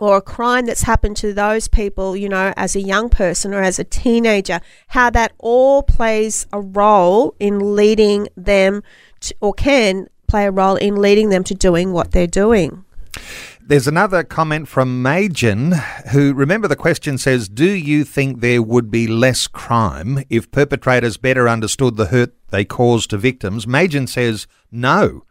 or 0.00 0.16
a 0.16 0.22
crime 0.22 0.66
that's 0.66 0.82
happened 0.82 1.16
to 1.18 1.32
those 1.32 1.68
people, 1.68 2.16
you 2.16 2.28
know, 2.28 2.52
as 2.56 2.74
a 2.74 2.80
young 2.80 3.08
person 3.08 3.54
or 3.54 3.62
as 3.62 3.78
a 3.78 3.84
teenager, 3.84 4.60
how 4.88 5.10
that 5.10 5.32
all 5.38 5.82
plays 5.82 6.46
a 6.52 6.60
role 6.60 7.34
in 7.38 7.76
leading 7.76 8.28
them 8.36 8.82
to, 9.20 9.34
or 9.40 9.52
can 9.52 10.08
play 10.26 10.46
a 10.46 10.50
role 10.50 10.76
in 10.76 10.96
leading 10.96 11.28
them 11.28 11.44
to 11.44 11.54
doing 11.54 11.92
what 11.92 12.12
they're 12.12 12.26
doing. 12.26 12.84
There's 13.60 13.86
another 13.86 14.24
comment 14.24 14.66
from 14.66 15.02
Majin, 15.02 15.78
who, 16.10 16.34
remember 16.34 16.66
the 16.66 16.74
question 16.74 17.18
says, 17.18 17.48
Do 17.48 17.70
you 17.70 18.02
think 18.02 18.40
there 18.40 18.62
would 18.62 18.90
be 18.90 19.06
less 19.06 19.46
crime 19.46 20.24
if 20.28 20.50
perpetrators 20.50 21.16
better 21.16 21.48
understood 21.48 21.96
the 21.96 22.06
hurt 22.06 22.34
they 22.48 22.64
cause 22.64 23.06
to 23.08 23.16
victims? 23.16 23.66
Majin 23.66 24.08
says, 24.08 24.48
No 24.72 25.24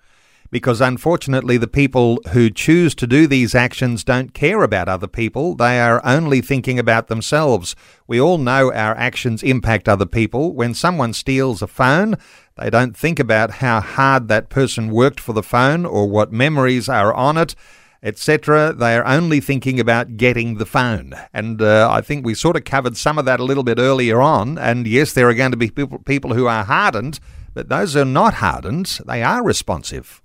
because 0.51 0.81
unfortunately 0.81 1.57
the 1.57 1.67
people 1.67 2.19
who 2.31 2.49
choose 2.49 2.95
to 2.95 3.07
do 3.07 3.27
these 3.27 3.53
actions 3.53 4.03
don't 4.03 4.33
care 4.33 4.63
about 4.63 4.89
other 4.89 5.07
people. 5.07 5.55
They 5.55 5.79
are 5.79 6.01
only 6.05 6.41
thinking 6.41 6.79
about 6.79 7.07
themselves. 7.07 7.75
We 8.07 8.19
all 8.19 8.37
know 8.37 8.73
our 8.73 8.95
actions 8.95 9.43
impact 9.43 9.87
other 9.87 10.05
people. 10.05 10.53
When 10.53 10.73
someone 10.73 11.13
steals 11.13 11.61
a 11.61 11.67
phone, 11.67 12.15
they 12.57 12.69
don't 12.69 12.97
think 12.97 13.19
about 13.19 13.51
how 13.51 13.79
hard 13.79 14.27
that 14.27 14.49
person 14.49 14.91
worked 14.91 15.19
for 15.19 15.33
the 15.33 15.43
phone 15.43 15.85
or 15.85 16.07
what 16.07 16.31
memories 16.31 16.89
are 16.89 17.13
on 17.13 17.37
it 17.37 17.55
etc. 18.01 18.73
They 18.73 18.95
are 18.95 19.05
only 19.05 19.39
thinking 19.39 19.79
about 19.79 20.17
getting 20.17 20.55
the 20.55 20.65
phone. 20.65 21.13
And 21.33 21.61
uh, 21.61 21.89
I 21.91 22.01
think 22.01 22.25
we 22.25 22.33
sort 22.33 22.55
of 22.55 22.63
covered 22.63 22.97
some 22.97 23.17
of 23.17 23.25
that 23.25 23.39
a 23.39 23.43
little 23.43 23.63
bit 23.63 23.79
earlier 23.79 24.21
on. 24.21 24.57
And 24.57 24.87
yes, 24.87 25.13
there 25.13 25.27
are 25.29 25.33
going 25.33 25.51
to 25.51 25.57
be 25.57 25.69
people, 25.69 25.99
people 25.99 26.33
who 26.33 26.47
are 26.47 26.63
hardened, 26.63 27.19
but 27.53 27.69
those 27.69 27.95
are 27.95 28.05
not 28.05 28.35
hardened, 28.35 28.99
they 29.05 29.21
are 29.23 29.43
responsive. 29.43 30.21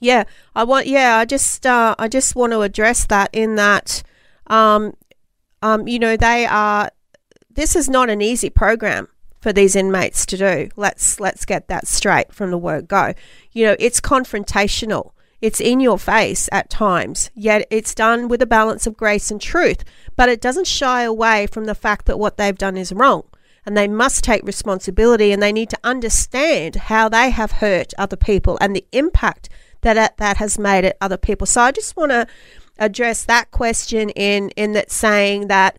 Yeah, 0.00 0.24
I 0.54 0.64
want. 0.64 0.86
Yeah, 0.86 1.16
I 1.16 1.24
just 1.24 1.66
uh, 1.66 1.94
I 1.98 2.08
just 2.08 2.36
want 2.36 2.52
to 2.52 2.60
address 2.60 3.06
that 3.06 3.30
in 3.32 3.56
that, 3.56 4.02
um, 4.46 4.94
um, 5.62 5.88
you 5.88 5.98
know, 5.98 6.16
they 6.16 6.46
are. 6.46 6.90
This 7.50 7.74
is 7.74 7.88
not 7.88 8.08
an 8.08 8.22
easy 8.22 8.50
program 8.50 9.08
for 9.40 9.52
these 9.52 9.74
inmates 9.74 10.24
to 10.26 10.36
do. 10.36 10.68
Let's 10.76 11.18
let's 11.20 11.44
get 11.44 11.68
that 11.68 11.88
straight 11.88 12.32
from 12.32 12.50
the 12.50 12.58
word 12.58 12.88
go. 12.88 13.14
You 13.52 13.66
know, 13.66 13.76
it's 13.78 14.00
confrontational. 14.00 15.12
It's 15.40 15.60
in 15.60 15.78
your 15.78 15.98
face 15.98 16.48
at 16.50 16.68
times, 16.68 17.30
yet 17.34 17.66
it's 17.70 17.94
done 17.94 18.26
with 18.26 18.42
a 18.42 18.46
balance 18.46 18.88
of 18.88 18.96
grace 18.96 19.30
and 19.30 19.40
truth. 19.40 19.84
But 20.16 20.28
it 20.28 20.40
doesn't 20.40 20.66
shy 20.66 21.02
away 21.02 21.46
from 21.46 21.66
the 21.66 21.76
fact 21.76 22.06
that 22.06 22.18
what 22.18 22.36
they've 22.36 22.58
done 22.58 22.76
is 22.76 22.92
wrong 22.92 23.22
and 23.64 23.76
they 23.76 23.86
must 23.86 24.24
take 24.24 24.42
responsibility 24.44 25.30
and 25.30 25.42
they 25.42 25.52
need 25.52 25.68
to 25.70 25.78
understand 25.84 26.74
how 26.74 27.08
they 27.08 27.28
have 27.30 27.52
hurt 27.52 27.92
other 27.98 28.16
people 28.16 28.56
and 28.60 28.74
the 28.74 28.86
impact 28.92 29.48
that 29.82 30.16
that 30.16 30.36
has 30.38 30.58
made 30.58 30.84
it 30.84 30.96
other 31.00 31.16
people. 31.16 31.46
So 31.46 31.62
I 31.62 31.72
just 31.72 31.96
want 31.96 32.12
to 32.12 32.26
address 32.78 33.24
that 33.24 33.50
question 33.50 34.10
in 34.10 34.50
in 34.50 34.72
that 34.72 34.90
saying 34.90 35.48
that 35.48 35.78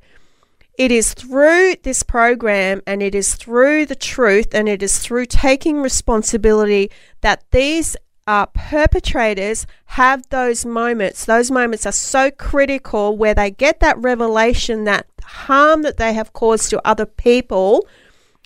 it 0.78 0.92
is 0.92 1.14
through 1.14 1.76
this 1.84 2.04
program 2.04 2.82
and 2.88 3.04
it 3.04 3.14
is 3.14 3.36
through 3.36 3.86
the 3.86 3.96
truth 3.96 4.54
and 4.54 4.70
it 4.70 4.82
is 4.82 5.00
through 5.00 5.26
taking 5.26 5.82
responsibility 5.82 6.90
that 7.20 7.44
these 7.52 7.98
uh, 8.28 8.46
perpetrators 8.46 9.68
have 9.86 10.24
those 10.30 10.66
moments. 10.66 11.26
Those 11.26 11.52
moments 11.52 11.86
are 11.86 11.92
so 11.92 12.32
critical 12.32 13.18
where 13.18 13.34
they 13.34 13.52
get 13.52 13.82
that 13.82 13.98
revelation 13.98 14.86
that 14.86 15.08
harm 15.22 15.82
that 15.82 15.98
they 15.98 16.14
have 16.14 16.32
caused 16.32 16.70
to 16.70 16.88
other 16.88 17.06
people 17.06 17.86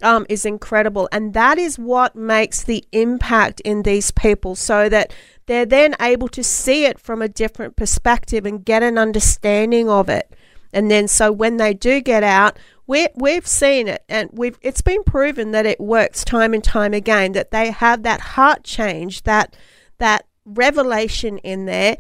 um, 0.02 0.26
is 0.30 0.46
incredible. 0.46 1.10
And 1.12 1.34
that 1.34 1.58
is 1.58 1.78
what 1.78 2.16
makes 2.16 2.64
the 2.64 2.84
impact 2.92 3.60
in 3.62 3.84
these 3.84 4.10
people 4.10 4.56
so 4.56 4.90
that 4.90 5.14
they're 5.46 5.66
then 5.66 5.96
able 6.00 6.28
to 6.30 6.44
see 6.44 6.86
it 6.86 7.00
from 7.00 7.22
a 7.22 7.28
different 7.28 7.76
perspective 7.76 8.46
and 8.46 8.64
get 8.64 8.84
an 8.84 8.98
understanding 8.98 9.90
of 9.90 10.10
it. 10.10 10.34
And 10.72 10.90
then 10.90 11.08
so 11.08 11.32
when 11.32 11.58
they 11.58 11.74
do 11.74 12.02
get 12.02 12.24
out, 12.24 12.58
we 12.88 13.08
we've 13.16 13.48
seen 13.48 13.88
it 13.88 14.04
and 14.10 14.30
we've 14.34 14.58
it's 14.62 14.82
been 14.82 15.04
proven 15.04 15.52
that 15.52 15.66
it 15.66 15.80
works 15.80 16.26
time 16.26 16.54
and 16.54 16.64
time 16.64 16.94
again 16.94 17.32
that 17.34 17.52
they 17.52 17.72
have 17.72 18.04
that 18.04 18.20
heart 18.22 18.64
change, 18.64 19.24
that 19.24 19.56
that 20.00 20.26
revelation 20.46 21.38
in 21.40 21.66
there 21.66 21.98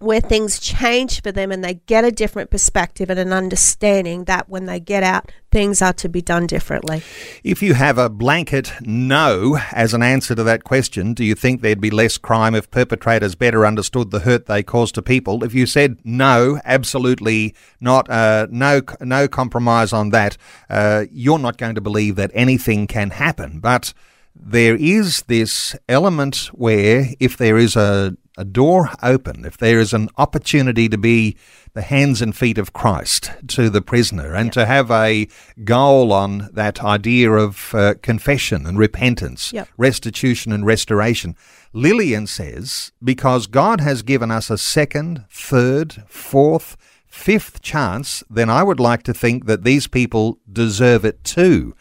where 0.00 0.20
things 0.20 0.58
change 0.58 1.22
for 1.22 1.30
them 1.30 1.52
and 1.52 1.62
they 1.62 1.74
get 1.74 2.06
a 2.06 2.10
different 2.10 2.50
perspective 2.50 3.10
and 3.10 3.18
an 3.18 3.34
understanding 3.34 4.24
that 4.24 4.48
when 4.48 4.64
they 4.64 4.80
get 4.80 5.02
out, 5.02 5.30
things 5.50 5.82
are 5.82 5.92
to 5.92 6.08
be 6.08 6.22
done 6.22 6.46
differently. 6.46 7.02
If 7.44 7.62
you 7.62 7.74
have 7.74 7.98
a 7.98 8.08
blanket 8.08 8.72
no 8.80 9.58
as 9.72 9.92
an 9.92 10.02
answer 10.02 10.34
to 10.34 10.42
that 10.42 10.64
question, 10.64 11.12
do 11.12 11.22
you 11.22 11.34
think 11.34 11.60
there'd 11.60 11.82
be 11.82 11.90
less 11.90 12.16
crime 12.16 12.54
if 12.54 12.70
perpetrators 12.70 13.34
better 13.34 13.66
understood 13.66 14.10
the 14.10 14.20
hurt 14.20 14.46
they 14.46 14.62
cause 14.62 14.90
to 14.92 15.02
people? 15.02 15.44
If 15.44 15.52
you 15.52 15.66
said 15.66 15.98
no, 16.02 16.58
absolutely 16.64 17.54
not, 17.78 18.08
uh, 18.08 18.46
no, 18.50 18.80
no 19.00 19.28
compromise 19.28 19.92
on 19.92 20.10
that, 20.10 20.38
uh, 20.70 21.04
you're 21.12 21.38
not 21.38 21.58
going 21.58 21.74
to 21.74 21.80
believe 21.82 22.16
that 22.16 22.30
anything 22.32 22.86
can 22.86 23.10
happen. 23.10 23.60
But 23.60 23.92
there 24.34 24.76
is 24.76 25.22
this 25.22 25.76
element 25.88 26.48
where 26.52 27.08
if 27.20 27.36
there 27.36 27.58
is 27.58 27.76
a, 27.76 28.16
a 28.38 28.44
door 28.44 28.90
open, 29.02 29.44
if 29.44 29.56
there 29.58 29.78
is 29.80 29.92
an 29.92 30.08
opportunity 30.16 30.88
to 30.88 30.96
be 30.98 31.36
the 31.74 31.82
hands 31.82 32.22
and 32.22 32.34
feet 32.36 32.58
of 32.58 32.72
Christ 32.72 33.30
to 33.48 33.68
the 33.70 33.82
prisoner 33.82 34.34
and 34.34 34.52
to 34.52 34.66
have 34.66 34.90
a 34.90 35.28
goal 35.64 36.12
on 36.12 36.48
that 36.52 36.82
idea 36.82 37.30
of 37.32 37.74
uh, 37.74 37.94
confession 38.02 38.66
and 38.66 38.78
repentance, 38.78 39.52
Yep. 39.52 39.68
restitution 39.76 40.52
and 40.52 40.64
restoration. 40.64 41.36
Lillian 41.72 42.26
says, 42.26 42.92
because 43.02 43.46
God 43.46 43.80
has 43.80 44.02
given 44.02 44.30
us 44.30 44.50
a 44.50 44.58
second, 44.58 45.24
third, 45.30 46.02
fourth, 46.08 46.76
fifth 47.06 47.60
chance, 47.62 48.22
then 48.30 48.48
I 48.48 48.62
would 48.62 48.80
like 48.80 49.02
to 49.04 49.14
think 49.14 49.46
that 49.46 49.64
these 49.64 49.86
people 49.86 50.38
deserve 50.50 51.04
it 51.04 51.22
too. 51.24 51.74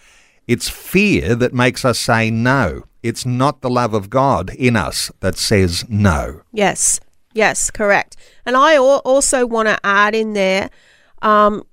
It's 0.48 0.70
fear 0.70 1.36
that 1.36 1.54
makes 1.54 1.86
us 1.86 2.00
say 2.00 2.32
no. 2.32 2.84
It's 3.02 3.26
not 3.26 3.62
the 3.62 3.70
love 3.70 3.94
of 3.94 4.10
God 4.10 4.50
in 4.52 4.76
us 4.76 5.12
that 5.20 5.38
says 5.38 5.86
no. 5.88 6.42
Yes, 6.52 7.00
yes, 7.34 7.72
correct. 7.72 8.18
And 8.46 8.56
I 8.58 8.78
also 8.78 9.46
want 9.46 9.68
to 9.68 9.80
add 9.84 10.16
in 10.16 10.34
there, 10.34 10.70
um, 11.22 11.64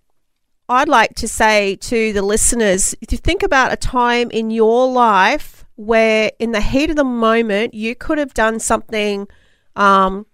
I'd 0.69 0.89
like 0.89 1.15
to 1.17 1.29
say 1.29 1.77
to 1.77 2.13
the 2.13 2.23
listeners, 2.23 2.95
if 3.01 3.13
you 3.13 3.19
think 3.19 3.43
about 3.43 3.73
a 3.73 3.77
time 3.77 4.31
in 4.31 4.51
your 4.51 4.91
life 4.91 5.65
where, 5.77 6.33
in 6.39 6.53
the 6.53 6.61
heat 6.61 6.91
of 6.91 6.97
the 6.97 7.05
moment, 7.05 7.75
you 7.75 7.95
could 7.95 8.19
have 8.19 8.35
done 8.35 8.59
something, 8.59 9.29
um, 9.77 10.27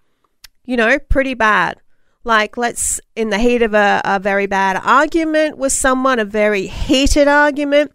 you 0.64 0.76
know, 0.76 0.98
pretty 0.98 1.34
bad. 1.34 1.80
Like, 2.24 2.56
let's, 2.56 3.00
in 3.16 3.30
the 3.30 3.38
heat 3.38 3.62
of 3.62 3.74
a, 3.74 4.00
a 4.04 4.20
very 4.20 4.46
bad 4.46 4.80
argument 4.82 5.58
with 5.58 5.72
someone, 5.72 6.18
a 6.18 6.24
very 6.24 6.66
heated 6.66 7.28
argument, 7.28 7.92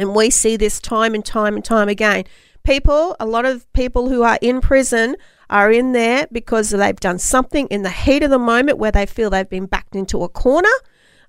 and 0.00 0.14
we 0.14 0.30
see 0.30 0.56
this 0.56 0.80
time 0.80 1.14
and 1.14 1.24
time 1.24 1.54
and 1.54 1.64
time 1.64 1.88
again. 1.88 2.24
People, 2.62 3.16
a 3.20 3.26
lot 3.26 3.44
of 3.44 3.70
people 3.72 4.08
who 4.08 4.22
are 4.22 4.38
in 4.40 4.60
prison 4.60 5.16
are 5.48 5.70
in 5.72 5.92
there 5.92 6.26
because 6.30 6.70
they've 6.70 7.00
done 7.00 7.18
something 7.18 7.66
in 7.68 7.82
the 7.82 7.90
heat 7.90 8.22
of 8.22 8.30
the 8.30 8.38
moment 8.38 8.78
where 8.78 8.92
they 8.92 9.06
feel 9.06 9.30
they've 9.30 9.48
been 9.48 9.66
backed 9.66 9.96
into 9.96 10.22
a 10.22 10.28
corner. 10.28 10.68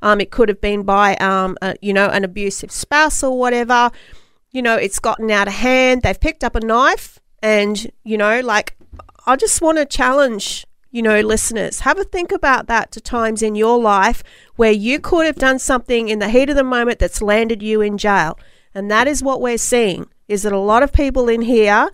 Um, 0.02 0.20
it 0.20 0.32
could 0.32 0.50
have 0.50 0.62
been 0.62 0.84
by, 0.84 1.16
um, 1.18 1.58
a, 1.62 1.76
you 1.82 1.94
know, 1.94 2.08
an 2.08 2.24
abusive 2.24 2.72
spouse 2.72 3.24
or 3.24 3.38
whatever. 3.38 3.92
You 4.52 4.62
know, 4.62 4.76
it's 4.76 5.00
gotten 5.00 5.30
out 5.32 5.48
of 5.48 5.54
hand. 5.54 6.02
They've 6.02 6.20
picked 6.20 6.44
up 6.44 6.56
a 6.56 6.60
knife, 6.60 7.20
and 7.42 7.92
you 8.04 8.18
know, 8.18 8.42
like, 8.42 8.76
I 9.26 9.36
just 9.36 9.62
want 9.62 9.78
to 9.78 9.86
challenge, 9.86 10.66
you 10.92 11.02
know, 11.02 11.22
listeners, 11.22 11.82
have 11.82 11.98
a 12.00 12.04
think 12.04 12.32
about 12.32 12.68
that 12.68 12.92
to 12.92 13.02
times 13.02 13.42
in 13.42 13.56
your 13.56 13.80
life 13.80 14.24
where 14.56 14.72
you 14.72 15.00
could 15.00 15.26
have 15.26 15.38
done 15.38 15.60
something 15.60 16.10
in 16.10 16.20
the 16.20 16.30
heat 16.30 16.50
of 16.50 16.56
the 16.56 16.64
moment 16.64 17.00
that's 17.00 17.22
landed 17.22 17.64
you 17.64 17.82
in 17.82 17.98
jail. 17.98 18.38
And 18.74 18.90
that 18.90 19.08
is 19.08 19.24
what 19.24 19.42
we're 19.42 19.58
seeing 19.58 20.08
is 20.28 20.44
that 20.44 20.54
a 20.54 20.60
lot 20.60 20.82
of 20.82 20.94
people 20.94 21.28
in 21.28 21.42
here 21.42 21.90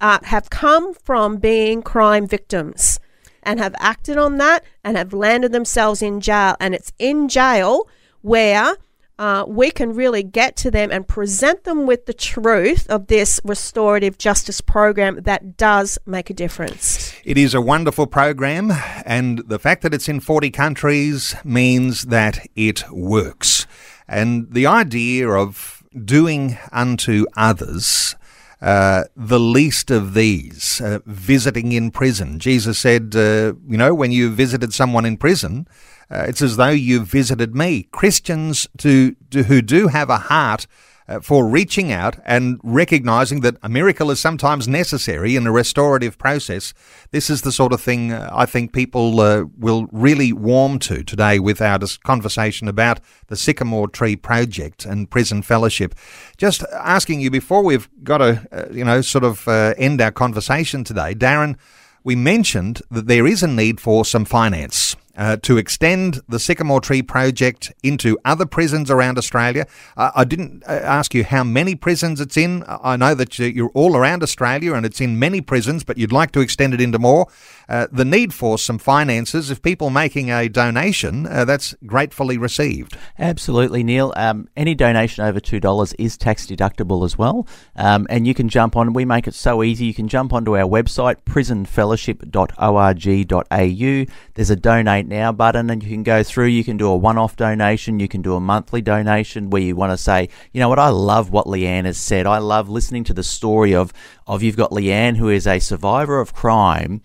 uh, 0.00 0.18
have 0.24 0.50
come 0.50 0.94
from 0.94 1.36
being 1.36 1.82
crime 1.82 2.26
victims 2.26 2.98
and 3.42 3.60
have 3.60 3.74
acted 3.78 4.16
on 4.16 4.38
that 4.38 4.64
and 4.82 4.96
have 4.96 5.12
landed 5.12 5.52
themselves 5.52 6.00
in 6.00 6.20
jail. 6.20 6.56
And 6.58 6.74
it's 6.74 6.92
in 6.98 7.28
jail 7.28 7.88
where 8.22 8.76
uh, 9.18 9.44
we 9.46 9.70
can 9.70 9.94
really 9.94 10.22
get 10.22 10.56
to 10.56 10.70
them 10.70 10.90
and 10.90 11.06
present 11.06 11.64
them 11.64 11.86
with 11.86 12.06
the 12.06 12.14
truth 12.14 12.88
of 12.88 13.08
this 13.08 13.40
restorative 13.44 14.16
justice 14.18 14.60
program 14.60 15.20
that 15.22 15.56
does 15.56 15.98
make 16.06 16.30
a 16.30 16.34
difference. 16.34 17.14
It 17.24 17.36
is 17.38 17.54
a 17.54 17.60
wonderful 17.60 18.06
program, 18.06 18.72
and 19.04 19.38
the 19.46 19.58
fact 19.58 19.82
that 19.82 19.94
it's 19.94 20.08
in 20.08 20.20
40 20.20 20.50
countries 20.50 21.36
means 21.44 22.04
that 22.04 22.46
it 22.56 22.84
works. 22.90 23.66
And 24.08 24.52
the 24.52 24.66
idea 24.66 25.28
of 25.28 25.81
doing 26.04 26.58
unto 26.70 27.26
others 27.36 28.16
uh, 28.62 29.04
the 29.16 29.40
least 29.40 29.90
of 29.90 30.14
these, 30.14 30.80
uh, 30.80 31.00
visiting 31.04 31.72
in 31.72 31.90
prison. 31.90 32.38
Jesus 32.38 32.78
said, 32.78 33.14
uh, 33.16 33.54
you 33.68 33.76
know, 33.76 33.92
when 33.92 34.12
you 34.12 34.30
visited 34.30 34.72
someone 34.72 35.04
in 35.04 35.16
prison, 35.16 35.66
uh, 36.10 36.26
it's 36.28 36.42
as 36.42 36.56
though 36.56 36.68
you 36.68 37.00
visited 37.00 37.56
me. 37.56 37.88
Christians 37.90 38.68
to, 38.78 39.16
to, 39.30 39.44
who 39.44 39.62
do 39.62 39.88
have 39.88 40.10
a 40.10 40.18
heart 40.18 40.66
uh, 41.08 41.20
for 41.20 41.46
reaching 41.46 41.92
out 41.92 42.18
and 42.24 42.60
recognizing 42.62 43.40
that 43.40 43.56
a 43.62 43.68
miracle 43.68 44.10
is 44.10 44.20
sometimes 44.20 44.68
necessary 44.68 45.36
in 45.36 45.46
a 45.46 45.52
restorative 45.52 46.18
process. 46.18 46.74
This 47.10 47.30
is 47.30 47.42
the 47.42 47.52
sort 47.52 47.72
of 47.72 47.80
thing 47.80 48.12
uh, 48.12 48.30
I 48.32 48.46
think 48.46 48.72
people 48.72 49.20
uh, 49.20 49.44
will 49.58 49.86
really 49.92 50.32
warm 50.32 50.78
to 50.80 51.02
today 51.02 51.38
with 51.38 51.60
our 51.60 51.78
conversation 52.04 52.68
about 52.68 53.00
the 53.28 53.36
Sycamore 53.36 53.88
Tree 53.88 54.16
Project 54.16 54.84
and 54.84 55.10
Prison 55.10 55.42
Fellowship. 55.42 55.94
Just 56.36 56.64
asking 56.72 57.20
you 57.20 57.30
before 57.30 57.62
we've 57.62 57.88
got 58.02 58.18
to, 58.18 58.46
uh, 58.52 58.72
you 58.72 58.84
know, 58.84 59.00
sort 59.00 59.24
of 59.24 59.46
end 59.48 60.00
our 60.00 60.12
conversation 60.12 60.84
today, 60.84 61.14
Darren 61.14 61.56
we 62.04 62.16
mentioned 62.16 62.82
that 62.90 63.06
there 63.06 63.26
is 63.26 63.42
a 63.42 63.48
need 63.48 63.80
for 63.80 64.04
some 64.04 64.24
finance. 64.24 64.96
Uh, 65.14 65.36
to 65.42 65.58
extend 65.58 66.22
the 66.26 66.38
Sycamore 66.38 66.80
Tree 66.80 67.02
project 67.02 67.70
into 67.82 68.18
other 68.24 68.46
prisons 68.46 68.90
around 68.90 69.18
Australia. 69.18 69.66
Uh, 69.94 70.10
I 70.14 70.24
didn't 70.24 70.62
uh, 70.66 70.72
ask 70.72 71.12
you 71.14 71.22
how 71.22 71.44
many 71.44 71.74
prisons 71.74 72.18
it's 72.18 72.38
in. 72.38 72.64
I 72.66 72.96
know 72.96 73.14
that 73.14 73.38
you- 73.38 73.48
you're 73.48 73.70
all 73.74 73.94
around 73.94 74.22
Australia 74.22 74.72
and 74.72 74.86
it's 74.86 75.02
in 75.02 75.18
many 75.18 75.42
prisons, 75.42 75.84
but 75.84 75.98
you'd 75.98 76.12
like 76.12 76.32
to 76.32 76.40
extend 76.40 76.72
it 76.72 76.80
into 76.80 76.98
more. 76.98 77.26
Uh, 77.68 77.86
the 77.90 78.04
need 78.04 78.32
for 78.34 78.58
some 78.58 78.78
finances, 78.78 79.50
if 79.50 79.62
people 79.62 79.90
making 79.90 80.30
a 80.30 80.48
donation, 80.48 81.26
uh, 81.26 81.44
that's 81.44 81.74
gratefully 81.86 82.38
received. 82.38 82.96
Absolutely, 83.18 83.82
Neil. 83.82 84.12
Um, 84.16 84.48
any 84.56 84.74
donation 84.74 85.24
over 85.24 85.40
two 85.40 85.60
dollars 85.60 85.92
is 85.94 86.16
tax 86.16 86.46
deductible 86.46 87.04
as 87.04 87.18
well, 87.18 87.46
um, 87.76 88.06
and 88.10 88.26
you 88.26 88.34
can 88.34 88.48
jump 88.48 88.76
on. 88.76 88.92
We 88.92 89.04
make 89.04 89.26
it 89.26 89.34
so 89.34 89.62
easy. 89.62 89.86
You 89.86 89.94
can 89.94 90.08
jump 90.08 90.32
onto 90.32 90.56
our 90.56 90.68
website 90.68 91.16
prisonfellowship.org.au. 91.24 94.14
There's 94.34 94.50
a 94.50 94.56
donate 94.56 95.06
now 95.06 95.32
button, 95.32 95.70
and 95.70 95.82
you 95.82 95.88
can 95.88 96.02
go 96.02 96.22
through. 96.22 96.46
You 96.46 96.64
can 96.64 96.76
do 96.76 96.88
a 96.88 96.96
one-off 96.96 97.36
donation. 97.36 98.00
You 98.00 98.08
can 98.08 98.22
do 98.22 98.34
a 98.34 98.40
monthly 98.40 98.82
donation 98.82 99.50
where 99.50 99.62
you 99.62 99.76
want 99.76 99.92
to 99.92 99.98
say, 99.98 100.28
you 100.52 100.60
know 100.60 100.68
what, 100.68 100.78
I 100.78 100.88
love 100.88 101.30
what 101.30 101.46
Leanne 101.46 101.84
has 101.84 101.98
said. 101.98 102.26
I 102.26 102.38
love 102.38 102.68
listening 102.68 103.04
to 103.04 103.14
the 103.14 103.22
story 103.22 103.74
of 103.74 103.92
of 104.26 104.42
you've 104.42 104.56
got 104.56 104.70
Leanne 104.70 105.16
who 105.16 105.28
is 105.28 105.46
a 105.46 105.58
survivor 105.58 106.20
of 106.20 106.32
crime 106.32 107.02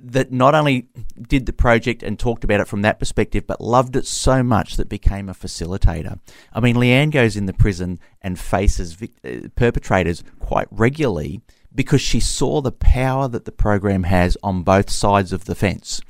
that 0.00 0.32
not 0.32 0.54
only 0.54 0.88
did 1.20 1.46
the 1.46 1.52
project 1.52 2.02
and 2.02 2.18
talked 2.18 2.44
about 2.44 2.60
it 2.60 2.68
from 2.68 2.82
that 2.82 2.98
perspective, 2.98 3.46
but 3.46 3.60
loved 3.60 3.96
it 3.96 4.06
so 4.06 4.42
much 4.42 4.76
that 4.76 4.88
became 4.88 5.28
a 5.28 5.34
facilitator. 5.34 6.18
I 6.52 6.60
mean, 6.60 6.76
Leanne 6.76 7.10
goes 7.10 7.36
in 7.36 7.46
the 7.46 7.52
prison 7.52 7.98
and 8.22 8.38
faces 8.38 8.94
vic- 8.94 9.18
uh, 9.24 9.48
perpetrators 9.56 10.22
quite 10.38 10.68
regularly 10.70 11.42
because 11.74 12.00
she 12.00 12.20
saw 12.20 12.60
the 12.60 12.72
power 12.72 13.28
that 13.28 13.44
the 13.44 13.52
program 13.52 14.04
has 14.04 14.36
on 14.42 14.62
both 14.62 14.90
sides 14.90 15.32
of 15.32 15.44
the 15.44 15.54
fence. 15.54 16.00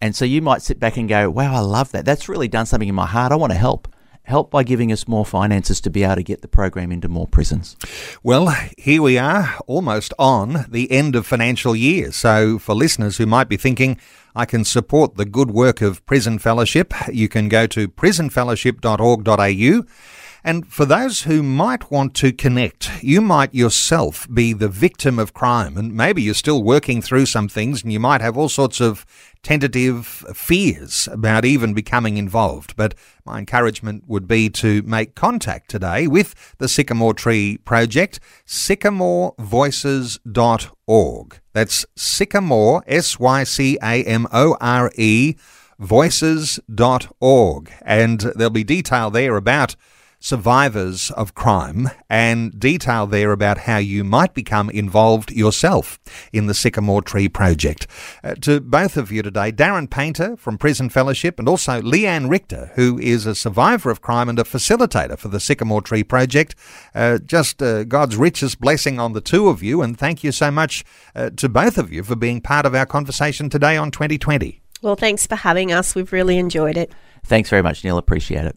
And 0.00 0.16
so 0.16 0.24
you 0.24 0.40
might 0.40 0.62
sit 0.62 0.80
back 0.80 0.96
and 0.96 1.08
go, 1.08 1.30
wow, 1.30 1.54
I 1.54 1.60
love 1.60 1.92
that. 1.92 2.04
That's 2.04 2.28
really 2.28 2.48
done 2.48 2.66
something 2.66 2.88
in 2.88 2.94
my 2.94 3.06
heart. 3.06 3.32
I 3.32 3.36
want 3.36 3.52
to 3.52 3.58
help. 3.58 3.88
Help 4.30 4.48
by 4.48 4.62
giving 4.62 4.92
us 4.92 5.08
more 5.08 5.26
finances 5.26 5.80
to 5.80 5.90
be 5.90 6.04
able 6.04 6.14
to 6.14 6.22
get 6.22 6.40
the 6.40 6.46
program 6.46 6.92
into 6.92 7.08
more 7.08 7.26
prisons. 7.26 7.76
Well, 8.22 8.56
here 8.78 9.02
we 9.02 9.18
are, 9.18 9.58
almost 9.66 10.14
on 10.20 10.66
the 10.68 10.88
end 10.92 11.16
of 11.16 11.26
financial 11.26 11.74
year. 11.74 12.12
So, 12.12 12.60
for 12.60 12.76
listeners 12.76 13.16
who 13.16 13.26
might 13.26 13.48
be 13.48 13.56
thinking, 13.56 13.98
I 14.36 14.44
can 14.44 14.64
support 14.64 15.16
the 15.16 15.24
good 15.24 15.50
work 15.50 15.80
of 15.80 16.06
Prison 16.06 16.38
Fellowship, 16.38 16.94
you 17.12 17.28
can 17.28 17.48
go 17.48 17.66
to 17.66 17.88
prisonfellowship.org.au. 17.88 20.19
And 20.42 20.66
for 20.66 20.84
those 20.84 21.22
who 21.22 21.42
might 21.42 21.90
want 21.90 22.14
to 22.16 22.30
connect, 22.32 23.02
you 23.02 23.20
might 23.20 23.54
yourself 23.54 24.28
be 24.32 24.52
the 24.52 24.68
victim 24.68 25.18
of 25.18 25.34
crime, 25.34 25.76
and 25.76 25.92
maybe 25.94 26.22
you're 26.22 26.34
still 26.34 26.62
working 26.62 27.02
through 27.02 27.26
some 27.26 27.48
things, 27.48 27.82
and 27.82 27.92
you 27.92 28.00
might 28.00 28.22
have 28.22 28.38
all 28.38 28.48
sorts 28.48 28.80
of 28.80 29.04
tentative 29.42 30.06
fears 30.34 31.08
about 31.12 31.44
even 31.44 31.74
becoming 31.74 32.16
involved. 32.16 32.74
But 32.76 32.94
my 33.24 33.38
encouragement 33.38 34.04
would 34.06 34.26
be 34.26 34.48
to 34.50 34.82
make 34.82 35.14
contact 35.14 35.70
today 35.70 36.06
with 36.06 36.54
the 36.58 36.68
Sycamore 36.68 37.14
Tree 37.14 37.56
Project, 37.58 38.20
sycamorevoices.org. 38.46 41.40
That's 41.52 41.84
Sycamore, 41.96 42.84
S 42.86 43.18
Y 43.18 43.44
C 43.44 43.76
A 43.82 44.04
M 44.04 44.26
O 44.32 44.56
R 44.60 44.92
E, 44.96 45.34
voices.org. 45.78 47.72
And 47.82 48.20
there'll 48.20 48.50
be 48.50 48.64
detail 48.64 49.10
there 49.10 49.36
about 49.36 49.76
survivors 50.20 51.10
of 51.12 51.34
crime 51.34 51.88
and 52.10 52.60
detail 52.60 53.06
there 53.06 53.32
about 53.32 53.58
how 53.58 53.78
you 53.78 54.04
might 54.04 54.34
become 54.34 54.68
involved 54.70 55.32
yourself 55.32 55.98
in 56.32 56.46
the 56.46 56.54
Sycamore 56.54 57.00
Tree 57.00 57.28
Project. 57.28 57.86
Uh, 58.22 58.34
to 58.36 58.60
both 58.60 58.98
of 58.98 59.10
you 59.10 59.22
today, 59.22 59.50
Darren 59.50 59.88
Painter 59.90 60.36
from 60.36 60.58
Prison 60.58 60.90
Fellowship 60.90 61.38
and 61.38 61.48
also 61.48 61.80
Leanne 61.80 62.28
Richter, 62.28 62.70
who 62.74 62.98
is 62.98 63.24
a 63.24 63.34
survivor 63.34 63.90
of 63.90 64.02
crime 64.02 64.28
and 64.28 64.38
a 64.38 64.44
facilitator 64.44 65.18
for 65.18 65.28
the 65.28 65.40
Sycamore 65.40 65.82
Tree 65.82 66.04
Project. 66.04 66.54
Uh, 66.94 67.18
just 67.18 67.62
uh, 67.62 67.84
God's 67.84 68.16
richest 68.16 68.60
blessing 68.60 69.00
on 69.00 69.14
the 69.14 69.22
two 69.22 69.48
of 69.48 69.62
you, 69.62 69.80
and 69.80 69.98
thank 69.98 70.22
you 70.22 70.32
so 70.32 70.50
much 70.50 70.84
uh, 71.14 71.30
to 71.30 71.48
both 71.48 71.78
of 71.78 71.90
you 71.90 72.02
for 72.02 72.14
being 72.14 72.42
part 72.42 72.66
of 72.66 72.74
our 72.74 72.86
conversation 72.86 73.48
today 73.48 73.76
on 73.76 73.90
2020. 73.90 74.60
Well, 74.82 74.96
thanks 74.96 75.26
for 75.26 75.36
having 75.36 75.72
us. 75.72 75.94
We've 75.94 76.12
really 76.12 76.38
enjoyed 76.38 76.76
it. 76.76 76.92
Thanks 77.24 77.48
very 77.48 77.62
much, 77.62 77.82
Neil. 77.84 77.98
Appreciate 77.98 78.44
it. 78.44 78.56